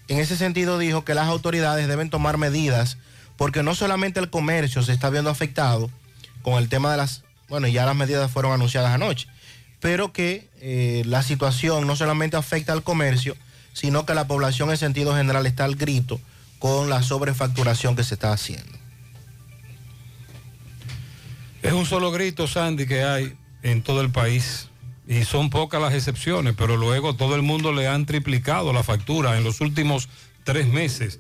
[0.09, 2.98] en ese sentido dijo que las autoridades deben tomar medidas
[3.36, 5.90] porque no solamente el comercio se está viendo afectado
[6.43, 9.28] con el tema de las, bueno, ya las medidas fueron anunciadas anoche,
[9.81, 13.36] pero que eh, la situación no solamente afecta al comercio,
[13.73, 16.20] sino que la población en sentido general está al grito
[16.59, 18.78] con la sobrefacturación que se está haciendo.
[21.62, 24.68] Es un solo grito, Sandy, que hay en todo el país.
[25.09, 29.37] Y son pocas las excepciones, pero luego todo el mundo le han triplicado la factura
[29.39, 30.09] en los últimos
[30.45, 31.19] tres meses.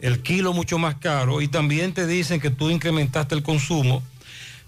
[0.00, 4.02] el kilo mucho más caro y también te dicen que tú incrementaste el consumo.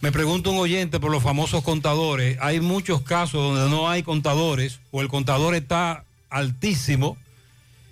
[0.00, 2.38] Me pregunta un oyente por los famosos contadores.
[2.40, 7.18] Hay muchos casos donde no hay contadores o el contador está altísimo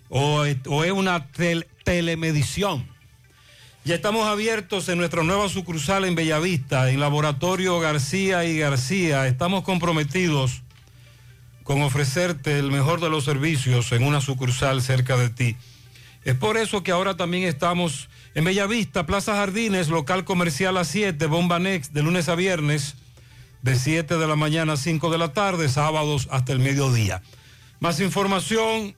[0.09, 2.87] o, o es una tel- telemedición.
[3.87, 9.27] Ya estamos abiertos en nuestra nueva sucursal en Bellavista, en Laboratorio García y García.
[9.27, 10.63] Estamos comprometidos
[11.65, 15.57] con ofrecerte el mejor de los servicios en una sucursal cerca de ti.
[16.25, 21.27] Es por eso que ahora también estamos en Bellavista, Plaza Jardines, local comercial a 7,
[21.27, 22.95] Bomba Next, de lunes a viernes,
[23.61, 27.21] de 7 de la mañana a 5 de la tarde, sábados hasta el mediodía.
[27.81, 28.97] Más información,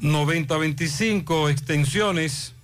[0.00, 2.54] 809-575-9025, extensiones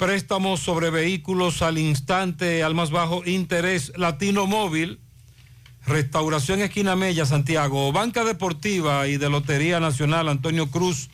[0.00, 4.98] préstamos sobre vehículos al instante, al más bajo interés, Latino Móvil.
[5.86, 11.10] Restauración Esquina Mella, Santiago, Banca Deportiva y de Lotería Nacional Antonio Cruz,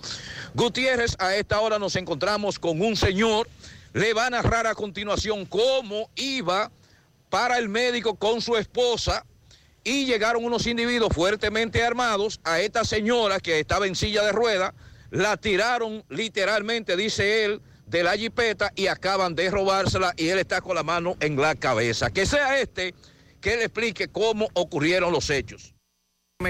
[0.54, 3.50] Gutiérrez, a esta hora nos encontramos con un señor.
[3.94, 6.72] Le va a narrar a continuación cómo iba
[7.30, 9.26] para el médico con su esposa
[9.84, 14.74] y llegaron unos individuos fuertemente armados a esta señora que estaba en silla de rueda,
[15.14, 20.60] la tiraron literalmente, dice él, de la jipeta y acaban de robársela y él está
[20.60, 22.10] con la mano en la cabeza.
[22.10, 22.96] Que sea este
[23.40, 25.76] que le explique cómo ocurrieron los hechos.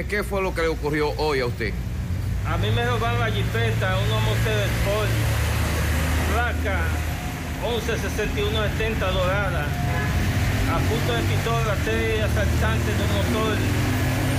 [0.07, 1.73] ¿Qué fue lo que le ocurrió hoy a usted?
[2.47, 5.09] A mí me robaron la jipeta, una Mercedes Sport,
[6.31, 6.79] placa
[7.63, 9.67] 116170 dorada,
[10.71, 13.92] a punto de pistola, seis asaltantes de un motor.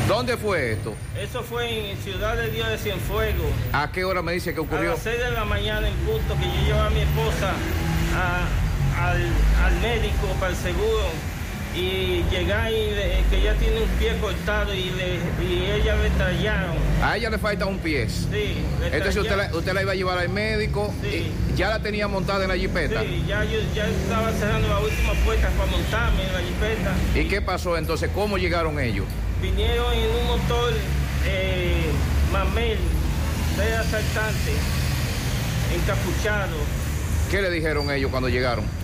[0.09, 0.94] ¿Dónde fue esto?
[1.18, 3.47] Eso fue en Ciudad de Dios de Cienfuegos.
[3.72, 4.90] ¿A qué hora me dice que A ocurrió?
[4.90, 7.52] las 6 de la mañana en punto que yo llevaba a mi esposa
[8.14, 9.22] a- al,
[9.64, 11.05] al médico para el seguro
[11.74, 12.94] y llegar y
[13.30, 16.76] que ella tiene un pie cortado y, le, y ella le trallaron.
[17.02, 18.09] A ella le falta un pie.
[18.09, 22.06] Sí, Entonces usted la, usted la iba a llevar al médico y ya la tenía
[22.06, 23.02] montada en la jipeta.
[23.02, 26.94] Sí, ya yo ya estaba cerrando la última puerta para montarme en la jipeta.
[27.14, 28.10] ¿Y qué pasó entonces?
[28.14, 29.06] ¿Cómo llegaron ellos?
[29.42, 30.72] Vinieron en un motor
[31.26, 31.90] eh,
[32.32, 32.78] mamel,
[33.59, 34.52] de asaltante,
[35.74, 36.56] encapuchado.
[37.30, 38.84] ¿Qué le dijeron ellos cuando llegaron?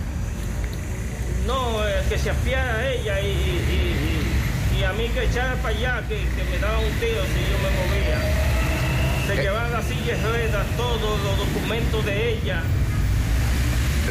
[1.47, 5.55] No, eh, que se apiara a ella y, y- y- y a mí que echara
[5.55, 8.19] para allá, que, que me daba un tiro si yo me movía.
[9.27, 9.43] Se Eh.
[9.43, 12.61] llevaban las sillas de ruedas, todos los documentos de ella.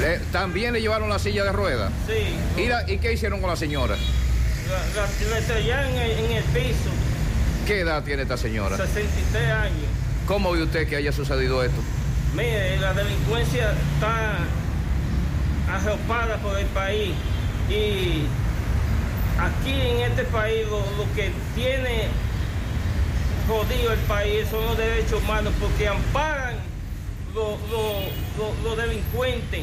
[0.00, 1.92] Le- ¿También le llevaron la silla de ruedas?
[2.06, 2.60] Sí.
[2.62, 3.96] ¿Y, la- ¿Y qué hicieron con la señora?
[4.68, 6.90] La, la, la estrellaron en, en el piso,
[7.66, 8.76] ¿Qué edad tiene esta señora?
[8.76, 9.86] 63 años.
[10.26, 11.80] ¿Cómo ve usted que haya sucedido esto?
[12.34, 14.38] Mire, la delincuencia está
[15.70, 17.10] arropada por el país
[17.68, 18.24] y
[19.38, 22.08] aquí en este país lo, lo que tiene
[23.48, 26.54] jodido el país son los derechos humanos porque amparan
[27.34, 29.60] los los- los delincuentes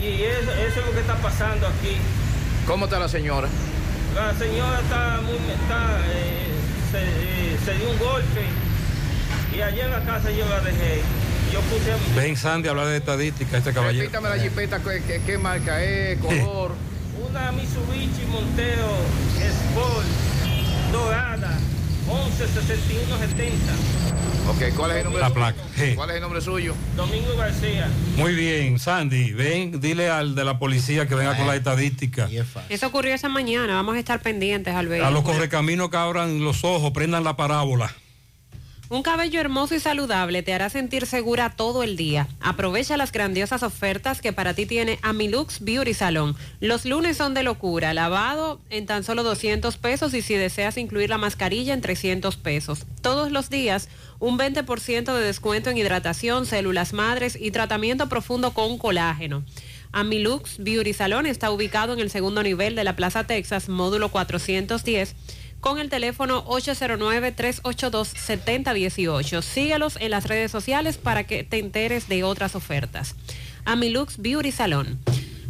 [0.00, 1.96] y eso, eso es lo que está pasando aquí.
[2.66, 3.48] ¿Cómo está la señora?
[4.14, 6.48] La señora está muy está, eh,
[6.90, 8.42] se, eh, se dio un golpe
[9.56, 11.02] y allá en la casa yo la dejé.
[11.52, 14.04] Yo puse a- Ven Sandy a hablar de estadística, este caballero.
[14.04, 16.18] Repítame la jipeta, ¿qué, qué- qué marca es?
[16.22, 16.72] ¿Color?
[17.30, 18.96] una Mitsubishi Montero
[19.38, 20.06] Sport
[20.92, 21.58] dorada
[22.06, 23.72] 116170.
[24.48, 25.34] Ok, ¿cuál es el nombre La suyo?
[25.34, 25.62] placa.
[25.76, 25.92] Sí.
[25.94, 26.74] ¿Cuál es el nombre suyo?
[26.96, 27.88] Domingo García.
[28.16, 32.28] Muy bien, Sandy, ven, dile al de la policía que venga con la estadística.
[32.68, 35.02] Eso ocurrió esa mañana, vamos a estar pendientes al ver.
[35.04, 37.94] A los correcaminos que abran los ojos, prendan la parábola.
[38.92, 42.28] Un cabello hermoso y saludable te hará sentir segura todo el día.
[42.40, 46.36] Aprovecha las grandiosas ofertas que para ti tiene Amilux Beauty Salon.
[46.60, 51.08] Los lunes son de locura, lavado en tan solo 200 pesos y si deseas incluir
[51.08, 52.84] la mascarilla en 300 pesos.
[53.00, 53.88] Todos los días
[54.18, 59.42] un 20% de descuento en hidratación, células madres y tratamiento profundo con colágeno.
[59.92, 65.14] Amilux Beauty Salon está ubicado en el segundo nivel de la Plaza Texas, módulo 410
[65.62, 69.42] con el teléfono 809-382-7018.
[69.42, 73.14] Síguelos en las redes sociales para que te enteres de otras ofertas.
[73.64, 74.98] Amilux Beauty Salon.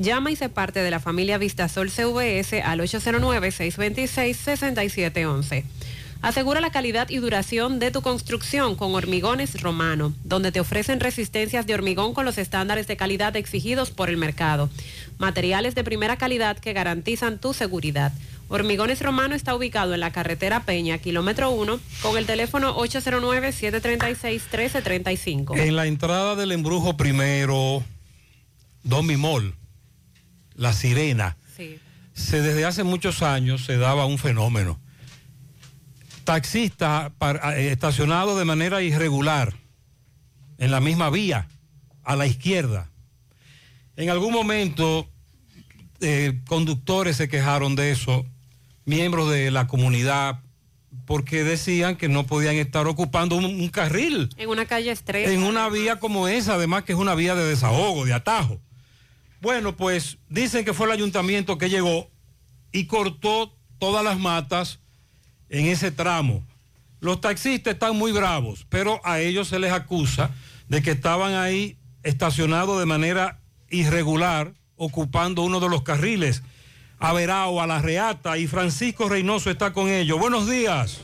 [0.00, 5.64] Llama y se parte de la familia Vistasol CVS al 809-626-6711.
[6.22, 11.66] Asegura la calidad y duración de tu construcción con Hormigones Romano, donde te ofrecen resistencias
[11.66, 14.70] de hormigón con los estándares de calidad exigidos por el mercado.
[15.18, 18.10] Materiales de primera calidad que garantizan tu seguridad.
[18.48, 25.58] Hormigones Romano está ubicado en la carretera Peña, kilómetro 1, con el teléfono 809-736-1335.
[25.58, 27.84] En la entrada del embrujo primero,
[28.82, 29.59] Domimol,
[30.60, 31.38] La Sirena,
[32.12, 34.78] se, desde hace muchos años se daba un fenómeno.
[36.24, 37.12] Taxistas
[37.56, 39.54] eh, estacionados de manera irregular
[40.58, 41.48] en la misma vía,
[42.04, 42.90] a la izquierda.
[43.96, 45.08] En algún momento,
[46.02, 48.26] eh, conductores se quejaron de eso,
[48.84, 50.40] miembros de la comunidad,
[51.06, 55.32] porque decían que no podían estar ocupando un- un carril En una calle estrecha.
[55.32, 58.60] en una vía como esa, además que es una vía de desahogo, de atajo.
[59.40, 62.10] Bueno, pues dicen que fue el ayuntamiento que llegó
[62.72, 64.80] y cortó todas las matas
[65.48, 66.44] en ese tramo.
[67.00, 70.30] Los taxistas están muy bravos, pero a ellos se les acusa
[70.68, 73.40] de que estaban ahí estacionados de manera
[73.70, 76.42] irregular, ocupando uno de los carriles.
[76.98, 80.18] A Verao, a La Reata, y Francisco Reynoso está con ellos.
[80.18, 81.00] Buenos días.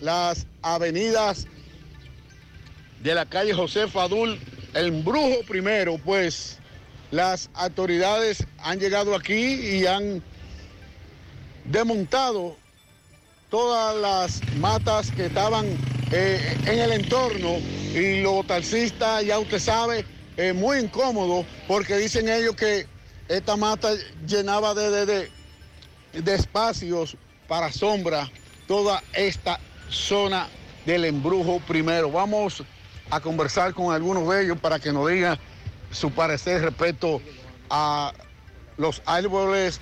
[0.00, 1.46] las avenidas
[3.02, 4.38] de la calle José Fadul,
[4.74, 6.58] el embrujo primero, pues
[7.10, 10.22] las autoridades han llegado aquí y han
[11.64, 12.56] desmontado
[13.50, 15.66] todas las matas que estaban
[16.12, 17.56] eh, en el entorno
[17.94, 20.04] y los taxistas, ya usted sabe,
[20.36, 22.86] eh, muy incómodos porque dicen ellos que
[23.28, 23.90] esta mata
[24.26, 25.30] llenaba de, de, de-
[26.12, 27.16] de espacios
[27.46, 28.28] para sombra
[28.66, 30.48] toda esta zona
[30.84, 32.10] del embrujo primero.
[32.10, 32.64] Vamos
[33.10, 35.38] a conversar con algunos de ellos para que nos digan
[35.90, 37.20] su parecer respecto
[37.68, 38.12] a
[38.76, 39.80] los árboles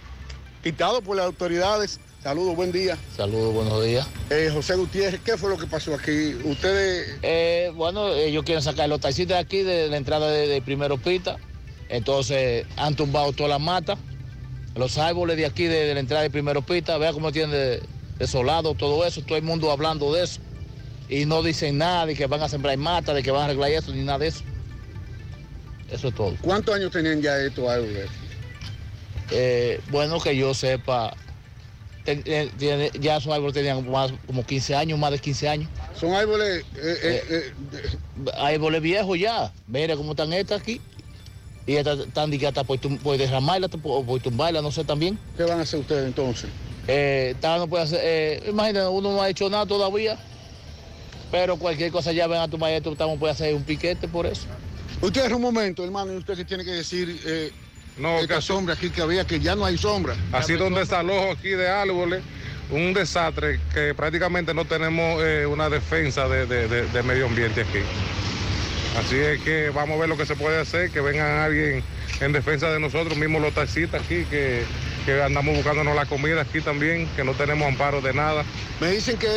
[0.62, 2.00] quitados por las autoridades.
[2.22, 2.98] Saludos, buen día.
[3.16, 4.06] Saludos, buenos días.
[4.30, 6.34] Eh, José Gutiérrez, ¿qué fue lo que pasó aquí?
[6.44, 7.18] Ustedes...
[7.22, 10.98] Eh, bueno, ellos quieren sacar los taxistas de aquí de la entrada de, de Primero
[10.98, 11.36] Pita.
[11.88, 13.98] Entonces han tumbado todas las matas,
[14.74, 16.98] los árboles de aquí de, de la entrada de Primero Pita.
[16.98, 17.82] Vea cómo tienen de-
[18.18, 20.40] desolado todo eso, todo el mundo hablando de eso.
[21.08, 23.70] Y no dicen nada de que van a sembrar matas, de que van a arreglar
[23.70, 24.42] eso, ni nada de eso.
[25.88, 26.36] Eso es todo.
[26.42, 28.10] ¿Cuántos años tenían ya estos árboles?
[29.30, 31.16] Eh, bueno, que yo sepa,
[32.04, 35.70] ten- eh, ya esos árboles tenían más, como 15 años, más de 15 años.
[35.94, 36.64] Son árboles...
[36.76, 37.52] eh, eh,
[38.36, 39.50] árboles viejos ya.
[39.66, 40.80] Mira cómo están estas aquí.
[41.66, 45.18] Y estas están hasta por, por derramarla hasta por, por tumbarla, no sé también.
[45.36, 46.50] ¿Qué van a hacer ustedes entonces?
[46.86, 50.18] Eh, no puede hacer, eh, imagínate, uno no ha hecho nada todavía.
[51.30, 54.48] Pero cualquier cosa ya ven a tu maestro, estamos puede hacer un piquete por eso.
[55.00, 57.52] Usted un momento, hermano, y usted que tiene que decir eh,
[57.96, 60.14] No, esta que- sombra aquí que había, que ya no hay sombra.
[60.32, 62.22] Ha sido un desalojo aquí de árboles,
[62.70, 67.60] un desastre que prácticamente no tenemos eh, una defensa de, de- de- de medio ambiente
[67.62, 67.80] aquí.
[68.98, 71.84] Así es que vamos a ver lo que se puede hacer, que vengan alguien
[72.20, 74.64] en defensa de nosotros mismos los taxistas aquí, que,
[75.04, 78.44] que andamos buscándonos la comida aquí también, que no tenemos amparo de nada.
[78.80, 79.28] Me dicen que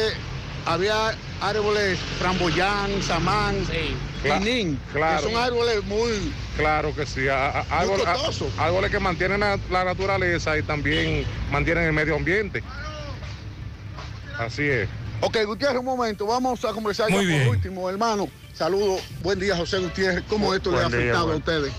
[0.66, 3.56] había árboles framboyán, samán,
[4.24, 5.26] quenín, claro.
[5.28, 6.32] que son árboles muy...
[6.58, 8.52] Claro que sí, a- a- árboles, a- costosos.
[8.58, 12.64] árboles que mantienen la, la naturaleza y también mantienen el medio ambiente.
[14.38, 14.88] Así es.
[15.22, 17.44] Ok, Gutiérrez, un momento, vamos a conversar Muy ya bien.
[17.48, 18.28] por último, hermano.
[18.54, 20.24] Saludos, buen día, José Gutiérrez.
[20.28, 21.72] ¿Cómo esto le ha día, afectado a ustedes?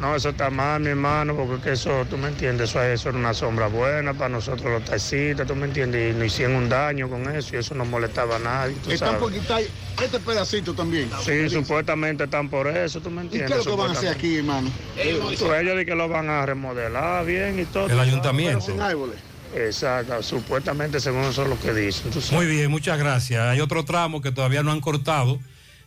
[0.00, 3.10] No, eso está mal, mi hermano, porque es que eso, tú me entiendes, eso, eso
[3.10, 6.68] era una sombra buena para nosotros los taxistas, tú me entiendes, y nos hicieron un
[6.70, 9.60] daño con eso y eso no molestaba a nadie, tú Están por quitar
[10.02, 11.10] este pedacito también.
[11.22, 13.52] Sí, supuestamente están por eso, tú me ¿Y entiendes.
[13.52, 14.70] qué es lo que van a hacer aquí, hermano?
[14.94, 17.86] Pues ellos dicen que lo van a remodelar bien y todo.
[17.86, 18.64] El ayuntamiento.
[18.64, 19.16] Pero sin árboles.
[19.54, 22.10] Exacto, supuestamente según eso es lo que dicen.
[22.32, 23.42] Muy bien, muchas gracias.
[23.42, 25.38] Hay otro tramo que todavía no han cortado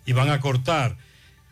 [0.06, 0.98] y van a cortar.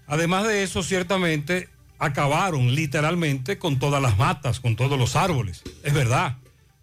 [0.06, 1.70] Además de eso, ciertamente
[2.02, 5.62] acabaron literalmente con todas las matas, con todos los árboles.
[5.84, 6.38] Es verdad.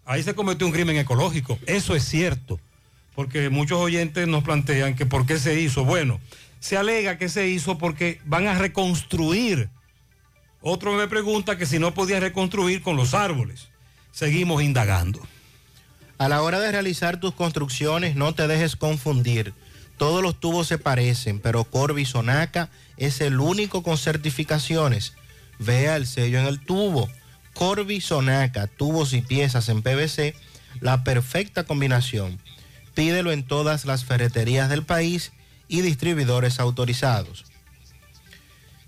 [0.05, 1.59] Ahí se cometió un crimen ecológico.
[1.65, 2.57] Eso es cierto.
[3.15, 5.83] Porque muchos oyentes nos plantean que por qué se hizo.
[5.83, 6.21] Bueno,
[6.61, 9.69] se alega que se hizo porque van a reconstruir.
[10.61, 13.67] Otro me pregunta que si no podían reconstruir con los árboles.
[14.13, 15.19] Seguimos indagando.
[16.17, 19.53] A la hora de realizar tus construcciones, no te dejes confundir.
[19.97, 22.69] Todos los tubos se parecen, pero Corby Sonaca
[22.99, 25.13] es el único con certificaciones.
[25.57, 27.09] Vea el sello en el tubo.
[27.53, 30.35] Corby Sonaca, tubos y piezas en PVC,
[30.79, 32.39] la perfecta combinación.
[32.93, 35.31] Pídelo en todas las ferreterías del país
[35.67, 37.45] y distribuidores autorizados.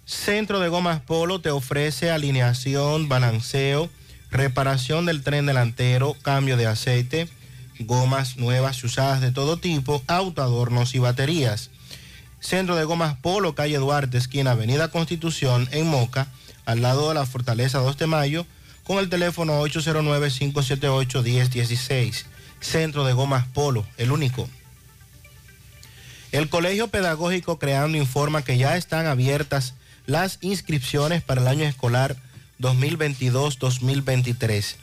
[0.06, 3.90] Centro de Gomas Polo te ofrece alineación, balanceo,
[4.30, 7.30] reparación del tren delantero, cambio de aceite,
[7.80, 11.70] gomas nuevas y usadas de todo tipo, autoadornos y baterías.
[12.42, 16.28] Centro de Gomas Polo, calle Duarte, esquina Avenida Constitución, en Moca,
[16.66, 18.46] al lado de la Fortaleza 2 de Mayo,
[18.84, 22.26] con el teléfono 809-578-1016.
[22.60, 24.50] Centro de Gomas Polo, el único.
[26.32, 29.76] El Colegio Pedagógico Creando informa que ya están abiertas
[30.08, 32.16] las inscripciones para el año escolar
[32.60, 34.78] 2022-2023.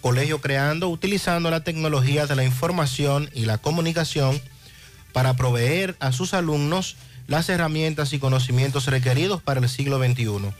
[0.00, 4.40] Colegio Creando utilizando la tecnología de la información y la comunicación
[5.18, 6.94] para proveer a sus alumnos
[7.26, 10.52] las herramientas y conocimientos requeridos para el siglo XXI.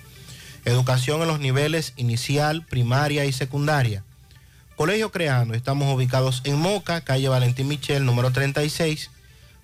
[0.64, 4.02] Educación en los niveles inicial, primaria y secundaria.
[4.74, 9.12] Colegio Creando, estamos ubicados en Moca, calle Valentín Michel, número 36,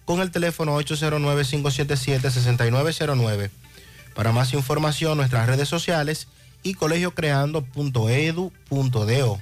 [0.05, 3.51] con el teléfono 809-577-6909.
[4.15, 6.29] Para más información, nuestras redes sociales
[6.63, 9.41] y colegiocreando.edu.do.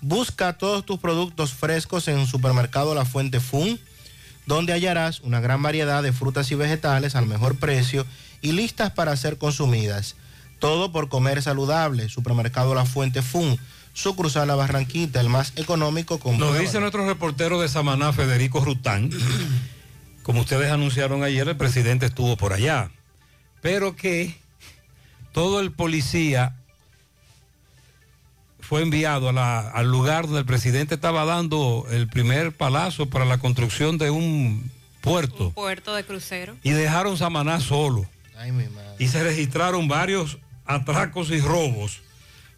[0.00, 3.80] Busca todos tus productos frescos en Supermercado La Fuente Fun,
[4.46, 8.06] donde hallarás una gran variedad de frutas y vegetales al mejor precio
[8.42, 10.14] y listas para ser consumidas.
[10.58, 12.08] Todo por comer saludable.
[12.08, 13.58] Supermercado La Fuente Fun.
[13.94, 16.38] sucursal La Barranquita, el más económico con...
[16.38, 19.10] Nos dice nuestro reportero de Samaná, Federico Rután,
[20.22, 22.90] como ustedes anunciaron ayer, el presidente estuvo por allá,
[23.62, 24.36] pero que
[25.32, 26.56] todo el policía
[28.68, 33.24] fue enviado a la- al lugar donde el presidente estaba dando el primer palazo para
[33.24, 34.70] la construcción de un
[35.00, 36.56] puerto Puerto de crucero.
[36.64, 38.06] y dejaron Samaná solo.
[38.36, 38.88] Ay, mi madre.
[38.98, 42.00] Y se registraron varios atracos y robos,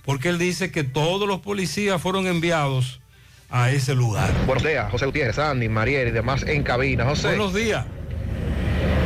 [0.05, 3.01] porque él dice que todos los policías fueron enviados
[3.51, 4.33] a ese lugar.
[4.47, 7.05] Buenos días, José Gutiérrez, Andy, Mariel y demás en cabina.
[7.05, 7.29] José.
[7.29, 7.85] Buenos días.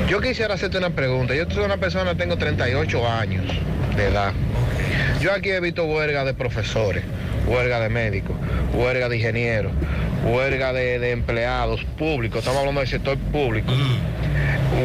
[0.09, 1.35] Yo quisiera hacerte una pregunta.
[1.35, 3.45] Yo soy una persona, tengo 38 años
[3.97, 4.32] de edad.
[5.20, 7.05] Yo aquí he visto huelga de profesores,
[7.47, 8.36] huelga de médicos,
[8.74, 9.73] huelga de ingenieros,
[10.24, 13.73] huelga de, de empleados públicos, estamos hablando del sector público.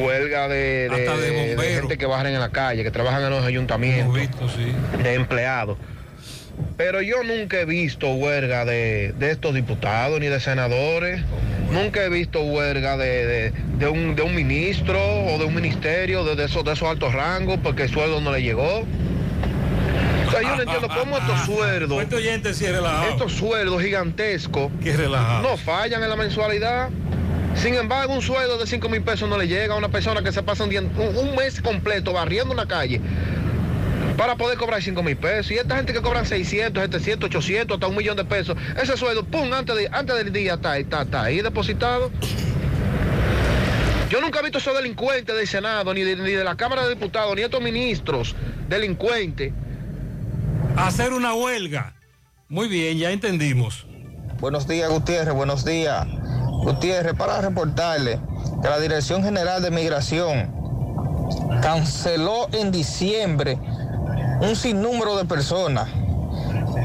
[0.03, 1.05] Huelga de, de-
[1.81, 4.13] gente que bajan en la calle, que trabajan en los ayuntamientos,
[5.03, 5.77] de empleados.
[6.77, 11.21] Pero yo nunca he visto huelga de, de estos diputados ni de senadores.
[11.71, 16.23] Nunca he visto huelga de, de- de un, de un ministro o de un ministerio
[16.23, 18.85] de, de esos, de esos altos rangos porque el sueldo no le llegó.
[20.27, 22.01] O sea, yo no entiendo cómo estos sueldos,
[23.05, 25.41] Este estos sueldos gigantescos Qué relajado.
[25.49, 26.89] no fallan en la mensualidad.
[27.55, 30.31] Sin embargo, un sueldo de 5 mil pesos no le llega a una persona que
[30.31, 33.01] se pasa un, día- un- un mes completo barriendo una calle
[34.17, 35.51] para poder cobrar 5 mil pesos.
[35.51, 39.23] Y esta gente que cobran 600, 700, 800, hasta un millón de pesos, ese sueldo,
[39.23, 42.11] pum, antes, de- antes del día está, ahí- está, está ahí depositado.
[44.09, 46.89] Yo nunca he visto esos delincuentes del Senado, ni de, ni de la Cámara de
[46.95, 48.35] Diputados, ni estos ministros
[48.69, 49.51] delincuentes.
[50.77, 51.93] Hacer una huelga.
[52.47, 53.85] Muy bien, ya entendimos.
[54.39, 56.07] Buenos días, Gutiérrez, buenos días.
[56.63, 58.19] Gutiérrez, para reportarle
[58.61, 60.55] que la Dirección General de Migración
[61.61, 63.57] canceló en diciembre
[64.41, 65.89] un sinnúmero de personas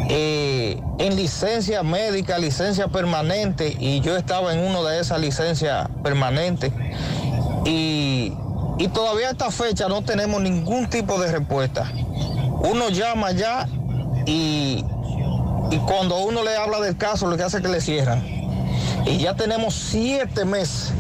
[0.08, 6.72] eh, en licencia médica, licencia permanente, y yo estaba en una de esas licencias permanentes.
[7.64, 8.32] Y,
[8.78, 11.90] y todavía a esta fecha no tenemos ningún tipo de respuesta.
[12.64, 13.68] Uno llama ya
[14.26, 14.84] y,
[15.70, 18.41] y cuando uno le habla del caso, lo que hace es que le cierran.
[19.06, 20.92] Y ya tenemos siete meses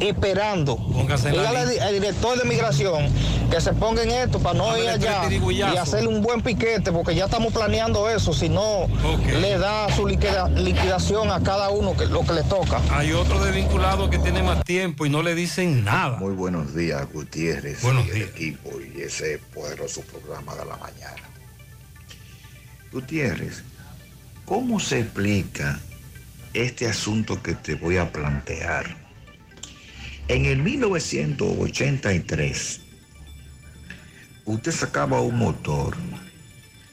[0.00, 0.78] esperando.
[0.96, 3.08] En la Dígale al director de migración
[3.50, 5.74] que se ponga en esto para no ir allá tirigullazos.
[5.74, 8.32] y hacerle un buen piquete, porque ya estamos planeando eso.
[8.32, 8.88] Si no,
[9.40, 12.80] le da su liquida- liquidación a cada uno que, lo que le toca.
[12.90, 16.16] Hay otro desvinculado que tiene más tiempo y no le dicen nada.
[16.18, 18.28] Muy buenos días, Gutiérrez Buenos y el días.
[18.30, 21.22] equipo y ese poderoso programa de la mañana.
[22.92, 23.62] Gutiérrez,
[24.44, 25.78] ¿cómo se explica
[26.56, 28.96] este asunto que te voy a plantear?
[30.28, 32.80] En el 1983,
[34.44, 35.96] usted sacaba un motor,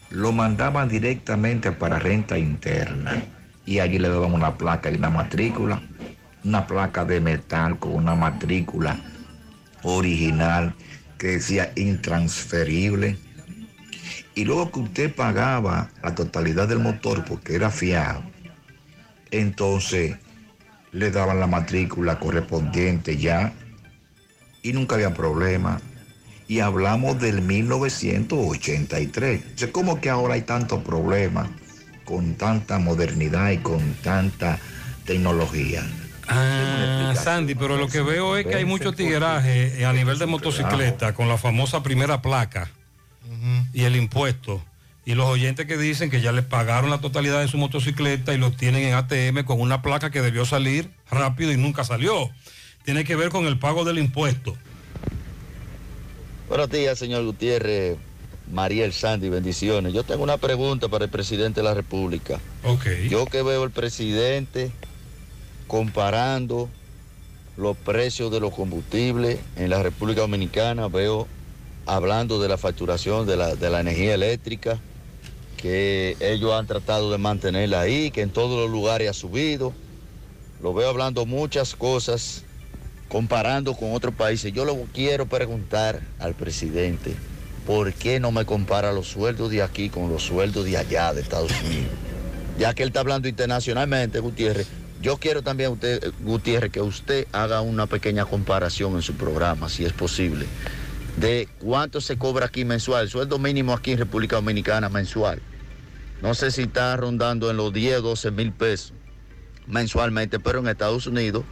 [0.10, 3.24] lo mandaban directamente para renta interna
[3.66, 5.82] y allí le daban una placa y una matrícula,
[6.44, 9.00] una placa de metal con una matrícula
[9.84, 10.76] original
[11.18, 13.18] que decía intransferible.
[14.36, 18.24] Y luego que usted pagaba la totalidad del motor porque era fiado,
[19.34, 20.16] entonces
[20.92, 23.54] le daban la matrícula correspondiente ya
[24.62, 25.82] y nunca había problema.
[26.48, 29.42] Y hablamos del 1983.
[29.42, 31.50] Entonces, ¿cómo que ahora hay tantos problemas
[32.06, 34.60] con tanta modernidad y con tanta
[35.06, 35.84] tecnología?
[36.28, 40.28] Ah, Sandy, pero lo que veo es que hay mucho tigueraje eh, a nivel de
[40.28, 42.70] motocicleta con la famosa primera placa
[43.74, 44.64] y el impuesto.
[45.06, 48.38] Y los oyentes que dicen que ya les pagaron la totalidad de su motocicleta y
[48.38, 52.30] los tienen en ATM con una placa que debió salir rápido y nunca salió.
[52.86, 54.56] Tiene que ver con el pago del impuesto.
[56.48, 57.98] Buenos días, señor Gutiérrez,
[58.52, 59.94] Mariel Sandy, bendiciones.
[59.94, 62.40] Yo tengo una pregunta para el presidente de la República.
[62.64, 62.86] Ok.
[63.10, 64.72] Yo que veo al presidente
[65.68, 66.70] comparando
[67.58, 71.28] los precios de los combustibles en la República Dominicana, veo
[71.86, 74.80] hablando de la facturación de la, de la energía eléctrica,
[75.64, 79.72] que ellos han tratado de mantenerla ahí, que en todos los lugares ha subido.
[80.62, 82.44] Lo veo hablando muchas cosas,
[83.08, 84.52] comparando con otros países.
[84.52, 87.16] Yo le quiero preguntar al presidente,
[87.66, 91.22] ¿por qué no me compara los sueldos de aquí con los sueldos de allá, de
[91.22, 91.94] Estados Unidos?
[92.60, 94.68] Ya que él está hablando internacionalmente, Gutiérrez,
[95.02, 99.86] yo quiero también, usted, Gutiérrez, que usted haga una pequeña comparación en su programa, si
[99.86, 100.46] es posible,
[101.16, 105.42] de cuánto se cobra aquí mensual, el sueldo mínimo aquí en República Dominicana mensual.
[106.22, 108.94] No sé si está rondando en los 10, 12 mil pesos
[109.68, 111.44] mensualmente, pero en Estados Unidos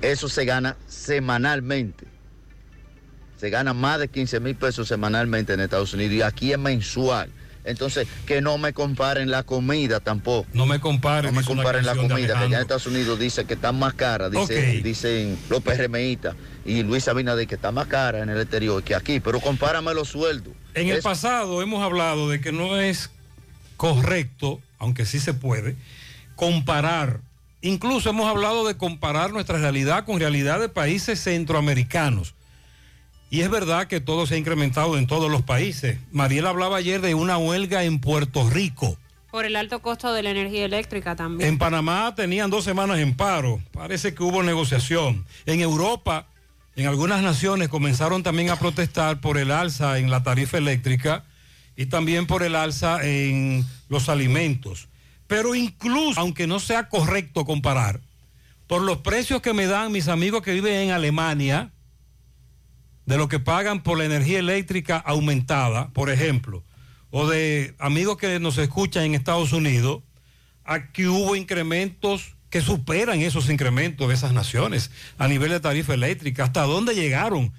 [0.00, 2.06] eso se gana semanalmente.
[3.38, 7.30] Se gana más de 15 mil pesos semanalmente en Estados Unidos y aquí es mensual.
[7.64, 10.48] Entonces, que no me comparen la comida tampoco.
[10.52, 11.32] No me comparen.
[11.32, 12.62] No me comparen la comida, que allá en.
[12.62, 16.34] Estados Unidos dice que está más cara, dice, dicen los PRMistas
[16.64, 20.08] y Luis Abinader que está más cara en el exterior que aquí, pero compárame los
[20.08, 20.54] sueldos.
[20.74, 23.10] En el pasado hemos hablado de que no es
[23.82, 25.74] correcto, aunque sí se puede,
[26.36, 27.18] comparar.
[27.62, 32.36] Incluso hemos hablado de comparar nuestra realidad con realidad de países centroamericanos.
[33.28, 35.98] Y es verdad que todo se ha incrementado en todos los países.
[36.12, 38.96] Mariela hablaba ayer de una huelga en Puerto Rico.
[39.32, 41.48] Por el alto costo de la energía eléctrica también.
[41.48, 43.60] En Panamá tenían dos semanas en paro.
[43.72, 45.26] Parece que hubo negociación.
[45.44, 46.28] En Europa,
[46.76, 51.24] en algunas naciones comenzaron también a protestar por el alza en la tarifa eléctrica
[51.76, 54.88] y también por el alza en los alimentos.
[55.26, 58.00] Pero incluso, aunque no sea correcto comparar,
[58.66, 61.72] por los precios que me dan mis amigos que viven en Alemania,
[63.06, 66.62] de lo que pagan por la energía eléctrica aumentada, por ejemplo,
[67.10, 70.02] o de amigos que nos escuchan en Estados Unidos,
[70.64, 76.44] aquí hubo incrementos que superan esos incrementos de esas naciones a nivel de tarifa eléctrica.
[76.44, 77.52] ¿Hasta dónde llegaron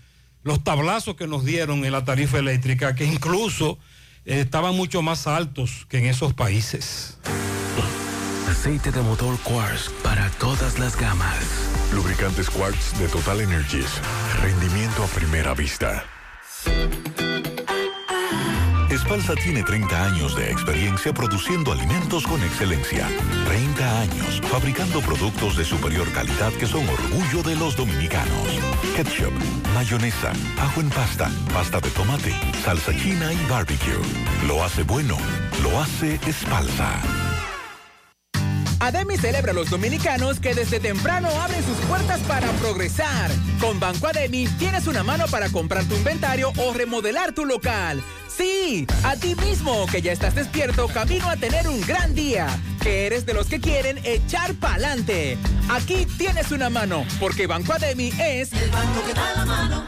[0.44, 3.80] los tablazos que nos dieron en la tarifa eléctrica, que incluso
[4.26, 7.18] estaban mucho más altos que en esos países?
[8.50, 11.44] Aceite de motor Quartz para todas las gamas.
[11.94, 14.00] Lubricantes Quartz de Total Energies.
[14.42, 16.04] Rendimiento a primera vista.
[18.94, 23.08] Espalsa tiene 30 años de experiencia produciendo alimentos con excelencia.
[23.48, 28.48] 30 años fabricando productos de superior calidad que son orgullo de los dominicanos.
[28.96, 29.34] Ketchup,
[29.74, 33.98] mayonesa, ajo en pasta, pasta de tomate, salsa china y barbecue.
[34.48, 35.18] Lo hace bueno,
[35.64, 37.23] lo hace Espalsa.
[38.84, 43.32] Ademi celebra a los dominicanos que desde temprano abren sus puertas para progresar.
[43.62, 48.04] Con Banco Ademi tienes una mano para comprar tu inventario o remodelar tu local.
[48.28, 52.48] Sí, a ti mismo que ya estás despierto camino a tener un gran día.
[52.82, 55.38] Que eres de los que quieren echar pa'lante.
[55.70, 59.88] Aquí tienes una mano, porque Banco Ademi es el banco que da la mano.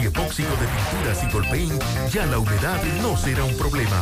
[0.00, 1.82] y epóxico de pinturas Eagle Paint,
[2.12, 4.00] ya la humedad no será un problema.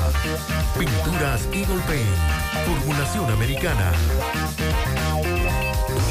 [0.79, 3.93] Pinturas Eagle Paint, formulación americana.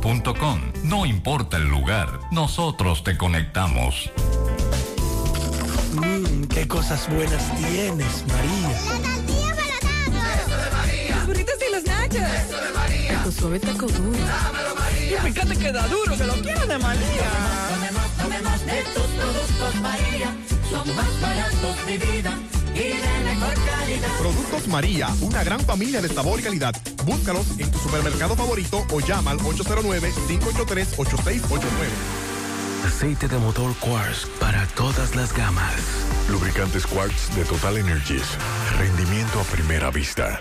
[0.00, 4.10] Grupointernet.com no importa el lugar, nosotros te conectamos.
[5.92, 8.70] Mmm, qué cosas buenas tienes, María.
[8.70, 11.16] La tortilla para Eso de María.
[11.16, 12.16] Los burritos y los nachos.
[12.16, 13.22] Eso de María.
[13.24, 14.18] Tu suave taco duro.
[14.18, 15.18] Dámelo, María.
[15.18, 17.30] Y fíjate que da duro, que lo quiero de María.
[17.68, 20.34] Tomemos, tomemos, tomemos de tus productos, María.
[20.70, 24.08] Son más baratos de vida y de mejor calidad.
[24.18, 26.74] Productos María, una gran familia de sabor y calidad.
[27.04, 31.60] Búscalos en tu supermercado favorito o llama al 809-583-8689.
[32.86, 35.74] Aceite de motor Quartz para todas las gamas.
[36.30, 38.24] Lubricantes Quartz de Total Energies.
[38.78, 40.40] Rendimiento a primera vista.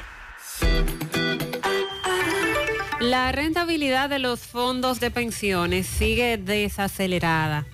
[2.99, 7.65] La rentabilidad de los fondos de pensiones sigue desacelerada.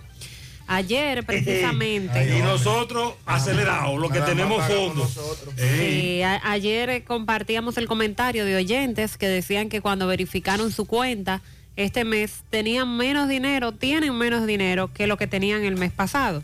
[0.68, 2.38] Ayer, precisamente.
[2.38, 5.16] Y nosotros acelerados, los que tenemos fondos.
[5.58, 10.86] Sí, a- ayer eh, compartíamos el comentario de oyentes que decían que cuando verificaron su
[10.86, 11.42] cuenta
[11.76, 16.42] este mes tenían menos dinero, tienen menos dinero que lo que tenían el mes pasado.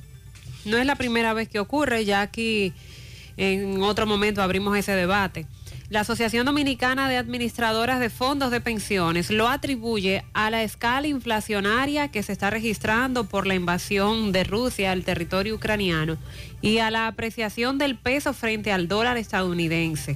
[0.65, 2.73] No es la primera vez que ocurre, ya aquí
[3.38, 5.48] en otro momento abrimos ese debate.
[5.91, 12.07] La Asociación Dominicana de Administradoras de Fondos de Pensiones lo atribuye a la escala inflacionaria
[12.07, 16.18] que se está registrando por la invasión de Rusia al territorio ucraniano
[16.61, 20.15] y a la apreciación del peso frente al dólar estadounidense,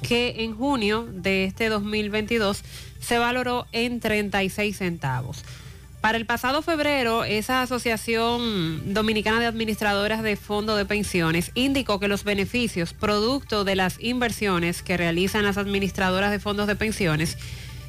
[0.00, 2.62] que en junio de este 2022
[2.98, 5.44] se valoró en 36 centavos.
[6.02, 12.08] Para el pasado febrero, esa Asociación Dominicana de Administradoras de Fondo de Pensiones indicó que
[12.08, 17.38] los beneficios producto de las inversiones que realizan las administradoras de fondos de pensiones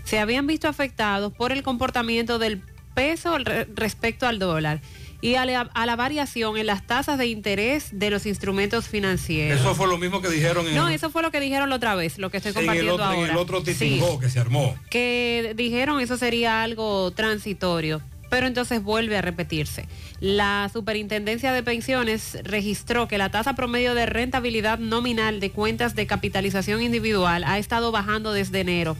[0.03, 2.61] se habían visto afectados por el comportamiento del
[2.93, 4.79] peso re- respecto al dólar
[5.23, 9.57] y a la, a la variación en las tasas de interés de los instrumentos financieros.
[9.61, 11.95] Eso fue lo mismo que dijeron en, No, eso fue lo que dijeron la otra
[11.95, 13.31] vez, lo que estoy en el compartiendo en ahora.
[13.31, 14.75] el otro Sí titingó que se armó.
[14.89, 19.87] que dijeron eso sería algo transitorio, pero entonces vuelve a repetirse.
[20.19, 26.05] La Superintendencia de Pensiones registró que la tasa promedio de rentabilidad nominal de cuentas de
[26.05, 28.97] capitalización individual ha estado bajando desde enero.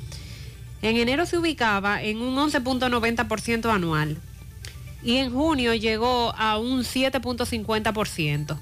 [0.82, 4.18] En enero se ubicaba en un 11.90% anual
[5.04, 8.58] y en junio llegó a un 7.50%.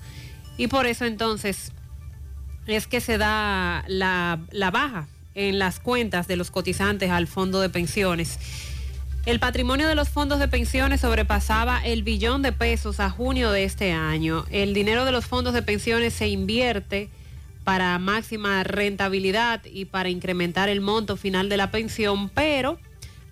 [0.58, 1.72] Y por eso entonces
[2.68, 7.62] es que se da la, la baja en las cuentas de los cotizantes al fondo
[7.62, 8.40] de pensiones.
[9.26, 13.64] El patrimonio de los fondos de pensiones sobrepasaba el billón de pesos a junio de
[13.64, 14.46] este año.
[14.50, 17.10] El dinero de los fondos de pensiones se invierte
[17.64, 22.80] para máxima rentabilidad y para incrementar el monto final de la pensión, pero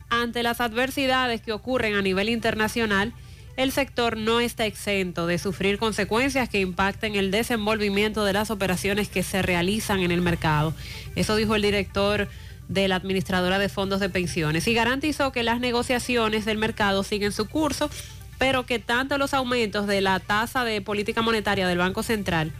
[0.09, 3.13] ante las adversidades que ocurren a nivel internacional,
[3.57, 9.09] el sector no está exento de sufrir consecuencias que impacten el desenvolvimiento de las operaciones
[9.09, 10.73] que se realizan en el mercado.
[11.15, 12.29] Eso dijo el director
[12.69, 17.33] de la administradora de fondos de pensiones y garantizó que las negociaciones del mercado siguen
[17.33, 17.89] su curso,
[18.37, 22.53] pero que tanto los aumentos de la tasa de política monetaria del Banco Central,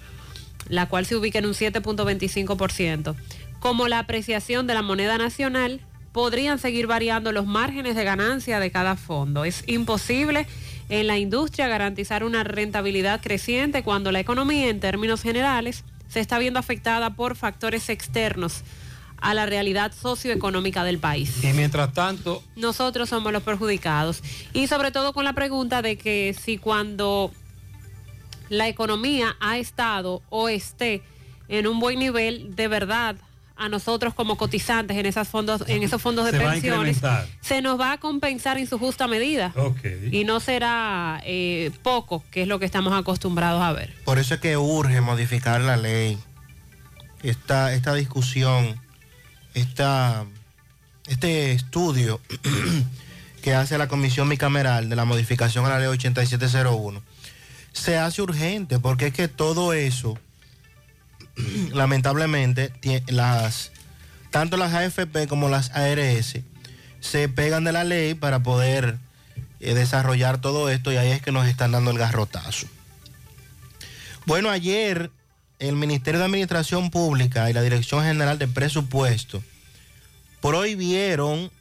[0.68, 3.16] la cual se ubica en un 7.25%,
[3.62, 5.80] como la apreciación de la moneda nacional,
[6.12, 9.46] podrían seguir variando los márgenes de ganancia de cada fondo.
[9.46, 10.48] Es imposible
[10.90, 16.40] en la industria garantizar una rentabilidad creciente cuando la economía en términos generales se está
[16.40, 18.64] viendo afectada por factores externos
[19.22, 21.44] a la realidad socioeconómica del país.
[21.44, 24.24] Y mientras tanto, Nosotros somos los perjudicados.
[24.54, 27.32] Y sobre todo con la pregunta de que si cuando
[28.48, 31.04] la economía ha estado o esté
[31.50, 33.16] en un buen nivel, de verdad
[33.60, 37.02] a nosotros como cotizantes en, esas fondos, en esos fondos de Se pensiones,
[37.42, 39.54] se nos va a compensar en su justa medida.
[40.12, 43.94] Y no será eh, poco, que es lo que estamos acostumbrados a ver.
[44.06, 46.18] Por eso es que urge modificar la ley.
[47.22, 48.80] Esta, esta discusión,
[49.54, 50.26] esta,
[51.08, 52.22] este estudio
[53.44, 57.02] que hace la Comisión Bicameral de la modificación a la ley 8701,
[57.74, 60.18] se hace urgente porque es que todo eso,
[61.74, 62.72] lamentablemente,
[63.08, 63.72] las,
[64.32, 66.40] tanto las AFP como las ARS
[67.00, 68.98] se pegan de la ley para poder
[69.60, 72.68] eh, desarrollar todo esto y ahí es que nos están dando el garrotazo.
[74.26, 75.12] Bueno, ayer
[75.60, 79.44] el Ministerio de Administración Pública y la Dirección General de Presupuesto
[80.42, 81.52] prohibieron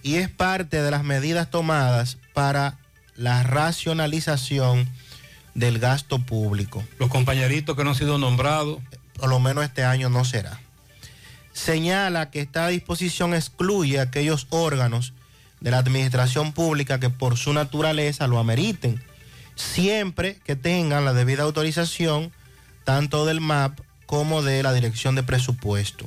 [0.02, 2.76] y es parte de las medidas tomadas para
[3.16, 4.86] la racionalización
[5.54, 6.84] del gasto público.
[6.98, 8.80] Los compañeritos que no han sido nombrados.
[9.18, 10.60] Por lo menos este año no será.
[11.52, 15.12] Señala que esta disposición excluye aquellos órganos
[15.60, 19.02] de la administración pública que por su naturaleza lo ameriten,
[19.56, 22.32] siempre que tengan la debida autorización
[22.84, 26.06] tanto del MAP como de la Dirección de Presupuesto.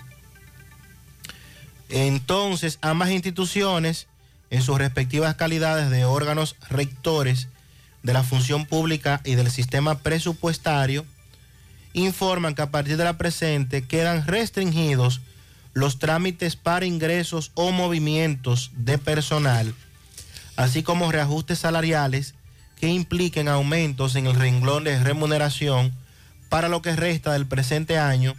[1.90, 4.08] Entonces, ambas instituciones,
[4.50, 7.50] en sus respectivas calidades de órganos rectores
[8.04, 11.06] de la función pública y del sistema presupuestario,
[11.94, 15.22] informan que a partir de la presente quedan restringidos
[15.74, 19.74] los trámites para ingresos o movimientos de personal,
[20.56, 22.36] así como reajustes salariales
[22.80, 25.94] que impliquen aumentos en el renglón de remuneración
[26.50, 28.36] para lo que resta del presente año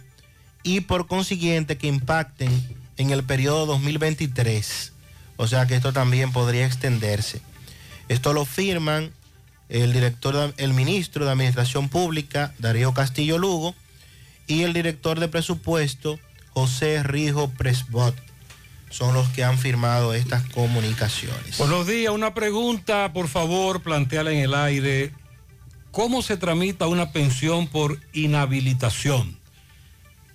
[0.63, 2.51] y por consiguiente que impacten
[2.97, 4.93] en el periodo 2023.
[5.37, 7.41] O sea que esto también podría extenderse.
[8.07, 9.11] Esto lo firman
[9.81, 13.73] el director, el ministro de Administración Pública, Darío Castillo Lugo,
[14.45, 16.19] y el director de presupuesto,
[16.51, 18.15] José Rijo Presbot.
[18.91, 21.57] Son los que han firmado estas comunicaciones.
[21.57, 25.11] Buenos días, una pregunta, por favor, planteala en el aire.
[25.91, 29.39] ¿Cómo se tramita una pensión por inhabilitación?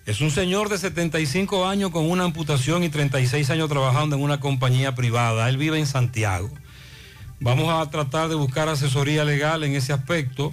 [0.04, 4.40] Es un señor de 75 años con una amputación y 36 años trabajando en una
[4.40, 5.48] compañía privada.
[5.48, 6.50] Él vive en Santiago.
[7.40, 10.52] Vamos a tratar de buscar asesoría legal en ese aspecto.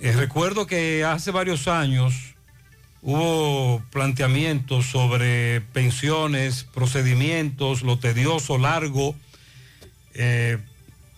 [0.00, 2.14] Eh, recuerdo que hace varios años
[3.02, 9.14] hubo planteamientos sobre pensiones, procedimientos, lo tedioso, largo,
[10.14, 10.58] eh,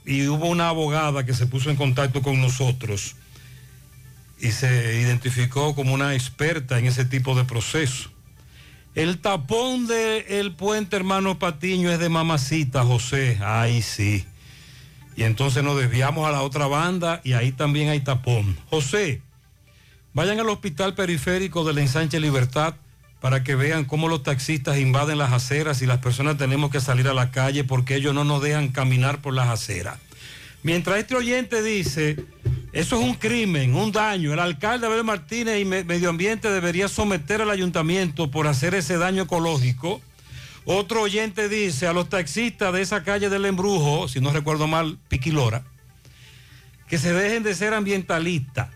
[0.05, 3.15] y hubo una abogada que se puso en contacto con nosotros
[4.41, 8.11] y se identificó como una experta en ese tipo de proceso.
[8.97, 13.39] El tapón del puente hermano Patiño es de mamacita, José.
[13.41, 14.25] Ay, sí.
[15.17, 18.57] Y entonces nos desviamos a la otra banda y ahí también hay tapón.
[18.69, 19.23] José,
[20.13, 22.75] vayan al hospital periférico del ensanche Libertad
[23.21, 27.09] para que vean cómo los taxistas invaden las aceras y las personas tenemos que salir
[27.09, 29.99] a la calle porque ellos no nos dejan caminar por las aceras.
[30.63, 32.17] Mientras este oyente dice,
[32.73, 36.89] eso es un crimen, un daño, el alcalde Abel Martínez y Me- Medio Ambiente debería
[36.89, 40.03] someter al ayuntamiento por hacer ese daño ecológico.
[40.69, 44.99] Otro oyente dice a los taxistas de esa calle del embrujo, si no recuerdo mal,
[45.09, 45.65] Piquilora,
[46.89, 48.71] que se dejen de ser ambientalistas,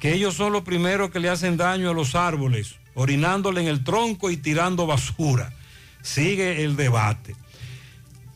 [0.00, 3.84] que ellos son los primeros que le hacen daño a los árboles, orinándole en el
[3.84, 5.52] tronco y tirando basura.
[6.00, 7.36] Sigue el debate.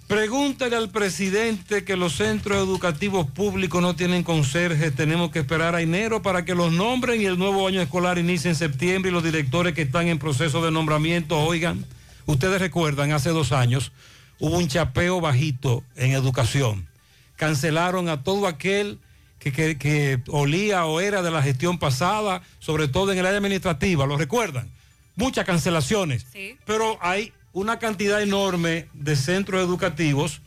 [0.06, 4.90] Pregúntale al presidente que los centros educativos públicos no tienen conserje.
[4.90, 8.50] Tenemos que esperar a enero para que los nombren y el nuevo año escolar inicie
[8.50, 11.86] en septiembre y los directores que están en proceso de nombramiento, oigan,
[12.30, 13.92] ustedes recuerdan, hace dos años
[14.38, 16.88] hubo un chapeo bajito en educación.
[17.36, 18.98] Cancelaron a todo aquel
[19.38, 23.38] que, que- que olía o era de la gestión pasada, sobre todo en el área
[23.38, 24.68] administrativa, ¿lo recuerdan?
[25.16, 26.26] Muchas cancelaciones.
[26.66, 30.40] Pero hay una cantidad enorme de centros educativos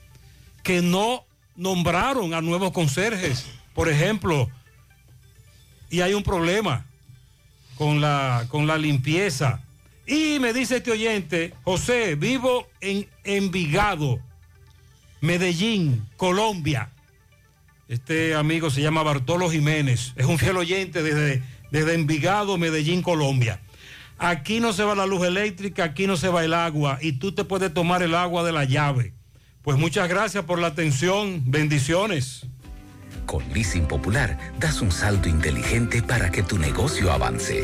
[0.64, 4.50] que no nombraron a nuevos conserjes, por ejemplo,
[5.90, 6.86] y hay un problema
[7.78, 9.62] con la, con la limpieza.
[10.06, 14.20] Y me dice este oyente, José, vivo en Envigado,
[15.22, 16.90] Medellín, Colombia.
[17.88, 21.42] Este amigo se llama Bartolo Jiménez, es un fiel oyente desde,
[21.72, 23.62] desde Envigado, Medellín, Colombia.
[24.18, 27.34] Aquí no se va la luz eléctrica, aquí no se va el agua y tú
[27.34, 29.14] te puedes tomar el agua de la llave.
[29.64, 31.44] Pues muchas gracias por la atención.
[31.46, 32.46] Bendiciones.
[33.26, 37.64] Con Leasing Popular das un salto inteligente para que tu negocio avance.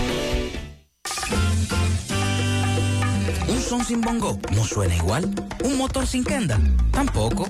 [3.51, 5.29] Un son sin bongo no suena igual.
[5.65, 6.57] Un motor sin kenda
[6.91, 7.49] tampoco.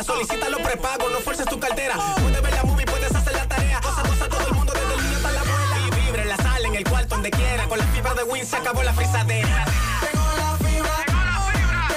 [0.00, 0.04] la.
[0.04, 1.96] Solicita los prepagos, no fuerces tu cartera.
[2.20, 3.80] Puedes ver la movie, puedes hacer la tarea.
[3.80, 5.78] Cosa, cosa, todo el mundo, desde el niño hasta la abuela.
[5.86, 7.68] Y vibre la sala, en el cuarto, donde quiera.
[7.68, 9.64] Con la fibra de Win se acabó la frisadera.
[10.00, 11.04] Llegó la fibra,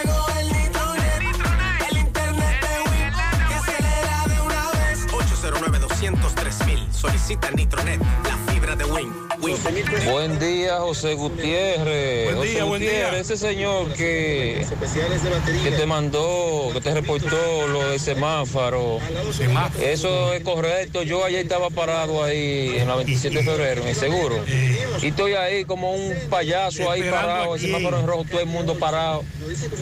[0.03, 3.11] llegó el nitronet, el internet de Win
[3.48, 4.99] que acelera de una vez.
[5.14, 6.93] 809 203 mil.
[6.93, 8.01] Solicita Nitronet,
[9.64, 12.35] Buen día, José Gutiérrez.
[12.35, 12.92] Buen día, José buen día.
[12.92, 14.66] Gutiérrez, ese señor que,
[15.64, 19.00] que te mandó, que te reportó lo de semáforo.
[19.82, 21.03] Eso es correcto.
[21.03, 24.35] Yo ayer estaba parado ahí en la 27 de febrero, el seguro.
[25.01, 28.75] Y estoy ahí como un payaso ahí parado, el semáforo en rojo, todo el mundo
[28.77, 29.24] parado.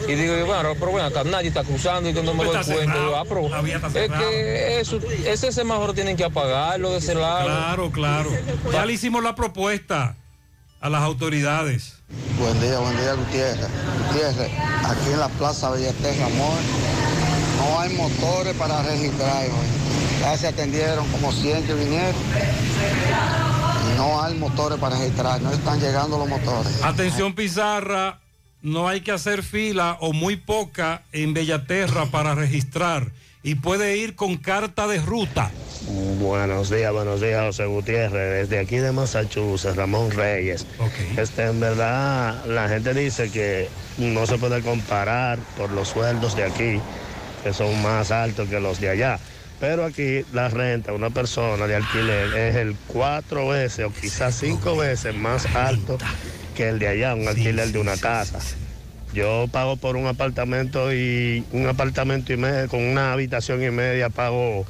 [0.06, 2.56] Y digo, yo, bueno, pero bueno, acá nadie está cruzando y que no me doy
[2.56, 2.98] Está cuenta.
[2.98, 3.50] Digo, ah, pero
[4.04, 7.46] es que eso, ese semáforo tienen que apagarlo de ese lado.
[7.46, 8.30] Claro, claro.
[8.72, 11.94] Ya le hicimos la propuesta a las autoridades.
[12.38, 13.68] Buen día, buen día, Gutiérrez.
[14.06, 14.50] Gutiérrez,
[14.84, 16.58] aquí en la Plaza Bellateja, amor,
[17.56, 20.20] no hay motores para registrar hoy.
[20.20, 22.14] Ya se atendieron como 100 que vinieron.
[23.90, 26.82] Y no hay motores para registrar, no están llegando los motores.
[26.82, 28.20] Atención Pizarra,
[28.60, 33.10] no hay que hacer fila o muy poca en Bellaterra para registrar
[33.42, 35.50] y puede ir con carta de ruta.
[35.92, 38.48] Buenos días, buenos días, José Gutiérrez.
[38.48, 40.66] Desde aquí de Massachusetts, Ramón Reyes.
[41.18, 46.44] Este, en verdad, la gente dice que no se puede comparar por los sueldos de
[46.44, 46.80] aquí,
[47.42, 49.18] que son más altos que los de allá.
[49.60, 54.76] Pero aquí la renta, una persona de alquiler, es el cuatro veces o quizás cinco
[54.76, 55.98] veces más alto
[56.56, 58.38] que el de allá, un alquiler de una casa.
[59.12, 64.08] Yo pago por un apartamento y un apartamento y medio, con una habitación y media
[64.08, 64.64] pago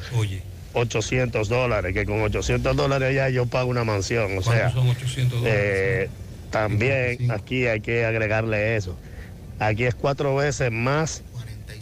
[0.74, 4.38] 800 dólares, que con 800 dólares allá yo pago una mansión.
[4.38, 5.60] O sea, son 800 dólares?
[5.64, 6.10] eh,
[6.50, 8.98] también aquí hay que agregarle eso.
[9.58, 11.22] Aquí es cuatro veces más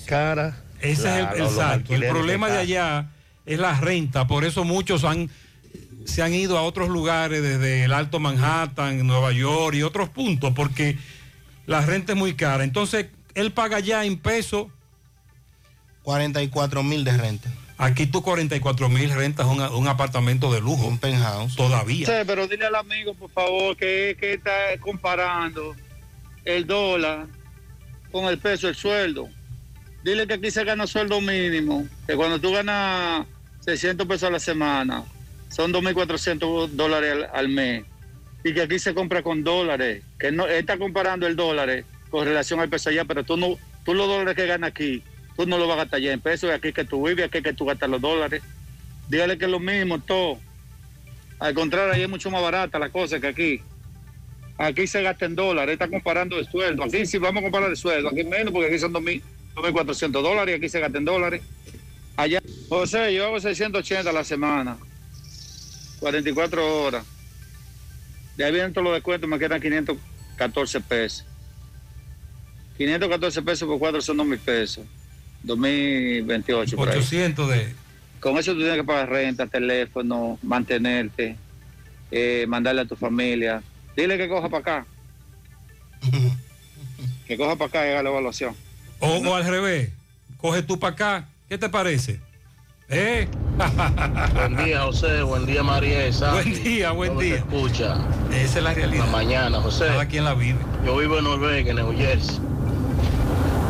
[0.07, 0.57] cara.
[0.81, 1.95] Ese la- es el, el los salto.
[1.95, 3.11] El problema de allá
[3.47, 5.31] es la renta, por eso muchos han
[6.07, 10.53] se han ido a otros lugares desde el Alto Manhattan, Nueva York y otros puntos
[10.55, 10.97] porque
[11.67, 12.65] la renta es muy cara.
[12.65, 14.69] Entonces, él paga ya en pesos
[16.03, 17.51] 44 mil de renta.
[17.83, 20.87] Aquí tú 44 mil rentas un, un apartamento de lujo.
[20.87, 21.57] Un penthouse.
[21.57, 22.07] Todavía.
[22.07, 24.51] Sí, pero dile al amigo, por favor, que, que está
[24.81, 25.75] comparando
[26.45, 27.27] el dólar
[28.13, 29.31] con el peso del sueldo.
[30.05, 33.27] Dile que aquí se gana sueldo mínimo, que cuando tú ganas
[33.61, 35.05] 600 pesos a la semana,
[35.49, 37.85] son 2.400 dólares al, al mes.
[38.45, 42.27] Y que aquí se compra con dólares, que no él está comparando el dólar con
[42.27, 45.03] relación al peso allá, pero tú no, tú los dólares que ganas aquí,
[45.41, 47.55] tú no los vas a gastar allá en pesos, aquí que tú vives, aquí que
[47.55, 48.43] tú gastas los dólares.
[49.09, 50.39] Dígale que es lo mismo todo.
[51.39, 53.63] Al contrario, ahí es mucho más barata la cosa que aquí.
[54.59, 56.85] Aquí se gasta en dólares, está comparando el sueldo.
[56.85, 59.23] Aquí sí vamos a comparar el sueldo, aquí menos porque aquí son 2.000
[59.57, 61.43] 2.400 dólares y aquí se gasta en dólares.
[62.17, 64.77] Allá, José, yo hago 680 a la semana,
[66.01, 67.07] 44 horas.
[68.37, 71.27] De ahí vienen todos los descuentos, me quedan 514 pesos.
[72.77, 74.87] 514 pesos por cuatro son 2.000 pesos.
[75.43, 76.77] 2028.
[76.77, 76.99] por ahí.
[76.99, 77.75] 800 de...
[78.21, 81.37] Con eso tú tienes que pagar renta, teléfono, mantenerte,
[82.11, 83.63] eh, mandarle a tu familia.
[83.97, 84.87] Dile que coja para acá.
[87.27, 88.55] que coja para acá y haga la evaluación.
[88.99, 89.91] O, o al revés,
[90.37, 91.29] coge tú para acá.
[91.49, 92.21] ¿Qué te parece?
[92.91, 93.29] ¿Eh?
[94.35, 95.23] Buen día, José.
[95.23, 96.13] Buen día, María.
[96.13, 96.51] Sandy.
[96.51, 97.37] Buen día, buen ¿Cómo se día.
[97.37, 97.97] escucha.
[98.33, 99.05] Esa es la realidad.
[99.07, 99.87] La mañana, José.
[99.87, 100.59] Cada quien la vive.
[100.85, 102.39] Yo vivo en Noruega, en New Jersey.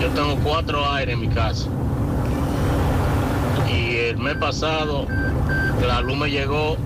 [0.00, 1.68] Yo tengo cuatro aires en mi casa.
[3.70, 5.06] Y el mes pasado
[5.86, 6.76] la luz me llegó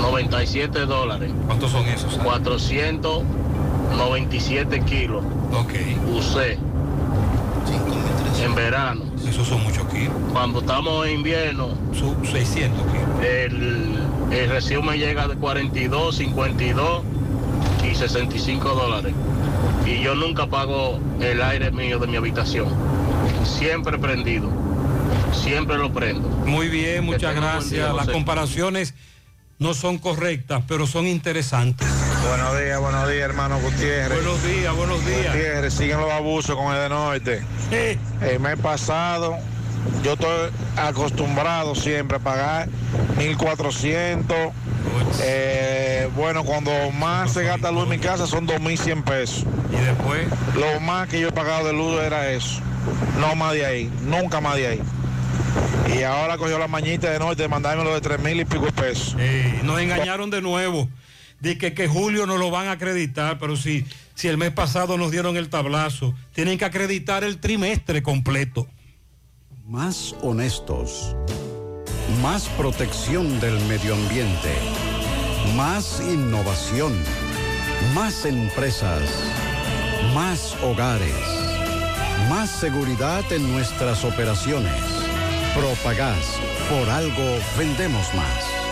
[0.00, 1.32] 97 dólares.
[1.46, 2.14] ¿Cuántos son esos?
[2.18, 5.24] 497 kilos.
[5.52, 5.72] Ok.
[6.14, 6.56] Usé.
[8.42, 9.02] En verano.
[9.26, 10.12] Esos son muchos kilos.
[10.32, 11.68] Cuando estamos en invierno.
[12.24, 13.08] 600 kilos.
[13.24, 13.98] El,
[14.30, 17.02] el recibo me llega de 42, 52
[17.90, 19.14] y 65 dólares.
[19.86, 22.68] Y yo nunca pago el aire mío de mi habitación.
[23.44, 24.50] Siempre prendido.
[25.32, 26.28] Siempre lo prendo.
[26.28, 27.70] Muy bien, muchas gracias.
[27.70, 28.94] día, Las comparaciones
[29.58, 31.88] no son correctas, pero son interesantes.
[32.28, 34.22] Buenos días, buenos días, hermano Gutiérrez.
[34.22, 35.26] Buenos días, buenos días.
[35.34, 37.42] Gutiérrez, siguen los abusos con el de norte.
[38.20, 39.38] El mes pasado,
[40.02, 42.68] yo estoy acostumbrado siempre a pagar
[43.18, 44.36] 1400.
[45.22, 49.44] Eh, bueno, cuando más se gasta luz en mi casa son 2100 pesos.
[49.70, 50.26] ¿Y después?
[50.54, 52.60] Lo más que yo he pagado de luz era eso.
[53.20, 54.80] No más de ahí, nunca más de ahí.
[55.96, 58.66] Y ahora cogió la mañita de norte de mandarme lo de 3 mil y pico
[58.66, 59.16] de pesos.
[59.18, 60.88] Eh, nos engañaron de nuevo.
[61.40, 64.96] De que, que julio no lo van a acreditar, pero si, si el mes pasado
[64.96, 68.68] nos dieron el tablazo, tienen que acreditar el trimestre completo.
[69.66, 71.14] Más honestos.
[72.20, 74.52] Más protección del medio ambiente.
[75.56, 76.92] Más innovación.
[77.94, 79.02] Más empresas.
[80.14, 81.14] Más hogares.
[82.28, 84.74] Más seguridad en nuestras operaciones.
[85.54, 86.38] Propagás.
[86.68, 88.62] Por algo vendemos más.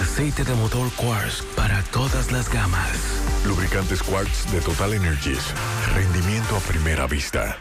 [0.00, 2.96] Aceite de motor Quartz para todas las gamas.
[3.44, 5.52] Lubricantes Quartz de Total Energies.
[5.94, 7.58] Rendimiento a primera vista.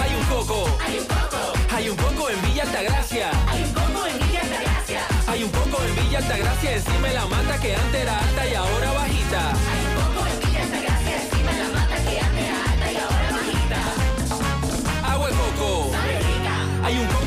[0.00, 0.78] Hay un coco.
[0.86, 1.52] Hay un coco.
[1.74, 3.30] Hay un coco en Villa Altagracia.
[3.46, 5.00] Hay un coco en Villa Altagracia.
[5.26, 8.54] Hay un coco en Villa Altagracia encima de la mata que antes era alta y
[8.54, 9.50] ahora bajita.
[9.50, 12.96] Hay un coco en Villa Altagracia encima de la mata que antes era alta y
[12.96, 13.80] ahora bajita.
[15.12, 15.92] Agua de coco.
[16.84, 17.17] Hay un coco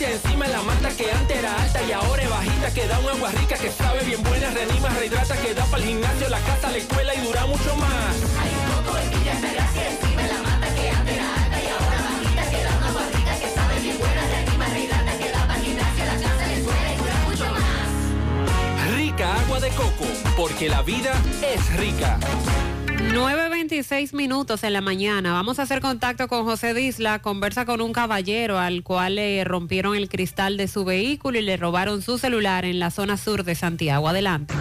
[0.00, 2.98] Altagracia encima de la mata que antes era alta y ahora es bajita que da
[3.00, 6.40] un agua rica que sabe bien buena, reanima, rehidrata, que da para el gimnasio, la
[6.40, 8.16] casa, la escuela y dura mucho más.
[8.40, 11.68] Hay un coco en Villa Altagracia encima de la mata que antes era alta y
[11.68, 15.46] ahora bajita que da un agua rica que sabe bien buena, reanima, rehidrata, que da
[15.46, 18.96] para el gimnasio, la casa, la escuela y dura mucho más.
[18.96, 21.12] Rica agua de coco, porque la vida
[21.42, 22.18] es rica.
[23.08, 25.32] 9.26 minutos en la mañana.
[25.32, 27.20] Vamos a hacer contacto con José Disla.
[27.20, 31.56] Conversa con un caballero al cual le rompieron el cristal de su vehículo y le
[31.56, 34.08] robaron su celular en la zona sur de Santiago.
[34.08, 34.54] Adelante.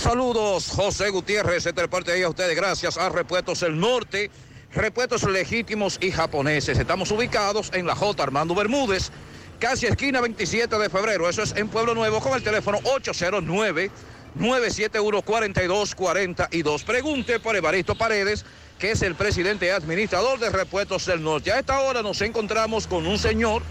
[0.00, 4.30] Saludos, José Gutiérrez, este parte ahí a ustedes gracias a Repuestos El Norte,
[4.74, 6.78] repuestos legítimos y japoneses.
[6.78, 8.22] Estamos ubicados en la J.
[8.22, 9.10] Armando Bermúdez,
[9.58, 13.90] casi esquina 27 de febrero, eso es en Pueblo Nuevo, con el teléfono 809
[14.38, 16.84] 971-4242.
[16.84, 18.44] Pregunte por Evaristo Paredes,
[18.78, 21.52] que es el presidente y administrador de Repuestos del Norte.
[21.52, 23.62] A esta hora nos encontramos con un señor,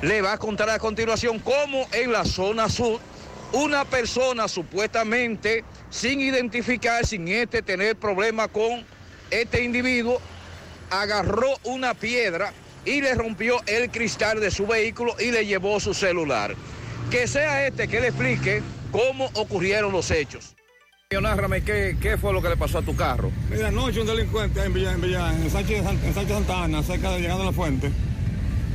[0.00, 3.00] le va a contar a continuación cómo en la zona sur
[3.52, 8.84] una persona supuestamente sin identificar, sin este tener problema con
[9.30, 10.20] este individuo,
[10.90, 12.52] agarró una piedra
[12.84, 16.54] y le rompió el cristal de su vehículo y le llevó su celular.
[17.10, 20.54] Que sea este que le explique cómo ocurrieron los hechos.
[21.20, 23.30] Nárrame, ¿qué, ¿qué fue lo que le pasó a tu carro?
[23.50, 27.10] Mira, anoche un delincuente en Villa, en, Villa, en, Sánchez, en Sánchez Santa Ana, cerca
[27.10, 27.90] de llegando a la fuente.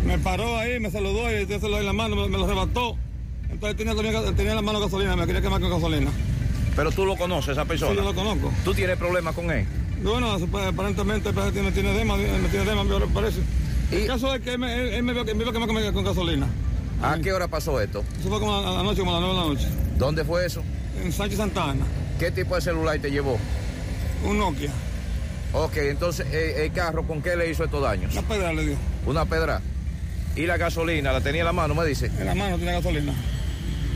[0.05, 2.45] Me paró ahí, me saludó y yo se lo di la mano, me, me lo
[2.45, 2.95] arrebató.
[3.49, 6.11] Entonces tenía, tenía, tenía la mano gasolina, me quería quemar con gasolina.
[6.75, 7.91] Pero tú lo conoces, esa persona.
[7.91, 8.53] Sí, yo lo conozco.
[8.63, 9.65] ¿Tú tienes problemas con él?
[10.03, 10.37] Bueno,
[10.67, 13.39] aparentemente pues, tiene, tiene dema, me tiene dema, me parece.
[13.91, 13.95] ¿Y?
[13.95, 16.47] El caso es que él me, él me vio que me quemar con, con gasolina.
[17.01, 18.03] ¿A qué hora pasó esto?
[18.19, 19.67] Eso fue como a la noche, como a las 9 de la noche.
[19.97, 20.63] ¿Dónde fue eso?
[21.03, 21.85] En Sánchez Santana.
[22.19, 23.37] ¿Qué tipo de celular te llevó?
[24.25, 24.71] Un Nokia.
[25.53, 28.13] Ok, entonces, eh, ¿el carro con qué le hizo estos daños?
[28.13, 28.77] Una pedra le dio.
[29.05, 29.61] ¿Una pedra?
[30.35, 31.11] ¿Y la gasolina?
[31.11, 32.07] ¿La tenía en la mano, me dice?
[32.19, 33.13] En la mano tiene gasolina.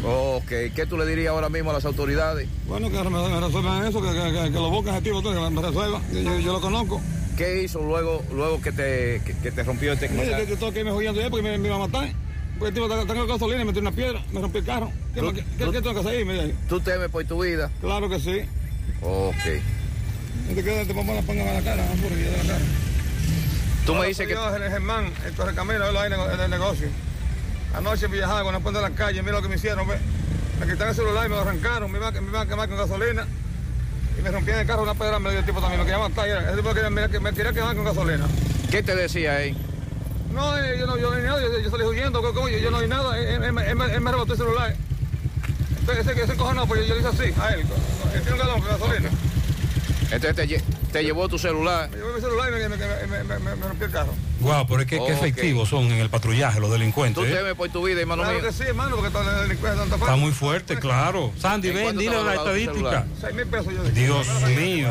[0.04, 2.48] Ok, ¿qué tú le dirías ahora mismo a las autoridades?
[2.68, 5.62] Bueno, que me, resuelvan eso, que, que, que, que lo busquen ese tipo, que me
[5.62, 6.02] resuelva.
[6.12, 7.02] Yo, yo, lo conozco.
[7.38, 10.48] ¿Qué hizo luego, luego que, te, que, te rompió este cristal?
[10.48, 12.10] Yo, yo, yo que me jodiendo porque me, me iba a matar.
[12.62, 14.92] Porque tipo tengo gasolina y metí una piedra, me rompí el carro.
[15.16, 16.56] ¿Qué, ¿Tú, ¿qué, qué, qué tengo que hacer ahí?
[16.70, 17.72] ¿Tú temes por tu vida?
[17.82, 18.42] Claro que sí.
[19.02, 19.36] Ok.
[20.48, 22.66] No te quedas, te pongo la ponga a la cara, hamburguesa de la cara.
[23.84, 24.36] Tú me dices que...
[24.36, 26.88] Yo, el Germán, el correcamino, él ahí en el negocio.
[27.74, 29.98] Anoche viajaba con la puerta de la calle, mira lo que me hicieron, ve.
[30.60, 32.78] Me quitaron el celular y me lo arrancaron, me iban, me iban a quemar con
[32.78, 33.26] gasolina.
[34.20, 36.28] Y me rompían el carro una pedra, me dio el tipo también, me quería matar.
[36.28, 38.28] Ese tipo que me, me quería quemar con gasolina.
[38.70, 39.58] ¿Qué te decía ahí?
[40.34, 42.50] No, eh, yo no, yo no hay nada, yo, yo salí huyendo, ¿cómo?
[42.50, 44.76] Yo, yo no hay nada, él, él, él, él me arrebató el celular.
[45.80, 47.62] Entonces ese, ese cojonó, pues yo, yo le hice así, a él,
[48.14, 49.10] él tiene un galón con gasolina.
[50.12, 50.62] Entonces te,
[50.92, 51.90] te, llevó tu celular.
[51.90, 54.14] Me llevó mi celular y me, me, me, me, me rompió el carro.
[54.42, 55.16] Guau, wow, pero es que, okay.
[55.16, 57.24] efectivos son en el patrullaje los delincuentes.
[57.24, 57.34] Tú ¿eh?
[57.34, 58.48] temes por tu vida, hermano claro mío.
[58.48, 61.32] que sí, hermano, porque todos los delincuentes están Está muy fuerte, claro.
[61.38, 63.06] Sandy, ven, dile la estadística.
[63.22, 64.28] 6 mil pesos yo Dios
[64.58, 64.90] mío.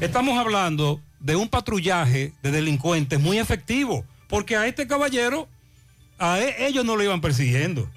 [0.00, 5.48] Estamos hablando de un patrullaje de delincuentes muy efectivo, porque a este caballero,
[6.18, 7.90] a él, ellos no lo iban persiguiendo.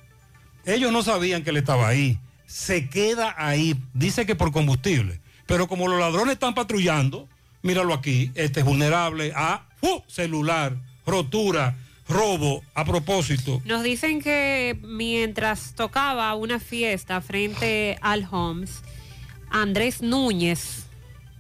[0.66, 2.20] Ellos no sabían que él estaba ahí.
[2.48, 5.22] Se queda ahí, dice que por combustible.
[5.46, 7.30] Pero como los ladrones están patrullando,
[7.62, 11.76] míralo aquí, este es vulnerable a uh, celular, rotura,
[12.08, 13.62] robo a propósito.
[13.66, 18.82] Nos dicen que mientras tocaba una fiesta frente al Homes,
[19.50, 20.83] Andrés Núñez,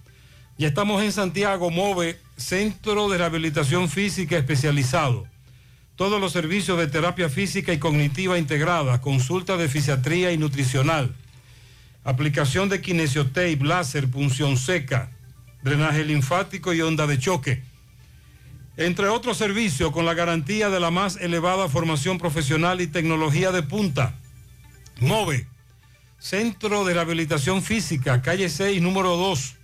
[0.59, 5.27] Ya estamos en Santiago, MOVE, Centro de Rehabilitación Física Especializado.
[5.97, 11.15] Todos los servicios de terapia física y cognitiva integrada, consulta de fisiatría y nutricional,
[12.05, 15.11] aplicación de kinesiotape, láser, punción seca,
[15.63, 17.63] drenaje linfático y onda de choque.
[18.77, 23.63] Entre otros servicios con la garantía de la más elevada formación profesional y tecnología de
[23.63, 24.15] punta.
[24.99, 25.47] MOVE,
[26.23, 29.57] Centro de Rehabilitación Física, calle 6, número 2.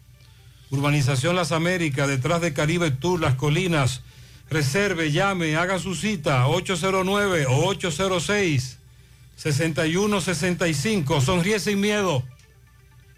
[0.72, 4.02] Urbanización Las Américas, detrás de Caribe Tour, Las Colinas.
[4.50, 8.78] Reserve, llame, haga su cita, 809 o 806
[9.36, 11.20] 6165.
[11.20, 12.24] Sonríe sin miedo.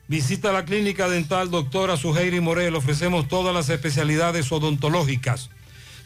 [0.06, 2.74] Visita la clínica dental doctora Suheiri Morel.
[2.74, 5.48] Ofrecemos todas las especialidades odontológicas.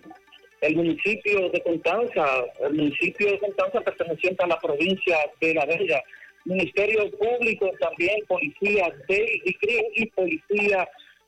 [0.61, 6.01] el municipio de Constanza, el municipio de Constanza perteneciente a la provincia de La Vega.
[6.45, 10.87] Ministerio Público, también policía de DICRIM y policía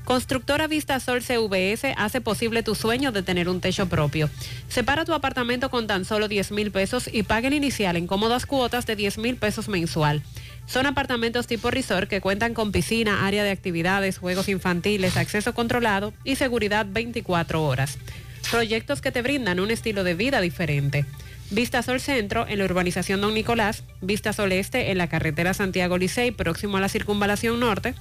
[0.05, 4.29] Constructora Vistasol CVS hace posible tu sueño de tener un techo propio.
[4.69, 8.45] Separa tu apartamento con tan solo 10 mil pesos y paga el inicial en cómodas
[8.45, 10.23] cuotas de 10 mil pesos mensual.
[10.71, 16.15] Son apartamentos tipo resort que cuentan con piscina, área de actividades, juegos infantiles, acceso controlado
[16.23, 17.99] y seguridad 24 horas.
[18.53, 21.07] Proyectos que te brindan un estilo de vida diferente.
[21.51, 26.77] Vistasol Centro en la urbanización Don Nicolás, Vistasol Este en la carretera Santiago Licey próximo
[26.77, 27.97] a la circunvalación norte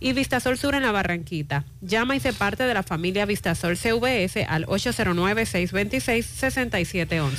[0.00, 1.66] y Vistasol Sur en la Barranquita.
[1.82, 7.32] Llama y se parte de la familia Vistasol CVS al 809-626-6711.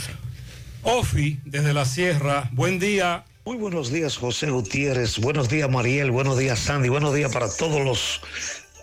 [0.84, 3.26] Ofi, desde la Sierra, buen día.
[3.48, 5.20] Muy buenos días, José Gutiérrez.
[5.20, 6.12] Buenos días, Mariel.
[6.12, 6.90] Buenos días, Sandy.
[6.90, 8.22] Buenos días para todos los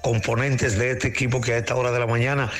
[0.02, 2.50] componentes de este equipo que a esta hora de la mañana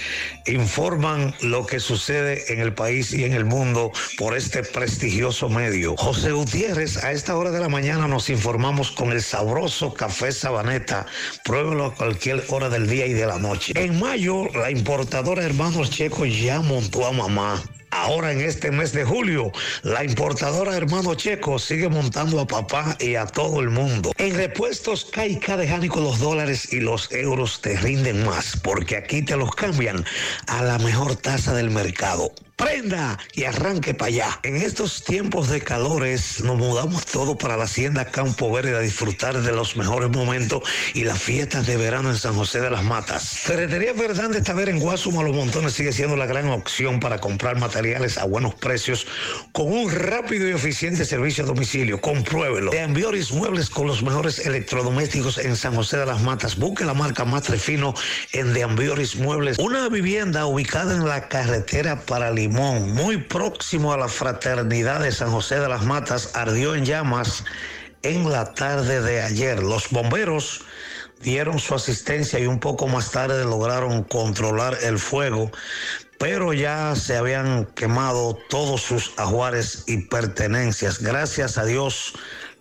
[0.44, 5.96] informan lo que sucede en el país y en el mundo por este prestigioso medio.
[5.96, 11.06] José Gutiérrez, a esta hora de la mañana nos informamos con el sabroso café Sabaneta.
[11.42, 13.72] Pruébelo a cualquier hora del día y de la noche.
[13.76, 17.62] En mayo, la importadora Hermanos Checo ya montó a mamá.
[17.94, 19.52] Ahora en este mes de julio,
[19.84, 24.10] la importadora Hermano Checo sigue montando a papá y a todo el mundo.
[24.18, 29.22] En repuestos Caica de Jánico los dólares y los euros te rinden más, porque aquí
[29.22, 30.04] te los cambian
[30.48, 34.40] a la mejor tasa del mercado prenda y arranque para allá.
[34.42, 39.40] En estos tiempos de calores nos mudamos todo para la hacienda Campo Verde a disfrutar
[39.40, 40.62] de los mejores momentos
[40.94, 43.28] y las fiestas de verano en San José de las Matas.
[43.40, 48.18] Ferretería Fernández Taver en Guasuma Los Montones sigue siendo la gran opción para comprar materiales
[48.18, 49.06] a buenos precios
[49.52, 52.00] con un rápido y eficiente servicio a domicilio.
[52.00, 52.70] Compruébelo.
[52.70, 56.56] De Ambioris Muebles con los mejores electrodomésticos en San José de las Matas.
[56.56, 57.94] Busque la marca más refino
[58.32, 59.58] en De Ambioris Muebles.
[59.58, 65.60] Una vivienda ubicada en la carretera para Muy próximo a la fraternidad de San José
[65.60, 67.44] de las Matas, ardió en llamas
[68.02, 69.62] en la tarde de ayer.
[69.62, 70.64] Los bomberos
[71.20, 75.50] dieron su asistencia y un poco más tarde lograron controlar el fuego,
[76.18, 81.00] pero ya se habían quemado todos sus ajuares y pertenencias.
[81.00, 82.12] Gracias a Dios,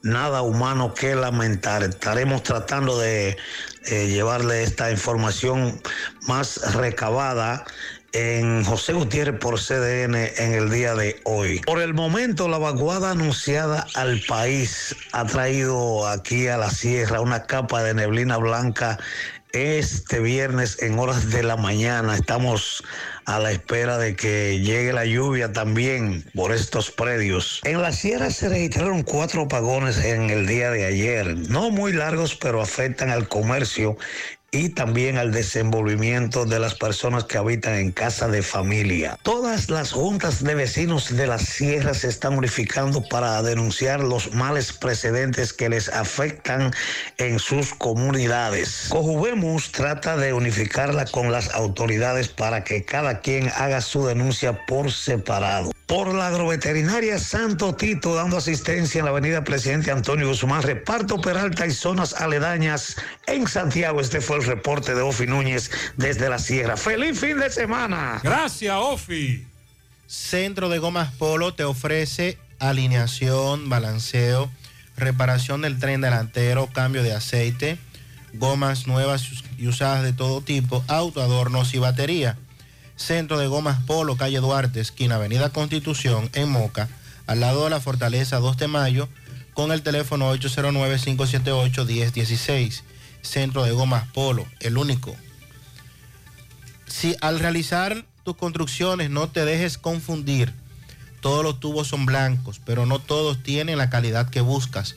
[0.02, 1.84] nada humano que lamentar.
[1.84, 3.38] Estaremos tratando de
[3.86, 5.82] eh, llevarle esta información
[6.28, 7.66] más recabada
[8.14, 11.60] en José Gutiérrez por CDN en el día de hoy.
[11.60, 17.46] Por el momento, la vaguada anunciada al país ha traído aquí a la sierra una
[17.46, 19.00] capa de neblina blanca
[19.54, 22.16] este viernes en horas de la mañana.
[22.16, 22.84] Estamos
[23.26, 27.62] a la espera de que llegue la lluvia también por estos predios.
[27.64, 32.36] En la sierra se registraron cuatro apagones en el día de ayer, no muy largos,
[32.36, 33.98] pero afectan al comercio
[34.54, 39.18] y también al desenvolvimiento de las personas que habitan en casa de familia.
[39.24, 44.72] Todas las juntas de vecinos de la sierra se están unificando para denunciar los males
[44.72, 46.72] precedentes que les afectan
[47.18, 48.86] en sus comunidades.
[48.90, 54.92] Cojubemus trata de unificarla con las autoridades para que cada quien haga su denuncia por
[54.92, 55.72] separado.
[55.88, 61.68] Por la agroveterinaria Santo Tito dando asistencia en la avenida Presidente Antonio Guzmán, reparto Peralta
[61.68, 62.96] y zonas aledañas
[63.28, 64.00] en Santiago.
[64.00, 66.78] Este fue el el reporte de Ofi Núñez desde la Sierra.
[66.78, 68.20] ¡Feliz fin de semana!
[68.24, 69.48] Gracias, Ofi.
[70.06, 74.52] Centro de Gomas Polo te ofrece alineación, balanceo,
[74.98, 77.78] reparación del tren delantero, cambio de aceite,
[78.34, 79.24] gomas nuevas
[79.58, 82.38] y usadas de todo tipo, auto, adornos y batería.
[82.96, 86.90] Centro de Gomas Polo, calle Duarte, esquina Avenida Constitución, en Moca,
[87.28, 89.08] al lado de la Fortaleza 2 de Mayo,
[89.54, 92.84] con el teléfono 809-578-1016.
[93.24, 95.16] Centro de Gomas Polo, el único.
[96.86, 100.54] Si al realizar tus construcciones no te dejes confundir,
[101.22, 104.96] todos los tubos son blancos, pero no todos tienen la calidad que buscas.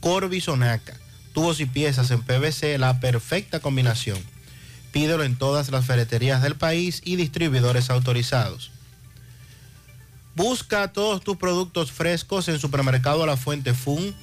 [0.00, 0.94] Corby Sonaca,
[1.32, 4.18] tubos y piezas en PVC, la perfecta combinación.
[4.92, 8.70] Pídelo en todas las ferreterías del país y distribuidores autorizados.
[10.36, 14.14] Busca todos tus productos frescos en Supermercado La Fuente Fun,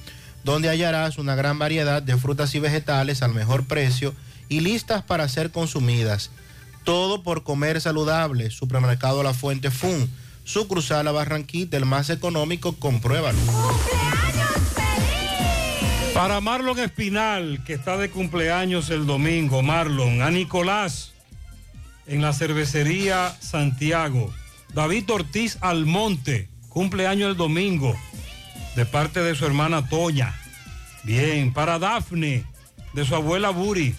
[0.44, 4.14] donde hallarás una gran variedad de frutas y vegetales al mejor precio
[4.48, 6.30] y listas para ser consumidas.
[6.84, 8.50] Todo por comer saludable.
[8.50, 10.10] Supermercado La Fuente Fun.
[10.44, 13.38] Su cruzada La Barranquita, el más económico, compruébalo.
[16.14, 21.12] Para Marlon Espinal, que está de cumpleaños el domingo, Marlon, a Nicolás,
[22.06, 24.32] en la cervecería Santiago.
[24.74, 27.96] David Ortiz Almonte, cumpleaños el domingo,
[28.76, 30.34] de parte de su hermana Toña.
[31.02, 32.44] Bien, para Dafne,
[32.92, 33.94] de su abuela Buri,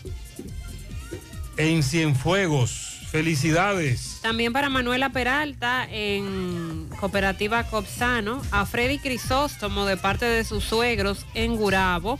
[1.57, 2.89] en Cienfuegos.
[3.11, 4.17] Felicidades.
[4.23, 11.27] También para Manuela Peralta en Cooperativa Copsano, a Freddy Crisóstomo de parte de sus suegros
[11.35, 12.17] en Gurabo,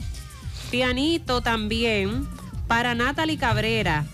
[0.69, 2.27] pianito también
[2.67, 4.06] para Natalie Cabrera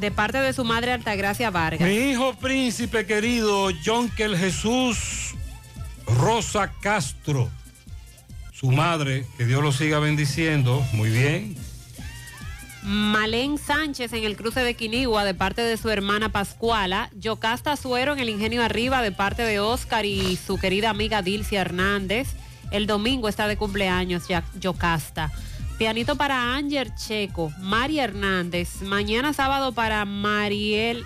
[0.00, 1.88] de parte de su madre Altagracia Vargas.
[1.88, 5.23] Mi hijo príncipe querido, Jonkel Jesús
[6.06, 7.50] Rosa Castro,
[8.52, 11.56] su madre, que Dios lo siga bendiciendo, muy bien.
[12.82, 18.12] Malén Sánchez en el cruce de Quinigua de parte de su hermana Pascuala, Yocasta Suero
[18.12, 22.28] en el Ingenio Arriba de parte de Oscar y su querida amiga Dilcia Hernández.
[22.70, 24.24] El domingo está de cumpleaños
[24.60, 25.32] Yocasta.
[25.78, 28.82] Pianito para Ángel Checo, María Hernández.
[28.82, 31.04] Mañana sábado para Mariel,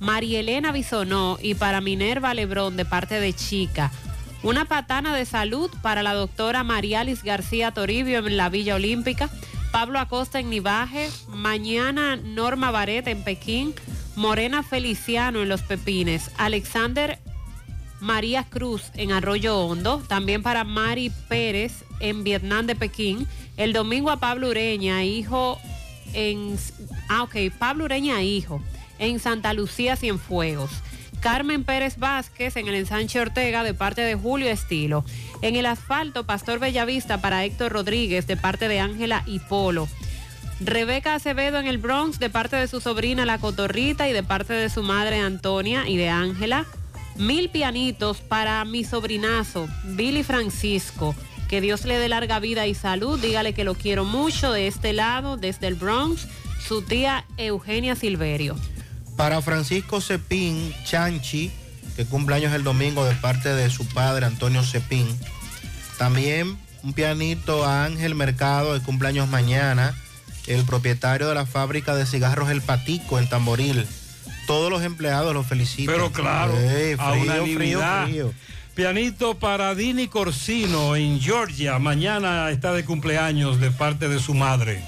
[0.00, 3.92] Marielena Bisonó y para Minerva Lebrón de parte de Chica.
[4.42, 9.28] Una patana de salud para la doctora Marialis García Toribio en la Villa Olímpica.
[9.72, 11.10] Pablo Acosta en Nivaje.
[11.28, 13.74] Mañana Norma Bareta en Pekín.
[14.14, 16.30] Morena Feliciano en Los Pepines.
[16.38, 17.18] Alexander
[18.00, 20.02] María Cruz en Arroyo Hondo.
[20.06, 23.26] También para Mari Pérez en Vietnam de Pekín.
[23.56, 25.58] El domingo a Pablo Ureña, hijo
[26.12, 26.56] en...
[27.08, 28.62] Ah, ok, Pablo Ureña, hijo,
[29.00, 30.70] en Santa Lucía Cienfuegos.
[31.20, 35.04] Carmen Pérez Vázquez en el ensanche Ortega de parte de Julio Estilo.
[35.42, 39.88] En el asfalto, Pastor Bellavista para Héctor Rodríguez de parte de Ángela y Polo.
[40.60, 44.52] Rebeca Acevedo en el Bronx de parte de su sobrina La Cotorrita y de parte
[44.52, 46.66] de su madre Antonia y de Ángela.
[47.16, 51.14] Mil pianitos para mi sobrinazo, Billy Francisco.
[51.48, 53.18] Que Dios le dé larga vida y salud.
[53.18, 56.28] Dígale que lo quiero mucho de este lado, desde el Bronx,
[56.66, 58.56] su tía Eugenia Silverio.
[59.18, 61.50] Para Francisco Cepín Chanchi,
[61.96, 65.08] que cumple años el domingo de parte de su padre Antonio Cepín.
[65.98, 69.92] También un pianito a Ángel Mercado, de cumpleaños mañana,
[70.46, 73.84] el propietario de la fábrica de cigarros El Patico en Tamboril.
[74.46, 75.92] Todos los empleados los felicitan.
[75.96, 78.04] Pero claro, Eh, a frío, unanimidad.
[78.04, 78.34] frío, frío.
[78.76, 81.80] Pianito para Dini Corsino en Georgia.
[81.80, 84.80] Mañana está de cumpleaños de parte de su madre.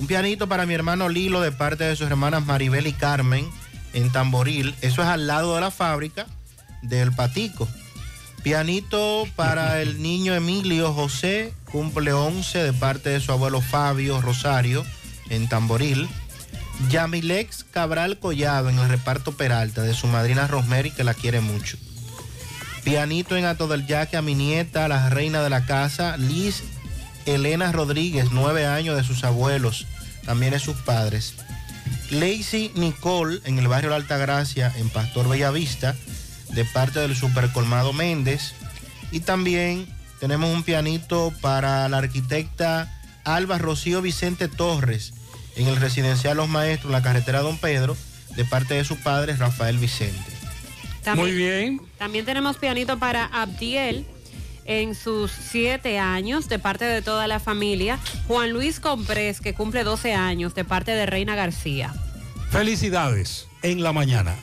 [0.00, 3.46] Un pianito para mi hermano Lilo de parte de sus hermanas Maribel y Carmen
[3.92, 4.74] en Tamboril.
[4.80, 6.26] Eso es al lado de la fábrica
[6.80, 7.68] del Patico.
[8.42, 14.86] Pianito para el niño Emilio José, cumple 11 de parte de su abuelo Fabio Rosario
[15.28, 16.08] en Tamboril.
[16.88, 21.76] Yamilex Cabral Collado en el reparto Peralta de su madrina Rosemary que la quiere mucho.
[22.84, 26.62] Pianito en Ato del Yaque a mi nieta, la reina de la casa, Liz
[27.34, 29.86] Elena Rodríguez, nueve años de sus abuelos,
[30.24, 31.34] también de sus padres.
[32.10, 35.94] Lacey Nicole en el barrio La Altagracia, en Pastor Bellavista,
[36.50, 38.54] de parte del Supercolmado Méndez.
[39.12, 39.86] Y también
[40.18, 45.12] tenemos un pianito para la arquitecta Alba Rocío Vicente Torres,
[45.56, 47.96] en el residencial Los Maestros, en la carretera Don Pedro,
[48.36, 50.32] de parte de su padre Rafael Vicente.
[51.14, 51.80] Muy bien.
[51.98, 54.06] También tenemos pianito para Abdiel
[54.64, 57.98] en sus siete años de parte de toda la familia.
[58.26, 61.94] Juan Luis Comprés, que cumple 12 años de parte de Reina García.
[62.50, 64.34] Felicidades en la mañana.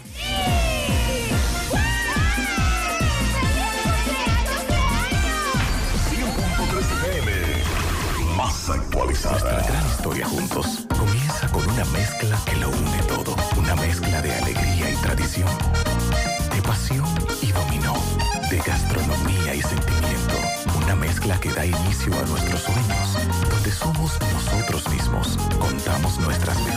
[8.36, 9.40] Más actualizada.
[9.40, 13.36] Nuestra gran historia juntos comienza con un Una mezcla que lo une todo.
[13.58, 15.50] Una mezcla de alegría y tradición.
[16.56, 17.27] De pasión
[21.28, 23.50] Mezcla que da inicio a nuestros sueños.
[23.50, 25.38] Donde somos nosotros mismos.
[25.60, 26.77] Contamos nuestras mejores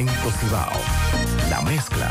[0.00, 0.80] Cemento Cibao,
[1.50, 2.10] la mezcla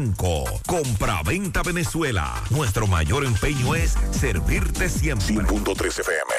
[0.01, 0.61] 809-736-0505.
[0.65, 2.41] Compra-venta Venezuela.
[2.49, 5.35] Nuestro mayor empeño es servirte siempre.
[5.35, 6.33] 100.3 FM.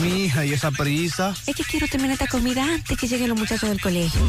[0.00, 1.34] Mi hija, ¿y esa prisa?
[1.46, 4.20] Es que quiero terminar esta comida antes que lleguen los muchachos del colegio.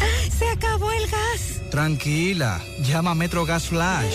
[0.00, 0.30] ¡Ah!
[0.30, 1.60] ¡Se acabó el gas!
[1.70, 4.14] Tranquila, llama a Metro Gas Flash.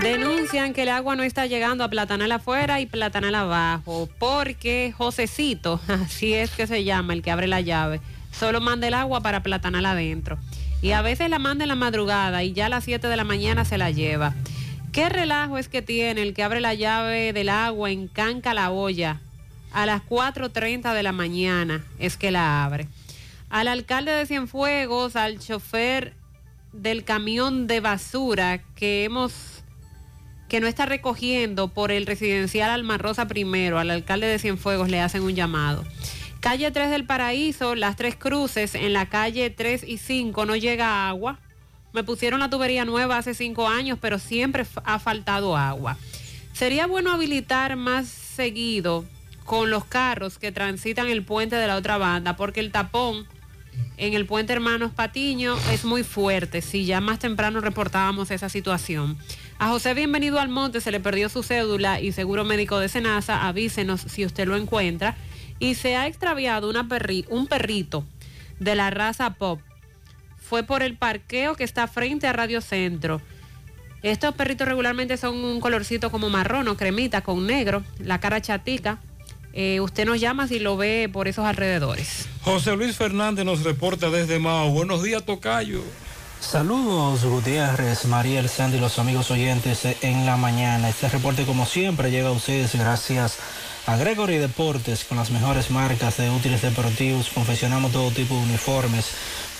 [0.00, 5.80] Denuncian que el agua no está llegando a Platanal afuera y Platanal abajo, porque Josecito,
[5.88, 8.00] así es que se llama, el que abre la llave,
[8.32, 10.38] solo manda el agua para Platanal adentro.
[10.82, 13.24] Y a veces la manda en la madrugada y ya a las 7 de la
[13.24, 14.34] mañana se la lleva.
[14.92, 18.70] ¿Qué relajo es que tiene el que abre la llave del agua en Canca la
[18.70, 19.20] olla?
[19.72, 22.86] A las 4.30 de la mañana es que la abre.
[23.48, 26.12] Al alcalde de Cienfuegos, al chofer
[26.72, 29.53] del camión de basura que hemos
[30.54, 35.00] que no está recogiendo por el residencial Alma Rosa primero, al alcalde de Cienfuegos le
[35.00, 35.84] hacen un llamado.
[36.38, 41.08] Calle 3 del Paraíso, las tres cruces, en la calle 3 y 5 no llega
[41.08, 41.40] agua.
[41.92, 45.98] Me pusieron la tubería nueva hace cinco años, pero siempre ha faltado agua.
[46.52, 49.04] Sería bueno habilitar más seguido
[49.44, 53.26] con los carros que transitan el puente de la otra banda, porque el tapón
[53.96, 56.62] en el puente Hermanos Patiño es muy fuerte.
[56.62, 59.16] Si ya más temprano reportábamos esa situación.
[59.58, 63.46] A José Bienvenido al Monte se le perdió su cédula y seguro médico de Senasa,
[63.46, 65.16] avísenos si usted lo encuentra.
[65.60, 66.72] Y se ha extraviado
[67.28, 68.04] un perrito
[68.58, 69.60] de la raza Pop.
[70.36, 73.22] Fue por el parqueo que está frente a Radio Centro.
[74.02, 78.98] Estos perritos regularmente son un colorcito como marrón o cremita con negro, la cara chatica.
[79.56, 82.26] Eh, usted nos llama si lo ve por esos alrededores.
[82.42, 84.70] José Luis Fernández nos reporta desde Mao.
[84.70, 85.80] Buenos días, Tocayo.
[86.40, 90.88] Saludos Gutiérrez, Mariel, Sandy, los amigos oyentes en la mañana.
[90.88, 93.38] Este reporte como siempre llega a ustedes gracias
[93.86, 97.30] a Gregory Deportes con las mejores marcas de útiles deportivos.
[97.30, 99.06] Confeccionamos todo tipo de uniformes,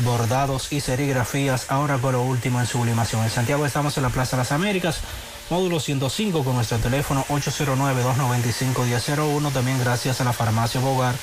[0.01, 1.71] bordados y serigrafías.
[1.71, 3.23] Ahora con lo último en sublimación.
[3.23, 5.01] En Santiago estamos en la Plaza de las Américas.
[5.51, 9.53] Módulo 105 con nuestro teléfono 809-295-1001.
[9.53, 11.15] También gracias a la farmacia Bogar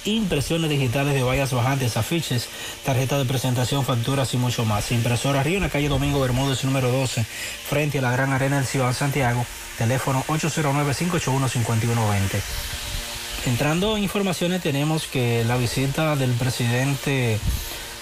[0.06, 2.48] impresiones digitales de vallas bajantes, afiches,
[2.84, 4.92] tarjeta de presentación, facturas y mucho más.
[4.92, 8.66] Impresora Río en la calle Domingo Bermúdez número 12, frente a la Gran Arena del
[8.66, 9.44] Ciudad Santiago,
[9.78, 12.40] teléfono 809-581-5120.
[13.46, 17.38] Entrando en informaciones tenemos que la visita del presidente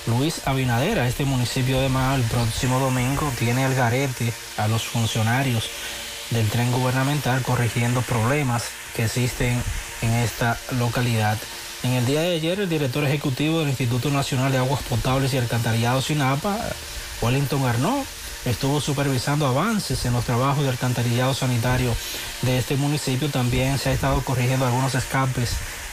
[0.06, 4.84] Luis Abinader a este municipio de Mao el próximo domingo tiene el garete a los
[4.84, 5.68] funcionarios
[6.30, 9.62] del tren gubernamental corrigiendo problemas que existen
[10.02, 11.38] en esta localidad.
[11.84, 15.36] En el día de ayer, el director ejecutivo del Instituto Nacional de Aguas Potables y
[15.36, 16.56] Alcantarillado SINAPA,
[17.20, 18.02] Wellington Arnaud,
[18.46, 21.94] estuvo supervisando avances en los trabajos de alcantarillado sanitario
[22.40, 23.28] de este municipio.
[23.28, 25.50] También se ha estado corrigiendo algunos escapes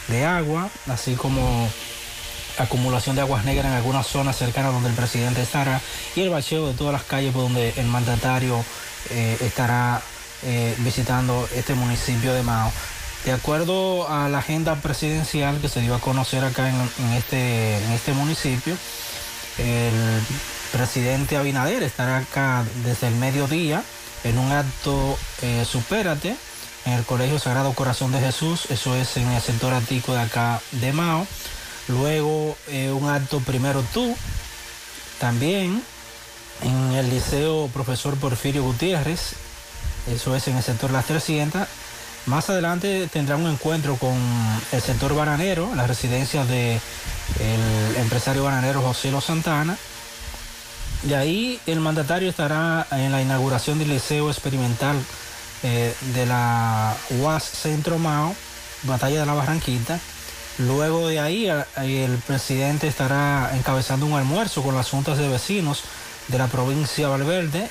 [0.07, 1.69] de agua, así como
[2.57, 5.81] acumulación de aguas negras en algunas zonas cercanas donde el presidente estará
[6.15, 8.63] y el bacheo de todas las calles por donde el mandatario
[9.09, 10.01] eh, estará
[10.43, 12.71] eh, visitando este municipio de Mao.
[13.25, 17.91] De acuerdo a la agenda presidencial que se dio a conocer acá en, este, en
[17.91, 18.75] este municipio,
[19.59, 19.93] el
[20.71, 23.83] presidente Abinader estará acá desde el mediodía
[24.23, 26.35] en un acto eh, Supérate
[26.85, 30.59] en el Colegio Sagrado Corazón de Jesús, eso es en el sector antico de acá
[30.71, 31.27] de Mao.
[31.87, 34.15] Luego eh, un acto Primero Tú,
[35.19, 35.83] también
[36.63, 39.33] en el Liceo Profesor Porfirio Gutiérrez,
[40.11, 41.67] eso es en el sector Las 300
[42.25, 44.15] más adelante tendrá un encuentro con
[44.71, 46.79] el sector bananero, la residencia del
[47.97, 49.77] empresario bananero José Lo Santana.
[51.03, 54.97] De ahí el mandatario estará en la inauguración del Liceo Experimental
[55.63, 58.35] eh, de la UAS Centro Mao,
[58.83, 59.99] Batalla de la Barranquita.
[60.59, 65.83] Luego de ahí el presidente estará encabezando un almuerzo con las juntas de vecinos
[66.27, 67.69] de la provincia de Valverde,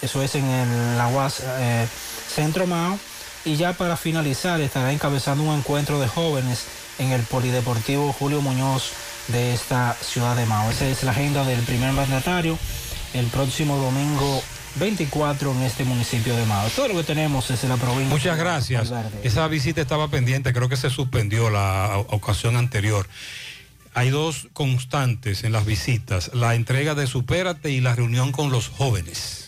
[0.00, 1.86] eso es en la UAS eh,
[2.34, 2.98] Centro Mao
[3.44, 6.64] y ya para finalizar estará encabezando un encuentro de jóvenes
[6.98, 8.92] en el Polideportivo Julio Muñoz
[9.28, 10.70] de esta ciudad de Mao.
[10.70, 12.58] Esa es la agenda del primer mandatario
[13.14, 14.42] el próximo domingo
[14.76, 16.68] 24 en este municipio de Mao.
[16.70, 18.08] Todo lo que tenemos es en la provincia.
[18.08, 18.92] Muchas gracias.
[19.22, 23.06] Esa visita estaba pendiente, creo que se suspendió la ocasión anterior.
[23.94, 28.68] Hay dos constantes en las visitas, la entrega de Supérate y la reunión con los
[28.68, 29.41] jóvenes.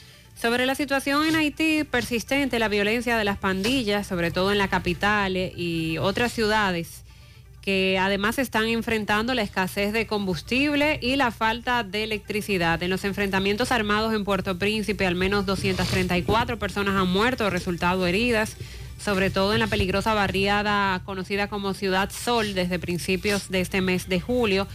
[0.45, 4.69] Sobre la situación en Haití, persistente la violencia de las pandillas, sobre todo en la
[4.69, 7.03] capital y otras ciudades,
[7.63, 12.83] que además están enfrentando la escasez de combustible y la falta de electricidad.
[12.83, 18.07] En los enfrentamientos armados en Puerto Príncipe, al menos 234 personas han muerto o resultado
[18.07, 18.59] heridas,
[19.03, 24.11] sobre todo en la peligrosa barriada conocida como Ciudad Sol desde principios de este mes
[24.11, 24.69] de julio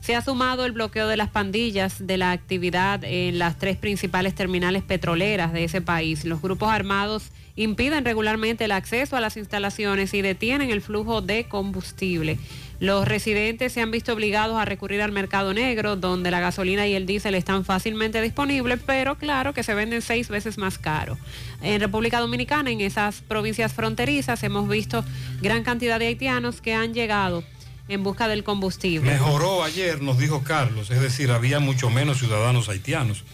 [0.00, 4.34] se ha sumado el bloqueo de las pandillas de la actividad en las tres principales
[4.34, 6.24] terminales petroleras de ese país.
[6.24, 11.48] Los grupos armados impiden regularmente el acceso a las instalaciones y detienen el flujo de
[11.48, 12.38] combustible.
[12.80, 16.94] Los residentes se han visto obligados a recurrir al mercado negro, donde la gasolina y
[16.94, 21.18] el diésel están fácilmente disponibles, pero claro que se venden seis veces más caro.
[21.60, 25.04] En República Dominicana, en esas provincias fronterizas, hemos visto
[25.42, 27.42] gran cantidad de haitianos que han llegado
[27.88, 29.10] en busca del combustible.
[29.10, 33.24] Mejoró ayer, nos dijo Carlos, es decir, había mucho menos ciudadanos haitianos.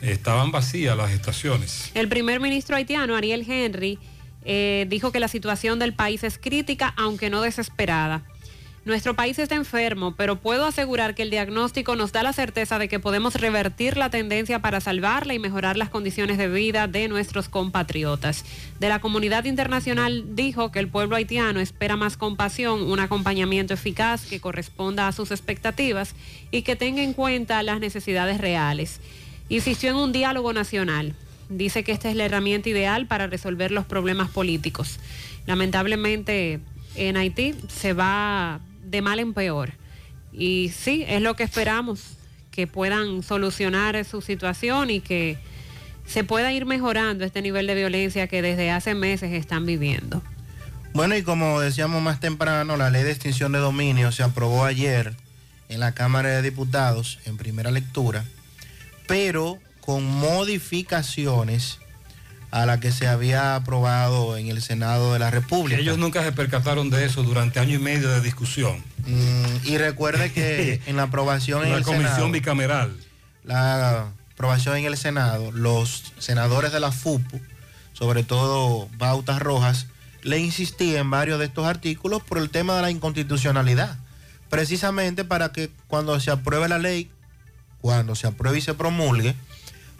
[0.00, 1.90] Estaban vacías las estaciones.
[1.94, 3.98] El primer ministro haitiano, Ariel Henry,
[4.44, 8.22] eh, dijo que la situación del país es crítica, aunque no desesperada.
[8.88, 12.88] Nuestro país está enfermo, pero puedo asegurar que el diagnóstico nos da la certeza de
[12.88, 17.50] que podemos revertir la tendencia para salvarla y mejorar las condiciones de vida de nuestros
[17.50, 18.46] compatriotas.
[18.80, 24.24] De la comunidad internacional dijo que el pueblo haitiano espera más compasión, un acompañamiento eficaz
[24.24, 26.14] que corresponda a sus expectativas
[26.50, 29.02] y que tenga en cuenta las necesidades reales.
[29.50, 31.14] Insistió en un diálogo nacional.
[31.50, 34.98] Dice que esta es la herramienta ideal para resolver los problemas políticos.
[35.44, 36.60] Lamentablemente
[36.96, 38.60] en Haití se va
[38.90, 39.72] de mal en peor.
[40.32, 42.16] Y sí, es lo que esperamos,
[42.50, 45.38] que puedan solucionar su situación y que
[46.06, 50.22] se pueda ir mejorando este nivel de violencia que desde hace meses están viviendo.
[50.94, 55.14] Bueno, y como decíamos más temprano, la ley de extinción de dominio se aprobó ayer
[55.68, 58.24] en la Cámara de Diputados en primera lectura,
[59.06, 61.78] pero con modificaciones
[62.50, 65.80] a la que se había aprobado en el Senado de la República.
[65.80, 68.82] Ellos nunca se percataron de eso durante año y medio de discusión.
[69.06, 72.96] Mm, y recuerde que en la aprobación en la el comisión bicameral.
[73.44, 77.40] La aprobación en el Senado, los senadores de la FUPU,
[77.92, 79.86] sobre todo Bautas Rojas,
[80.22, 83.98] le insistía en varios de estos artículos por el tema de la inconstitucionalidad.
[84.48, 87.10] Precisamente para que cuando se apruebe la ley,
[87.80, 89.34] cuando se apruebe y se promulgue,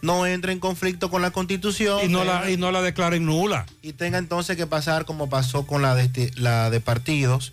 [0.02, 2.00] no entre en conflicto con la constitución.
[2.04, 3.66] Y no la, y no la declaren nula.
[3.82, 7.52] Y tenga entonces que pasar como pasó con la de, este- la de partidos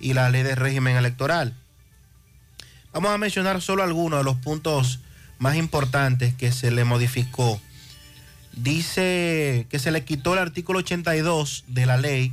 [0.00, 1.54] y la ley de régimen electoral.
[2.92, 5.00] Vamos a mencionar solo algunos de los puntos
[5.38, 7.60] más importantes que se le modificó.
[8.54, 12.32] Dice que se le quitó el artículo 82 de la ley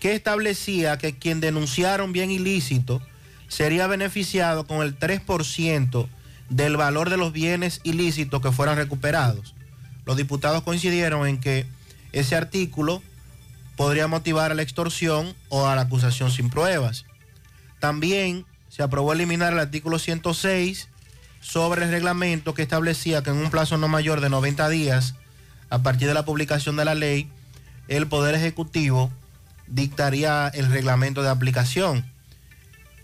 [0.00, 3.02] que establecía que quien denunciara un bien ilícito
[3.48, 6.06] sería beneficiado con el 3%
[6.52, 9.54] del valor de los bienes ilícitos que fueran recuperados.
[10.04, 11.66] Los diputados coincidieron en que
[12.12, 13.02] ese artículo
[13.76, 17.06] podría motivar a la extorsión o a la acusación sin pruebas.
[17.80, 20.88] También se aprobó eliminar el artículo 106
[21.40, 25.14] sobre el reglamento que establecía que en un plazo no mayor de 90 días,
[25.70, 27.30] a partir de la publicación de la ley,
[27.88, 29.10] el Poder Ejecutivo
[29.68, 32.04] dictaría el reglamento de aplicación.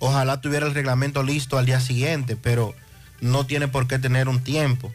[0.00, 2.74] Ojalá tuviera el reglamento listo al día siguiente, pero
[3.20, 4.92] no tiene por qué tener un tiempo.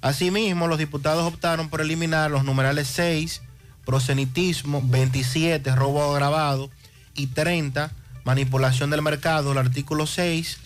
[0.00, 3.42] Asimismo, los diputados optaron por eliminar los numerales 6,
[3.84, 6.70] prosenitismo, 27, robo agravado
[7.14, 7.92] y 30,
[8.24, 10.58] manipulación del mercado, el artículo 6,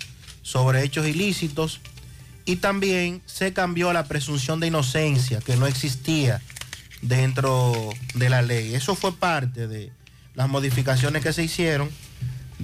[0.43, 1.81] sobre hechos ilícitos.
[2.45, 6.43] Y también se cambió la presunción de inocencia, que no existía
[7.01, 8.75] dentro de la ley.
[8.75, 9.91] Eso fue parte de
[10.35, 11.89] las modificaciones que se hicieron.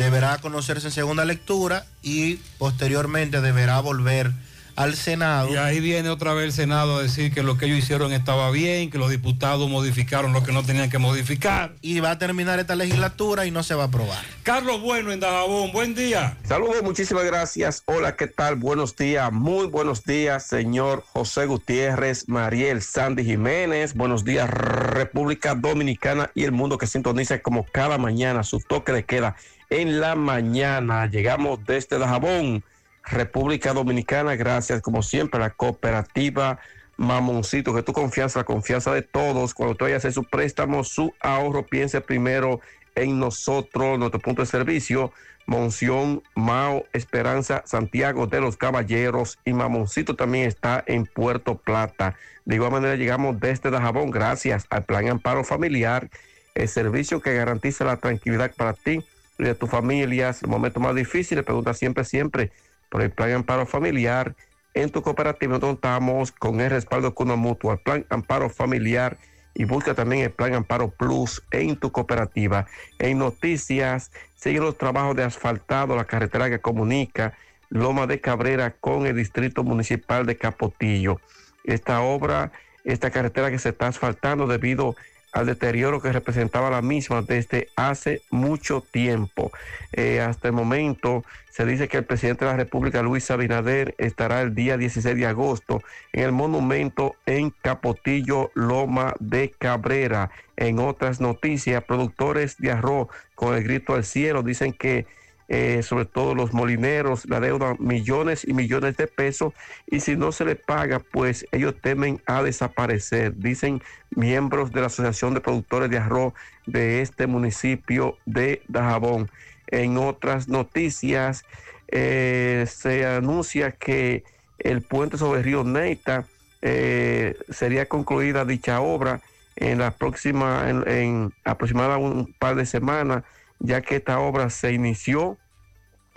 [0.00, 4.32] Deberá conocerse en segunda lectura y posteriormente deberá volver
[4.74, 5.52] al Senado.
[5.52, 8.50] Y ahí viene otra vez el Senado a decir que lo que ellos hicieron estaba
[8.50, 11.74] bien, que los diputados modificaron lo que no tenían que modificar.
[11.82, 14.24] Y va a terminar esta legislatura y no se va a aprobar.
[14.42, 16.38] Carlos Bueno en Dajabón, buen día.
[16.44, 17.82] Saludos, muchísimas gracias.
[17.84, 18.56] Hola, ¿qué tal?
[18.56, 23.92] Buenos días, muy buenos días, señor José Gutiérrez, Mariel Sandy Jiménez.
[23.92, 29.04] Buenos días, República Dominicana y el mundo que sintoniza como cada mañana su toque de
[29.04, 29.36] queda
[29.70, 31.06] en la mañana.
[31.06, 32.62] Llegamos desde Dajabón,
[33.04, 36.58] República Dominicana, gracias como siempre a la cooperativa
[36.96, 40.84] Mamoncito, que tu confianza, la confianza de todos, cuando tú vayas a hacer su préstamo,
[40.84, 42.60] su ahorro, piense primero
[42.94, 45.12] en nosotros, nuestro punto de servicio,
[45.46, 52.16] Monción, Mao, Esperanza, Santiago de los Caballeros y Mamoncito también está en Puerto Plata.
[52.44, 56.10] De igual manera llegamos desde Dajabón gracias al Plan Amparo Familiar,
[56.54, 59.02] el servicio que garantiza la tranquilidad para ti
[59.42, 60.42] y de tus familias.
[60.42, 62.52] El momento más difícil, pregunta siempre, siempre
[62.88, 64.34] por el Plan Amparo Familiar.
[64.74, 69.16] En tu cooperativa contamos con el respaldo con una mutua, el Plan Amparo Familiar
[69.54, 72.66] y busca también el Plan Amparo Plus en tu cooperativa.
[72.98, 77.34] En noticias, siguen los trabajos de asfaltado, la carretera que comunica
[77.68, 81.20] Loma de Cabrera con el Distrito Municipal de Capotillo.
[81.64, 82.52] Esta obra,
[82.84, 84.96] esta carretera que se está asfaltando debido
[85.32, 89.52] al deterioro que representaba la misma desde hace mucho tiempo.
[89.92, 94.40] Eh, hasta el momento se dice que el presidente de la República, Luis Abinader, estará
[94.40, 100.30] el día 16 de agosto en el monumento en Capotillo, Loma de Cabrera.
[100.56, 105.06] En otras noticias, productores de arroz con el grito al cielo dicen que
[105.52, 109.52] eh, sobre todo los molineros, la deuda millones y millones de pesos
[109.88, 114.86] y si no se le paga, pues ellos temen a desaparecer, dicen miembros de la
[114.86, 116.34] Asociación de Productores de Arroz
[116.66, 119.28] de este municipio de Dajabón.
[119.66, 121.44] En otras noticias,
[121.88, 124.22] eh, se anuncia que
[124.60, 126.28] el puente sobre el río Neita
[126.62, 129.20] eh, sería concluida dicha obra
[129.56, 133.24] en la próxima, en, en aproximadamente un par de semanas
[133.60, 135.36] ya que esta obra se inició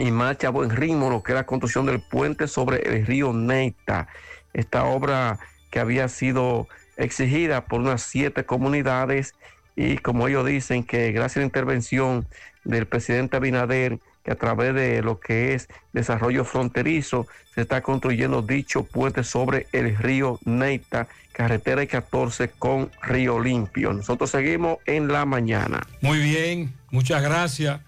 [0.03, 3.32] y marcha a buen ritmo lo que es la construcción del puente sobre el río
[3.32, 4.09] Neita.
[4.51, 5.40] Esta obra
[5.72, 6.67] que había sido
[6.98, 9.33] exigida por unas siete comunidades
[9.77, 12.27] y como ellos dicen que gracias a la intervención
[12.65, 17.25] del presidente Abinader, que a través de lo que es desarrollo fronterizo
[17.56, 23.93] se está construyendo dicho puente sobre el río Neita, carretera 14 con Río Limpio.
[23.93, 25.82] Nosotros seguimos en la mañana.
[26.01, 27.80] Muy bien, muchas gracias.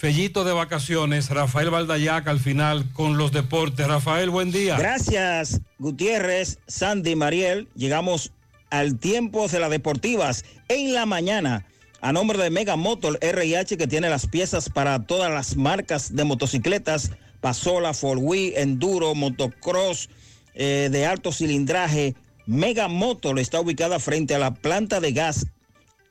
[0.00, 3.86] Fellito de vacaciones, Rafael Valdayaca al final con los deportes.
[3.86, 4.78] Rafael, buen día.
[4.78, 7.68] Gracias, Gutiérrez, Sandy, Mariel.
[7.74, 8.32] Llegamos
[8.70, 11.66] al tiempo de las deportivas en la mañana.
[12.00, 16.24] A nombre de Mega Motor RH que tiene las piezas para todas las marcas de
[16.24, 17.10] motocicletas,
[17.42, 20.08] Pasola, Wheel, Enduro, Motocross,
[20.54, 22.14] eh, de alto cilindraje.
[22.46, 25.44] Mega Motor está ubicada frente a la planta de gas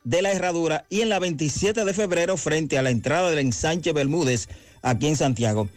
[0.09, 3.93] de la Herradura y en la 27 de febrero frente a la entrada del ensanche
[3.93, 4.47] Bermúdez
[4.81, 5.69] aquí en Santiago.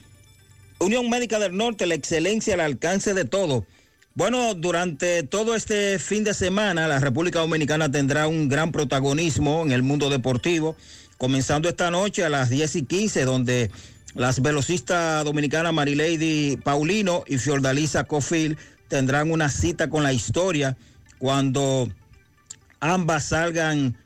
[0.79, 3.67] Unión Médica del Norte, la excelencia al alcance de todo.
[4.15, 9.73] Bueno, durante todo este fin de semana, la República Dominicana tendrá un gran protagonismo en
[9.73, 10.77] el mundo deportivo,
[11.19, 13.71] comenzando esta noche a las 10 y 15, donde
[14.15, 18.57] las velocistas dominicanas Marilady Paulino y Fiordalisa Cofil
[18.89, 20.77] tendrán una cita con la historia
[21.19, 21.91] cuando
[22.81, 23.97] ambas salgan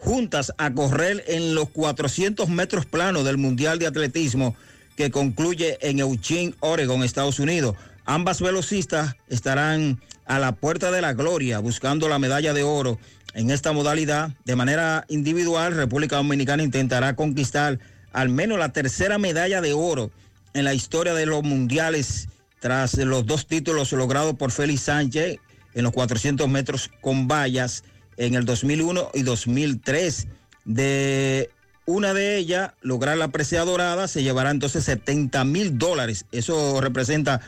[0.00, 4.56] juntas a correr en los 400 metros planos del Mundial de Atletismo
[4.96, 7.76] que concluye en Eugene, Oregon, Estados Unidos.
[8.06, 12.98] Ambas velocistas estarán a la puerta de la gloria buscando la medalla de oro
[13.34, 14.30] en esta modalidad.
[14.44, 17.78] De manera individual, República Dominicana intentará conquistar
[18.12, 20.10] al menos la tercera medalla de oro
[20.54, 25.38] en la historia de los mundiales tras los dos títulos logrados por Félix Sánchez
[25.74, 27.84] en los 400 metros con vallas
[28.20, 30.28] en el 2001 y 2003.
[30.66, 31.48] De
[31.86, 36.26] una de ellas, lograr la presea dorada, se llevará entonces 70 mil dólares.
[36.30, 37.40] Eso representa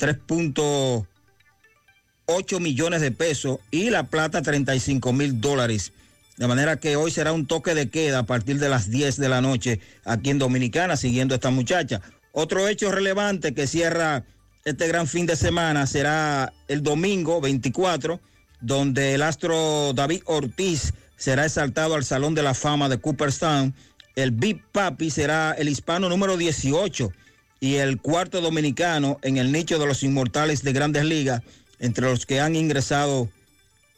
[0.00, 5.92] 3.8 millones de pesos y la plata 35 mil dólares.
[6.36, 9.28] De manera que hoy será un toque de queda a partir de las 10 de
[9.28, 12.00] la noche aquí en Dominicana, siguiendo a esta muchacha.
[12.32, 14.24] Otro hecho relevante que cierra
[14.64, 18.20] este gran fin de semana será el domingo 24,
[18.60, 23.74] donde el astro David Ortiz será exaltado al Salón de la Fama de Cooperstown.
[24.16, 27.12] El Big Papi será el hispano número 18
[27.60, 31.42] y el cuarto dominicano en el nicho de los inmortales de grandes ligas,
[31.80, 33.28] entre los que han ingresado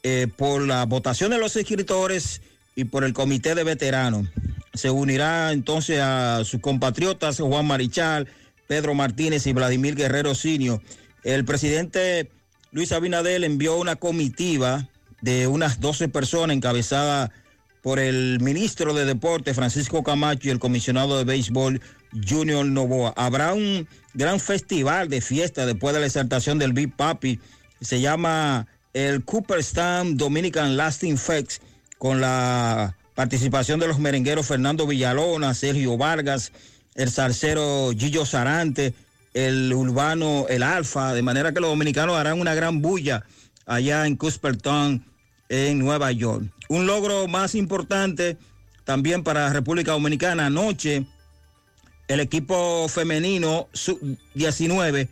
[0.02, 2.40] eh, por la votación de los escritores
[2.74, 4.28] y por el comité de veteranos.
[4.72, 8.28] Se unirá entonces a sus compatriotas Juan Marichal,
[8.66, 10.80] Pedro Martínez y Vladimir Guerrero Sinio.
[11.24, 12.30] El presidente
[12.72, 14.88] Luis Abinadel envió una comitiva
[15.22, 17.32] de unas 12 personas encabezada
[17.82, 21.80] por el ministro de Deporte Francisco Camacho y el comisionado de béisbol
[22.28, 23.12] Junior Novoa.
[23.16, 27.40] Habrá un gran festival de fiesta después de la exaltación del Big Papi.
[27.80, 31.62] Se llama el Cooperstown Dominican Lasting Fest
[31.98, 36.52] con la participación de los merengueros Fernando Villalona, Sergio Vargas,
[36.94, 38.94] el zarcero Gillo Sarante,
[39.34, 43.24] el urbano El Alfa, de manera que los dominicanos harán una gran bulla
[43.66, 45.04] allá en Cooperstown,
[45.48, 46.44] en Nueva York.
[46.68, 48.36] Un logro más importante
[48.84, 50.46] también para la República Dominicana.
[50.46, 51.06] Anoche,
[52.08, 55.08] el equipo femenino sub-19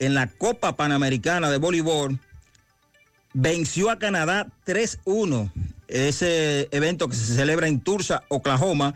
[0.00, 2.18] en la Copa Panamericana de Voleibol
[3.32, 5.52] venció a Canadá 3-1.
[5.88, 8.94] Ese evento que se celebra en Tulsa, Oklahoma,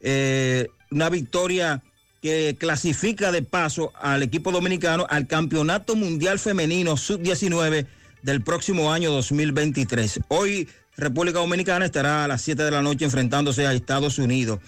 [0.00, 1.82] eh, una victoria
[2.24, 7.84] que clasifica de paso al equipo dominicano al Campeonato Mundial Femenino Sub-19
[8.22, 10.20] del próximo año 2023.
[10.28, 14.60] Hoy República Dominicana estará a las 7 de la noche enfrentándose a Estados Unidos.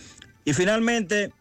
[0.44, 1.33] Y finalmente,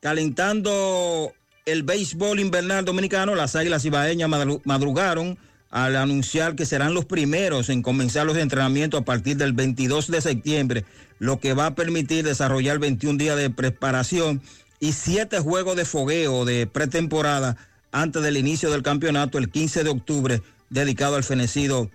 [0.00, 1.32] calentando
[1.66, 4.30] el béisbol invernal dominicano, las Águilas Ibaeñas
[4.62, 5.36] madrugaron
[5.70, 10.20] al anunciar que serán los primeros en comenzar los entrenamientos a partir del 22 de
[10.20, 10.84] septiembre,
[11.18, 14.40] lo que va a permitir desarrollar 21 días de preparación
[14.80, 17.56] y 7 juegos de fogueo de pretemporada
[17.92, 21.90] antes del inicio del campeonato el 15 de octubre, dedicado al fenecido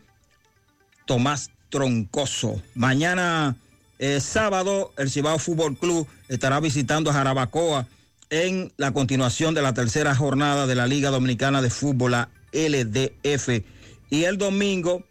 [1.06, 2.62] Tomás Troncoso.
[2.74, 3.56] Mañana
[4.00, 7.86] eh, sábado, el Cibao Fútbol Club estará visitando a Jarabacoa
[8.30, 13.64] en la continuación de la tercera jornada de la Liga Dominicana de Fútbol, la LDF.
[14.10, 15.04] Y el domingo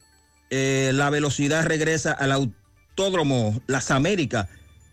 [0.51, 4.49] eh, la velocidad regresa al Autódromo Las Américas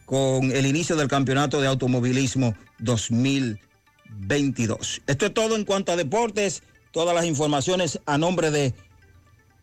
[0.05, 5.01] con el inicio del Campeonato de Automovilismo 2022.
[5.07, 6.63] Esto es todo en cuanto a deportes.
[6.91, 8.73] Todas las informaciones a nombre de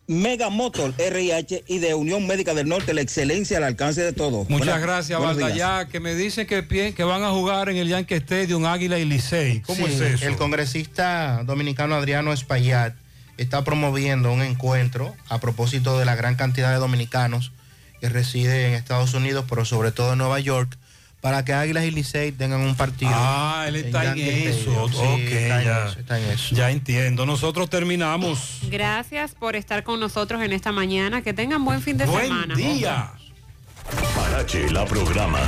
[0.07, 4.49] Mega Motor RIH y de Unión Médica del Norte, la excelencia al alcance de todos.
[4.49, 8.65] Muchas gracias, Valdallá, que me dicen que, que van a jugar en el Yankee Stadium
[8.65, 9.61] Águila y Licey.
[9.61, 10.27] ¿Cómo Sí, es eso?
[10.27, 12.95] El congresista dominicano Adriano Espaillat
[13.37, 17.51] está promoviendo un encuentro a propósito de la gran cantidad de dominicanos
[18.01, 20.77] que residen en Estados Unidos, pero sobre todo en Nueva York,
[21.23, 23.13] para que Águilas y Licey tengan un partido.
[23.15, 24.89] Ah, él está en, eso.
[24.89, 26.53] Sí, ok, está en ya, eso, está en eso.
[26.53, 27.25] ya entiendo.
[27.25, 28.59] Nosotros terminamos.
[28.63, 31.21] Gracias por estar con nosotros en esta mañana.
[31.21, 32.55] Que tengan buen fin de semana.
[34.13, 35.39] Parache la programa.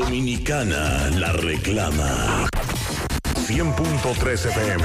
[0.00, 2.48] Dominicana la reclama.
[3.46, 4.84] 100.3 FM.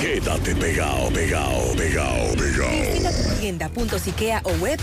[0.00, 3.25] Quédate pegado, pegado, pegado, pegado.
[4.42, 4.80] O web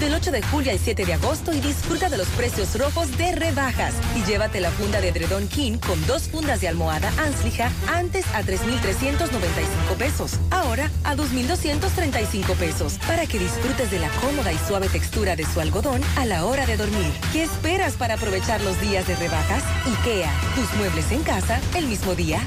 [0.00, 3.32] del 8 de julio al 7 de agosto y disfruta de los precios rojos de
[3.32, 3.94] rebajas.
[4.16, 8.42] Y llévate la funda de edredón King con dos fundas de almohada Anslija antes a
[8.42, 10.32] 3,395 pesos.
[10.50, 12.98] Ahora a 2,235 pesos.
[13.06, 16.66] Para que disfrutes de la cómoda y suave textura de su algodón a la hora
[16.66, 17.12] de dormir.
[17.32, 19.62] ¿Qué esperas para aprovechar los días de rebajas?
[19.86, 22.40] IKEA, tus muebles en casa el mismo día.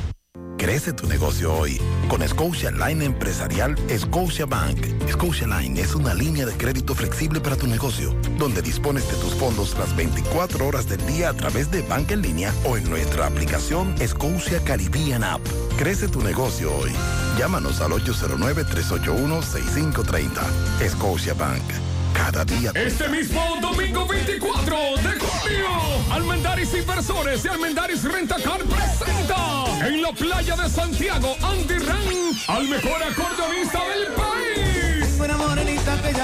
[0.57, 4.85] Crece tu negocio hoy con Scotia Line Empresarial Scotia Bank.
[5.11, 9.33] Scotia Line es una línea de crédito flexible para tu negocio, donde dispones de tus
[9.35, 13.27] fondos las 24 horas del día a través de banca en línea o en nuestra
[13.27, 15.41] aplicación Scotia Caribbean App.
[15.77, 16.91] Crece tu negocio hoy.
[17.37, 20.89] Llámanos al 809-381-6530.
[20.89, 21.63] Scotia Bank.
[22.13, 22.71] Cada día.
[22.75, 25.67] Este mismo domingo 24 de junio,
[26.11, 33.03] Almendaris Inversores y Almendaris Rentacar presenta en la playa de Santiago, Andy Ranch, al mejor
[33.03, 34.33] acordeonista del país.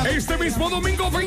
[0.05, 1.17] Este mismo domingo 24